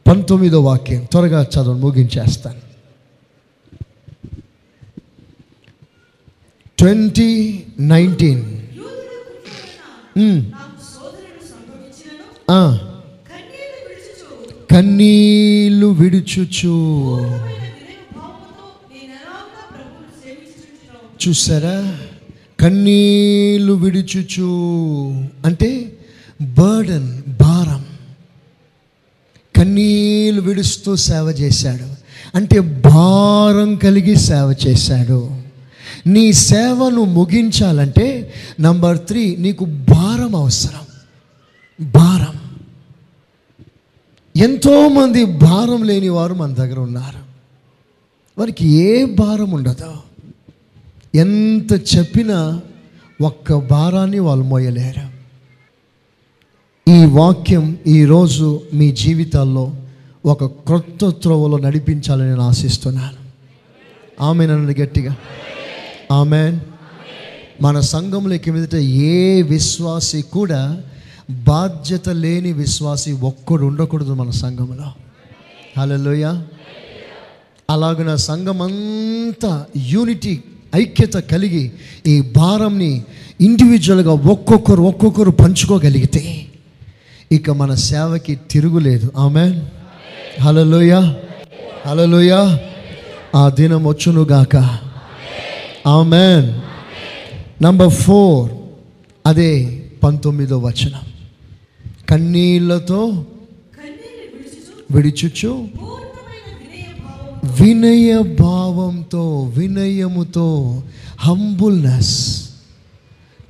పంతొమ్మిదో 0.06 0.60
వాక్యం. 0.60 1.06
త్వరగా 1.12 1.42
చదువు 1.42 1.78
ముగించేస్తాను. 1.78 2.65
Twenty 6.86 7.64
nineteen. 7.80 8.58
కన్నీళ్ళు 14.70 15.86
విడుచుచు. 15.86 17.16
చూసారా? 21.28 21.98
కన్నీళ్ళు 22.60 23.72
విడుచుచు. 23.72 24.44
అంటే 25.44 25.98
బర్డన్ 26.40 27.22
భారం. 27.40 27.84
కన్నీళ్ళు 29.56 30.42
విడుస్తూ 30.42 30.96
సేవ 30.96 31.30
చేశాడు. 31.30 31.86
అంటే 32.36 32.60
భారం 32.60 33.76
కలిగి 33.76 34.16
సేవ 34.16 34.54
చేశాడు. 34.66 35.45
నీ 36.06 36.32
సేవను 36.32 37.04
ముగించాలంటే 37.04 38.34
నంబర్ 38.60 38.98
త్రీ 38.98 39.36
నీకు 39.36 39.64
భారం 39.64 40.36
అవసరం. 40.36 40.86
భారం. 41.92 42.34
ఎంతోమంది 44.36 45.24
భారం 45.24 45.82
లేని 45.82 46.08
వారు 46.08 46.34
మన 46.34 46.54
దగ్గర 46.54 46.80
ఉన్నారు. 46.80 47.18
వారికి 48.38 48.68
ఏ 48.68 49.04
భారం 49.04 49.50
ఉండదు. 49.50 49.92
ఎంత 51.14 51.96
చెప్పినా 51.96 52.60
ఒక్క 53.20 53.54
భారాన్ని 53.54 54.18
వాళ్ళు 54.18 54.44
మోయలేరు. 54.44 55.16
ఈ 56.90 57.04
వాక్యం 57.04 57.78
ఈరోజు 57.86 58.60
మీ 58.74 58.92
జీవితాల్లో 58.92 59.72
ఒక 60.26 60.44
క్రొత్త 60.44 61.08
త్రోవలో 61.08 61.58
నడిపించాలని 61.58 62.28
నేను 62.28 62.40
ఆశిస్తున్నాను. 62.40 63.26
ఆమె 64.20 64.46
నన్ను 64.46 64.72
గట్టిగా. 64.72 65.16
ఆమె 66.10 66.58
మన 67.62 67.80
సంఘంలోకి 67.80 68.50
మీదట 68.50 68.74
ఏ 68.74 69.42
విశ్వాసి 69.42 70.22
కూడా 70.22 70.82
బాధ్యత 71.30 72.08
లేని 72.08 72.52
విశ్వాసి 72.52 73.12
ఒక్కడు 73.12 73.64
ఉండకూడదు 73.64 74.12
మన 74.12 74.30
సంఘంలో 74.30 74.92
హలోయ 75.80 76.42
అలాగున 77.70 78.14
సంఘం 78.14 78.62
అంతా 78.62 79.66
యూనిటీ 79.76 80.42
ఐక్యత 80.76 81.14
కలిగి 81.14 81.72
ఈ 82.06 82.20
భారంని 82.20 83.04
ఇండివిజువల్గా 83.40 84.12
ఒక్కొక్కరు 84.12 84.82
ఒక్కొక్కరు 84.82 85.30
పంచుకోగలిగితే 85.30 86.46
ఇక 87.32 87.50
మన 87.50 87.74
సేవకి 87.74 88.38
తిరుగులేదు. 88.50 89.12
ఆమె 89.16 89.62
హలోయ 90.42 91.14
హలోయ 91.86 92.58
ఆ 93.34 93.48
దినం 93.48 93.86
వచ్చునుగాక. 93.86 94.78
ఆమెన్ 95.86 96.60
నంబర్ 97.62 97.90
ఫోర్ 97.90 98.52
అదే 99.26 99.82
పంతొమ్మిదో 100.02 100.58
వచనం. 100.58 101.00
కన్నీళ్ళతో 102.10 103.26
విడిచుచు. 104.90 105.68
వినయ 107.62 108.22
భావంతో 108.40 109.52
వినయముతో 109.56 110.82
humbleness 111.18 112.48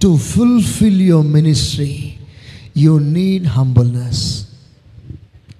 to 0.02 0.16
fulfil 0.16 1.02
your 1.02 1.26
ministry 1.26 2.14
you 2.76 2.98
need 2.98 3.46
humbleness 3.46 4.48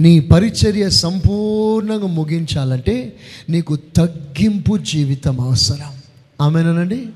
నీ 0.00 0.20
పరిచర్య 0.20 0.90
సంపూర్ణంగా 0.90 2.06
ముగించాలంటే 2.06 3.16
నీకు 3.48 3.76
తగ్గింపు 3.96 4.76
జీవితం 4.76 5.40
అవసరం. 5.40 5.95
ఆమెనండి 6.40 7.06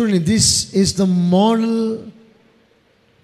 చూడండి 0.00 0.18
this 0.18 0.76
is 0.76 0.96
the 0.96 1.02
model 1.02 1.98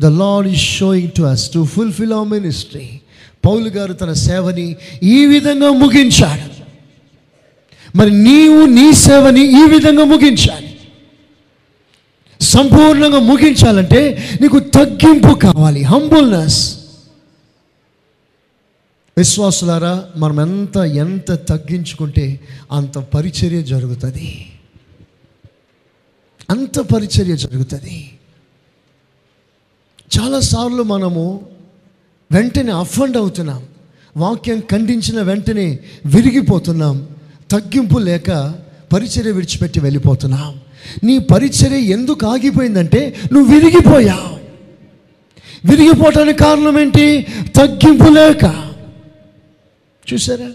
the 0.02 0.06
Lord 0.06 0.48
is 0.48 0.60
showing 0.60 1.10
to 1.16 1.22
us 1.22 1.52
to 1.52 1.64
fulfil 1.64 2.12
our 2.12 2.28
ministry 2.28 3.00
Paul 3.46 3.68
గారు 3.68 3.92
తన 3.92 4.12
సేవని 4.12 4.76
ఈ 5.02 5.26
విధంగా 5.26 5.70
ముగించాడు. 5.70 6.56
మరి 7.96 8.10
నీవు 8.10 8.66
నీ 8.66 8.92
సేవని 8.92 9.40
ఈ 9.40 9.70
విధంగా 9.70 10.04
ముగించాలి. 10.04 10.78
సంపూర్ణంగా 12.40 13.18
ముగించాలంటే 13.18 14.28
నీకు 14.42 14.58
తగ్గింపు 14.58 15.34
కావాలి. 15.34 15.82
హంబుల్నెస్ 15.82 16.75
విశ్వాసులారా 19.18 20.04
మనం 20.16 20.40
ఎంత 20.40 20.76
ఎంత 20.76 21.32
తగ్గించుకుంటే 21.32 22.40
అంత 22.72 22.98
పరిచర్య 22.98 23.62
జరుగుతుంది. 23.62 24.52
అంత 26.50 26.78
పరిచర్య 26.78 27.36
జరుగుతుంది. 27.36 28.18
చాలాసార్లు 30.18 30.82
మనము 30.82 31.46
వెంటనే 32.32 32.72
అఫండ్ 32.72 33.16
అవుతున్నాం. 33.16 33.62
వాక్యం 34.16 34.60
ఖండించిన 34.60 35.22
వెంటనే 35.22 35.78
విరిగిపోతున్నాం. 36.06 37.08
తగ్గింపు 37.50 37.98
లేక 37.98 38.54
పరిచర్య 38.92 39.30
విడిచిపెట్టి 39.30 39.80
వెళ్ళిపోతున్నాం. 39.80 40.60
నీ 41.04 41.18
పరిచర్య 41.18 41.78
ఎందుకు 41.78 42.26
ఆగిపోయిందంటే 42.26 43.16
నువ్వు 43.32 43.54
విరిగిపోయావు. 43.54 44.36
విరిగిపోవటానికి 45.70 46.38
కారణం 46.38 46.80
ఏంటి? 46.80 47.26
తగ్గింపు 47.56 48.12
లేక. 48.12 48.65
చూసారా 50.12 50.54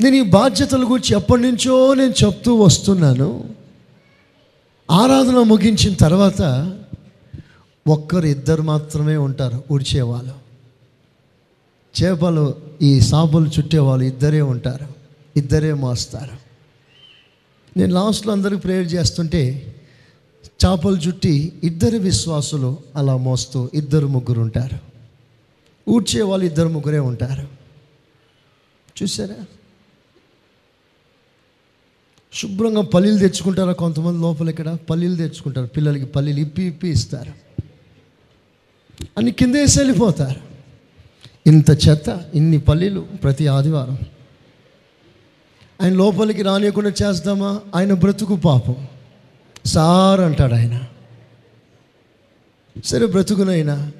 నేను 0.00 0.16
ఈ 0.16 0.22
బాధ్యతల 0.22 0.82
గురించి 0.82 1.16
ఎప్పటి 1.16 1.42
నుంచో 1.42 1.94
నేను 1.94 2.14
చెప్తూ 2.24 2.54
వస్తున్నాను. 2.54 3.54
ఆరాధన 4.90 5.42
ముగించిన 5.42 5.94
తర్వాత 5.94 6.42
ఒక్కరు 7.88 8.26
ఇద్దరు 8.26 8.62
మాత్రమే 8.62 9.16
ఉంటారు 9.16 9.64
ఉడిచేవాళ్ళు 9.70 10.34
చేపలు 12.02 12.54
ఈ 12.82 13.00
సాపలు 13.00 13.48
చుట్టేవాళ్ళు 13.48 14.04
ఇద్దరే 14.04 14.40
ఉంటారు 14.40 14.86
ఇద్దరే 15.36 15.72
మోస్తారు. 15.72 16.36
నేను 17.78 17.92
లాస్ట్లో 17.92 18.32
అందరికి 18.32 18.60
ప్రేయర్ 18.60 18.92
చేస్తుంటే 18.92 19.74
చేపలు 20.64 20.96
చుట్టి 20.96 21.52
ఇద్దరు 21.64 21.96
విశ్వాసులు 21.98 22.76
అలా 22.96 23.16
మోస్తూ 23.16 23.70
ఇద్దరు 23.74 24.06
ముగ్గురు 24.06 24.40
ఉంటారు. 24.40 24.93
ఊడ్చే 25.88 26.22
వాళ్ళు 26.22 26.46
ఇద్దరు 26.46 26.68
ముగ్గురే 26.68 26.98
ఉంటారు. 26.98 27.48
చూసారా 29.02 29.46
శుభ్రంగా 32.34 32.82
పల్లీలు 32.82 33.18
తెచ్చుకుంటారా 33.18 33.72
కొంతమంది 33.72 34.22
లోపల 34.22 34.48
ఇక్కడ? 34.48 34.76
పల్లీలు 34.90 35.16
తెచ్చుకుంటారు. 35.16 35.66
పిల్లలకి 35.66 36.04
పల్లీలు 36.04 36.40
ఇప్పి 36.40 36.62
ఇప్పి 36.62 36.88
ఇస్తారు. 36.88 37.32
అన్ని 39.18 39.32
కింద 39.32 39.54
వేసి 39.54 39.78
వెళ్ళిపోతారు. 39.78 40.40
ఇంత 41.46 41.88
చెత్త 41.88 42.30
ఇన్ని 42.34 42.58
పల్లీలు 42.58 43.00
ప్రతి 43.00 43.46
ఆదివారం. 43.46 43.98
ఆయన 45.82 45.92
లోపలికి 45.92 46.42
రానియకుండా 46.42 46.92
చేస్తామా? 47.02 47.60
ఆయన 47.74 47.92
బ్రతుకు 47.92 48.36
పాపం. 48.36 48.88
సార్ 49.66 50.20
అంటాడు 50.20 50.54
ఆయన. 50.54 50.84
సరే 52.84 53.06
బ్రతుకునైనా 53.06 53.92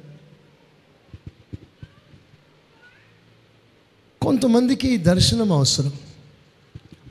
కొంతమందికి 4.25 4.97
దర్శనం 4.97 5.53
అవసరం. 5.53 5.93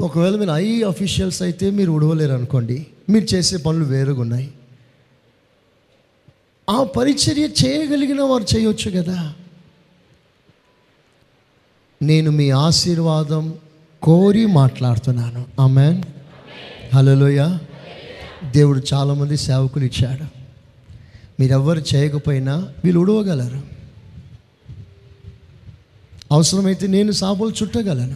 ఒకవేళ 0.02 0.36
మీరు 0.36 0.52
ఐ 0.52 0.82
అఫీషియల్స్ 0.82 1.42
అయితే 1.42 1.70
మీరు 1.70 1.92
ఉడవలేరు 1.92 2.34
అనుకోండి 2.34 2.88
మీరు 3.10 3.36
చేసే 3.36 3.58
పనులు 3.58 3.86
వేరుగా 3.86 4.22
ఉన్నాయి 4.22 4.54
ఆ 6.70 6.84
పరిచర్య 6.84 7.44
చేయగలిగిన 7.44 8.22
వారు 8.22 8.46
చేయొచ్చు 8.56 8.92
కదా. 8.92 9.34
నేను 12.02 12.32
మీ 12.32 12.50
ఆశీర్వాదం 12.50 13.54
కోరి 14.02 14.46
మాట్లాడుతున్నాను. 14.46 15.46
ఆమెన్. 15.60 16.04
హలోయ 16.96 17.58
దేవుడు 18.52 18.82
చాలామంది 18.94 19.38
సేవకులు 19.38 19.84
ఇచ్చాడు. 19.84 20.26
మీరెవ్వరు 21.40 21.84
చేయకపోయినా 21.96 22.74
వీళ్ళు 22.84 23.00
ఉడవగలరు 23.00 23.73
అవసరమైతే 26.34 26.88
నేను 26.88 27.12
సాబులు 27.12 27.50
చుట్టగలను. 27.64 28.16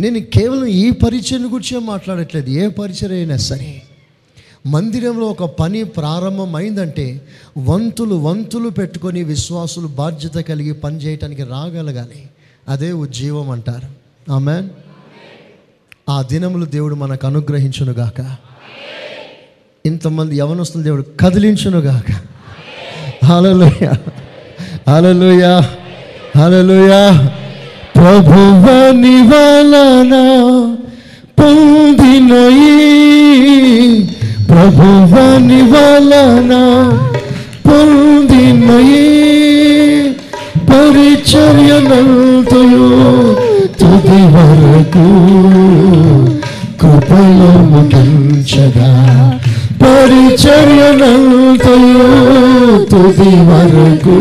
నేను 0.00 0.20
కేవలం 0.20 0.66
ఈ 0.66 0.90
పరిచయం 0.90 1.52
గురించి 1.52 1.78
మాట్లాడట్లేదు 1.78 2.50
ఏ 2.50 2.68
పరిచయం 2.68 3.12
అయినా 3.12 3.36
సరే. 3.36 3.82
మందిరంలో 4.66 5.26
ఒక 5.26 5.44
పని 5.44 5.84
ప్రారంభమైందంటే 5.84 7.20
వంతులు 7.58 8.14
వంతులు 8.14 8.68
పెట్టుకొని 8.68 9.22
విశ్వాసులు 9.22 9.86
బాధ్యత 9.86 10.32
కలిగి 10.32 10.72
పని 10.72 10.96
చేయటానికి 10.96 11.42
రాగలగాలి. 11.42 12.30
అదే 12.68 12.92
ఉజ్జీవం 12.92 13.50
అంటారు. 13.50 13.86
ఆమె 14.32 14.68
ఆ 16.08 16.22
దినములు 16.22 16.64
దేవుడు 16.64 16.94
మనకు 16.94 17.26
అనుగ్రహించునుగాక. 17.26 18.36
ఇంతమంది 19.86 20.36
యవనస్తులు 20.36 20.82
దేవుడు 20.82 21.02
కదిలించునుగాక. 21.20 22.12
హలోయ 23.24 23.92
హలోయ 24.90 25.62
హలలోయ 26.36 27.18
ప్రభువ 27.96 28.90
నివలన 28.92 30.14
పొందినయి. 31.38 32.78
ప్రభువ 34.48 35.38
నివలన 35.38 36.52
పొందినయి. 37.66 39.02
పరిచర్యనంతయు 40.68 41.66
తుది 43.80 44.22
వరకు 44.22 45.06
కృపలో 46.80 47.52
ముగించగా. 47.62 48.90
పరిచర్యనంతయు 49.82 50.84
తుది 52.84 53.36
వరకు 53.36 54.18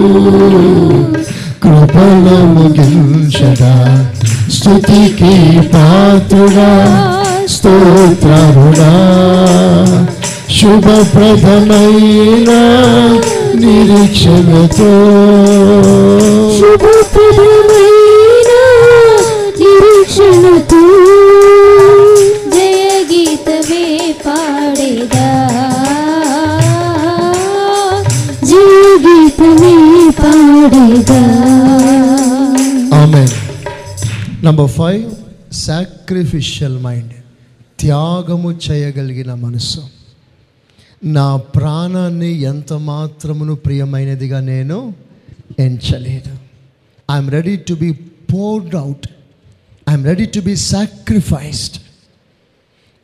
కృపలో 1.72 2.38
ముగించగా 2.46 3.76
స్థుతికి 4.52 5.62
పాత్రుడా 5.74 6.72
స్తోత్రముడా. 7.50 8.92
శుభప్రదమైన 10.60 12.50
నిరీక్షణతో. 13.56 14.92
శుభప్రదమైన 16.60 18.52
నిరీక్షణ 19.60 20.61
నంబర్ 34.44 34.70
ఫైవ్ 34.70 35.16
సాక్రిఫిషియల్ 35.54 36.80
మైండ్ 36.80 37.14
త్యాగము 37.80 38.52
చేయగలిగిన 38.52 39.34
మనసు. 39.34 39.82
నా 41.06 41.38
ప్రాణాన్ని 41.38 42.42
ఎంత 42.42 42.74
మాత్రమును 42.74 43.56
ప్రియమైనదిగా 43.56 44.40
నేను 44.40 44.94
ఎంచలేదు. 45.60 46.30
I'm 47.12 47.32
ready 47.32 47.56
to 47.58 47.74
be 47.74 47.92
poured 48.34 48.76
out 48.76 49.08
I'm 49.90 50.06
ready 50.06 50.26
to 50.26 50.40
be 50.40 50.56
sacrificed 50.56 51.78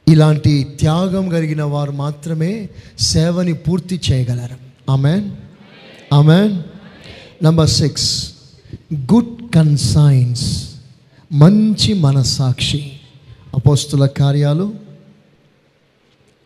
ఇలాంటి 0.10 0.68
త్యాగం 0.80 1.30
కలిగిన 1.30 1.64
వారు 1.64 1.92
మాత్రమే 1.92 2.70
సేవని 3.00 3.54
పూర్తి 3.54 4.02
చేయగలరు. 4.12 4.92
Amen 4.92 5.32
amen 6.14 6.64
number 7.44 7.70
six 7.70 8.34
good 8.94 9.56
conscience 9.56 10.67
మంచి 11.32 11.94
మనసాక్షి 11.94 12.94
అపోస్తుల 13.56 14.06
కార్యాలు. 14.06 14.76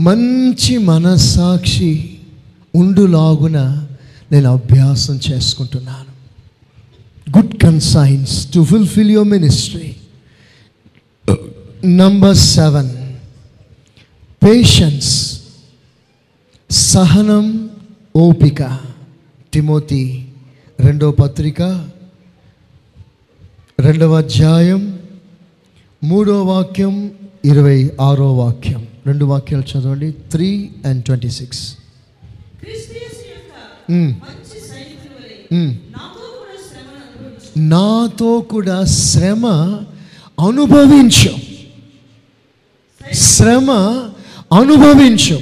మంచి 0.00 0.78
మనస్సాక్షి 0.78 2.18
ఉండులాగున 2.74 3.88
నేను 4.32 4.52
అభ్యాసం 4.52 5.20
చేసుకుంటున్నాను. 5.30 6.12
Good 7.38 7.62
conscience 7.62 8.52
to 8.52 8.64
fulfil 8.64 9.10
your 9.10 9.28
ministry 9.28 9.96
number 11.86 12.36
seven 12.36 13.14
patience 14.44 15.40
సహనం 16.70 17.70
ఓపిక. 18.16 18.80
తిమోతి 19.52 20.28
రెండో 20.80 21.10
పత్రిక 21.12 21.62
రెండవ 23.80 24.16
అధ్యాయం 24.16 25.00
మూడో 26.04 26.44
వాక్యం 26.44 27.12
ఇరవై 27.44 27.90
ఆరో 28.00 28.36
వాక్యం. 28.36 28.86
రెండు 29.06 29.24
వాక్యాలు 29.24 29.78
చదవండి. 29.78 30.12
Three 30.12 30.70
and 30.84 31.04
twenty 31.04 31.30
six 31.30 31.76
Hmm. 33.92 34.12
Hmm. 35.54 35.72
నాతో 37.56 38.40
కూడా 38.40 38.84
శ్రమ 38.84 39.46
అనుభవించు. 40.46 41.36
శ్రమ 43.14 43.70
అనుభవించు. 44.52 45.40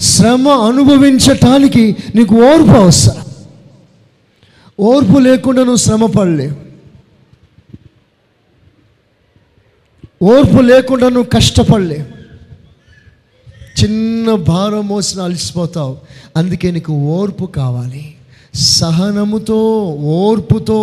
శ్రమ 0.00 0.48
అనుభవించటానికి 0.48 1.96
నీకు 2.14 2.34
ఓర్పు 2.34 2.70
అవసరం. 2.70 3.24
ఓర్పు 4.80 5.18
లేకుండా 5.18 5.60
నువ్వు 5.60 5.76
శ్రమ 5.76 6.06
పడలేవు. 6.06 6.68
ఓర్పు 10.24 10.62
లేకుండా 10.62 11.08
నువ్వు 11.08 11.30
కష్టపడలేవు. 11.30 12.18
చిన్న 13.84 14.34
భారం 14.34 14.88
మోసిన 14.88 15.20
అలసిపోతావు. 15.22 15.98
అందుకే 16.36 16.70
నీకు 16.70 16.92
ఓర్పు 17.12 17.46
కావాలి. 17.56 18.04
సహనముతో 18.72 19.58
ఓర్పుతో 20.18 20.78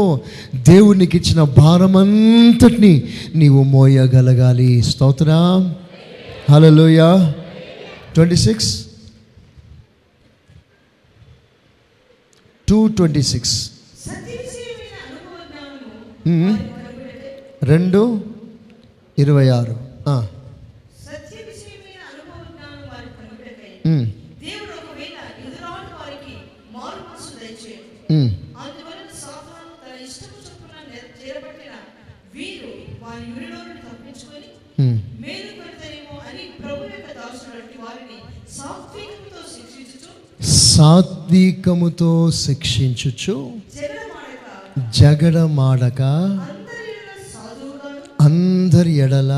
దేవునికి 0.67 1.17
ఇచ్చిన 1.17 1.41
భారమంతటిని 1.57 2.93
నీవు 3.35 3.63
మోయగలగాలి. 3.71 4.69
స్తోత్రా. 4.83 5.39
హలోయ 6.51 6.99
twenty 8.15 8.37
six 8.43 8.71
two 12.67 12.87
twenty 12.97 13.23
six. 13.31 13.55
రెండు 17.63 17.99
ఇరవై 19.17 19.47
ఆరు 19.49 19.73
ఆ, 20.07 20.15
సత్య 21.05 21.37
విషయమైన 21.47 21.99
అనుభవ 22.09 22.41
జ్ఞానం 22.49 22.81
వారికి 22.89 23.13
కలుగుటకై 23.19 23.71
ఉమ్, 23.91 24.05
దేవుడు 24.43 24.73
ఒకవేళ 24.79 25.15
ఎదురాడు 25.39 25.63
వారికి 25.99 26.33
మారు 26.75 26.99
మనసు 27.05 27.31
దయచేయడు 27.35 27.87
ఉమ్. 27.87 27.95
అందువలన 28.62 29.10
సాతాను 29.20 29.72
తన 29.82 29.93
ఇష్టము 30.06 30.39
చొప్పున 30.45 30.74
నెర- 30.89 31.12
చేరబట్టిన 31.20 31.74
వీరు 32.36 32.72
వారి 33.03 33.24
యురిలో 33.30 33.60
నుండి 33.62 33.82
తప్పించుకొని 33.88 34.49
ఉమ్. 34.80 34.97
మేలు 35.22 35.51
కొడతారేమో 35.58 36.16
అని 36.28 36.43
ప్రభు 36.60 36.84
యొక్క 36.88 37.10
దాసుడు 37.20 37.51
వంటి 37.56 37.78
వారిని 37.84 38.18
సాత్వికముతో 38.58 39.41
శిక్షించుచు 39.53 40.12
సాత్వికముతో 40.72 42.12
శిక్షించుచు 42.41 43.38
జగడమాడక 44.95 46.01
అందరి 48.22 48.93
ఎడల 48.99 49.34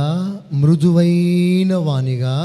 మృదువైన 0.59 1.73
వానిగా 1.87 2.35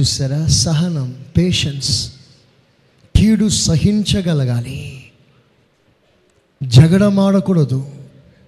చూసారా? 0.00 0.46
సహనం 0.46 1.14
పేషెన్స్ 1.38 2.12
కీడు 3.16 3.48
సహించగలగాలి. 3.48 5.02
జగడమాడకూడదు. 6.62 7.86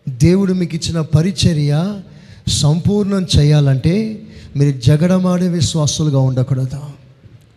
దేవుడు 0.09 0.53
మీకు 0.53 0.77
ఇచ్చిన 0.77 1.01
పరిచర్య 1.01 2.01
సంపూర్ణం 2.49 3.27
చేయాలంటే 3.39 4.23
మీరు 4.57 4.79
జగడమాడే 4.79 5.49
విశ్వాసులుగా 5.49 6.19
ఉండకూడదు. 6.19 6.81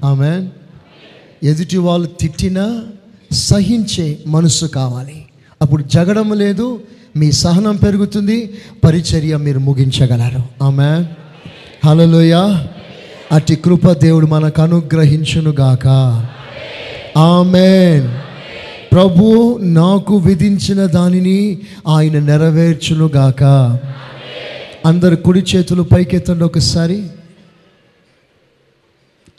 ఆమె 0.06 0.50
ఎదుటి 1.44 1.78
వాళ్ళు 1.78 2.08
తిట్టినా 2.08 2.84
సహించే 3.32 4.20
మనసు 4.28 4.66
కావాలి. 4.66 5.26
అప్పుడు 5.62 5.84
జగడం 5.84 6.34
లేదు 6.34 6.82
మీ 7.16 7.32
సహనం 7.32 7.76
పెరుగుతుంది 7.76 8.58
పరిచర్య 8.84 9.38
మీరు 9.38 9.60
ముగించగలరు. 9.60 10.64
ఆమె 10.64 11.06
హలోయ 11.86 12.66
అట్టి 13.32 13.56
కృప 13.56 13.92
దేవుడు 13.92 14.26
మనకు 14.26 14.62
అనుగ్రహించునుగాక 14.62 15.88
ఆమెన్. 17.18 18.08
ప్రభు 18.94 19.60
నాకు 19.62 20.18
విధించిన 20.18 20.86
దానిని 20.86 21.60
ఆయన 21.88 22.20
నెరవేర్చునుగాక 22.20 23.44
అందరు 24.86 25.16
కుడి 25.16 25.44
చేతులు 25.56 25.84
పైకెత్తండి 25.84 26.44
ఒకసారి. 26.44 27.04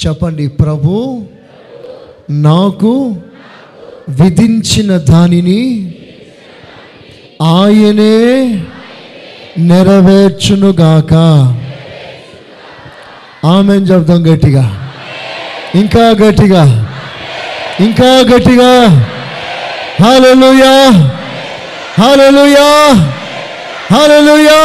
చెప్పండి 0.07 0.49
ప్రభు 0.49 1.23
నాకు 2.31 3.17
విధించిన 4.09 4.97
దానిని 4.97 5.95
ఆయనే 7.43 8.17
నెరవేర్చునుగాక 9.59 11.15
ఆమెన్ 13.43 13.87
చెప్దాం 13.87 14.21
గట్టిగా 14.27 14.65
ఇంకా 15.75 16.05
గట్టిగా 16.21 16.63
ఇంకా 17.81 18.11
గట్టిగా 18.31 18.71
హల్లెలూయా 20.01 20.73
హల్లెలూయా 22.01 22.67
హల్లెలూయా 23.93 24.59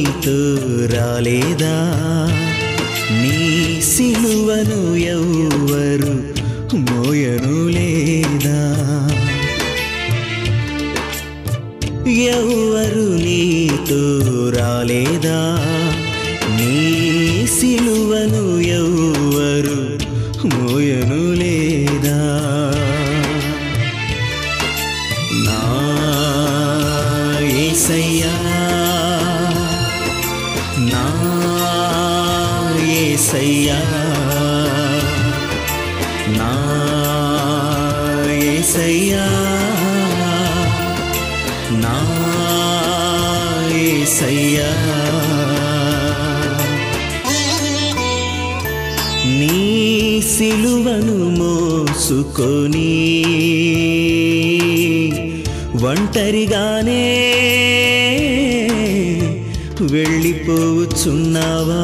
నీతో 0.00 0.34
రాలేదా 0.92 1.72
నీ 3.20 3.40
సిలువను 3.88 4.78
ఎవ్వరు 5.14 6.12
మోయను 6.86 7.56
లేదా 7.76 8.60
ఎవ్వరు 12.34 13.06
నీతో 13.26 14.00
రాలేదా 14.56 15.38
సిలువను 50.80 51.16
మోసుకొని 51.38 52.90
ఒంటరిగానే 55.82 57.04
వెళ్ళిపోచున్నావా? 59.92 61.82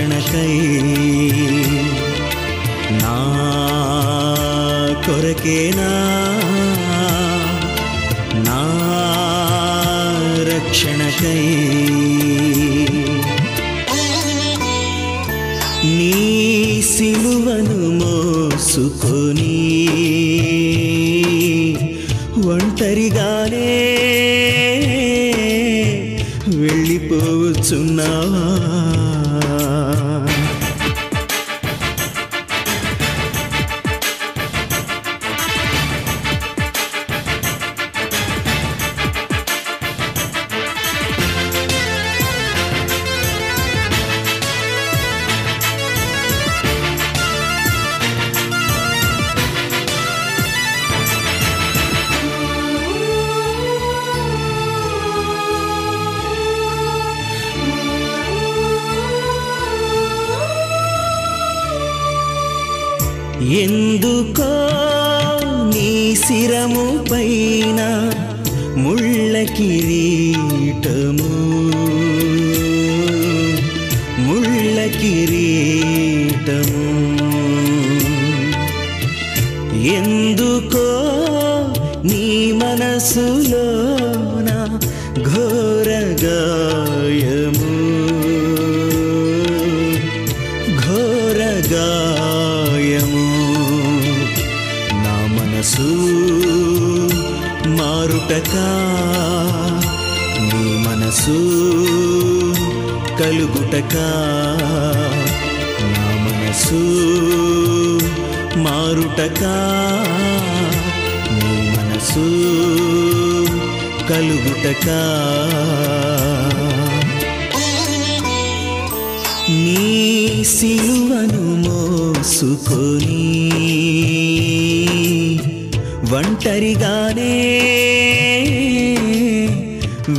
రక్షణకై 0.00 0.54
నా 2.92 3.16
కొరకేనా? 5.06 5.90
నా 8.46 8.62
రక్షణకై? 10.42 11.42
నీ 15.84 16.16
సిలువను 16.82 17.78
మోసుకొని 18.00 19.60
ఒంటరిగానే 22.48 23.70
వెళ్ళిపోవచ్చున్నావా? 26.56 28.69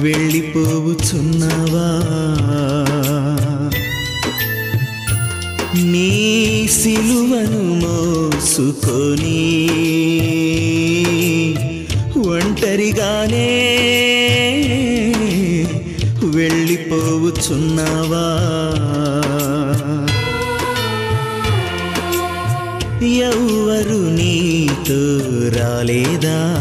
వెళ్ళిపోవుచున్నావా? 0.02 1.88
నీ 5.82 6.10
సిలువను 6.72 7.64
మోసుకొని 7.74 9.42
ఒంటరిగానే 12.18 13.52
వెళ్ళిపోవుచున్నావా? 16.26 18.26
ఎవ్వరు 23.08 24.10
నీతో 24.10 25.02
రాలేదా? 25.60 26.61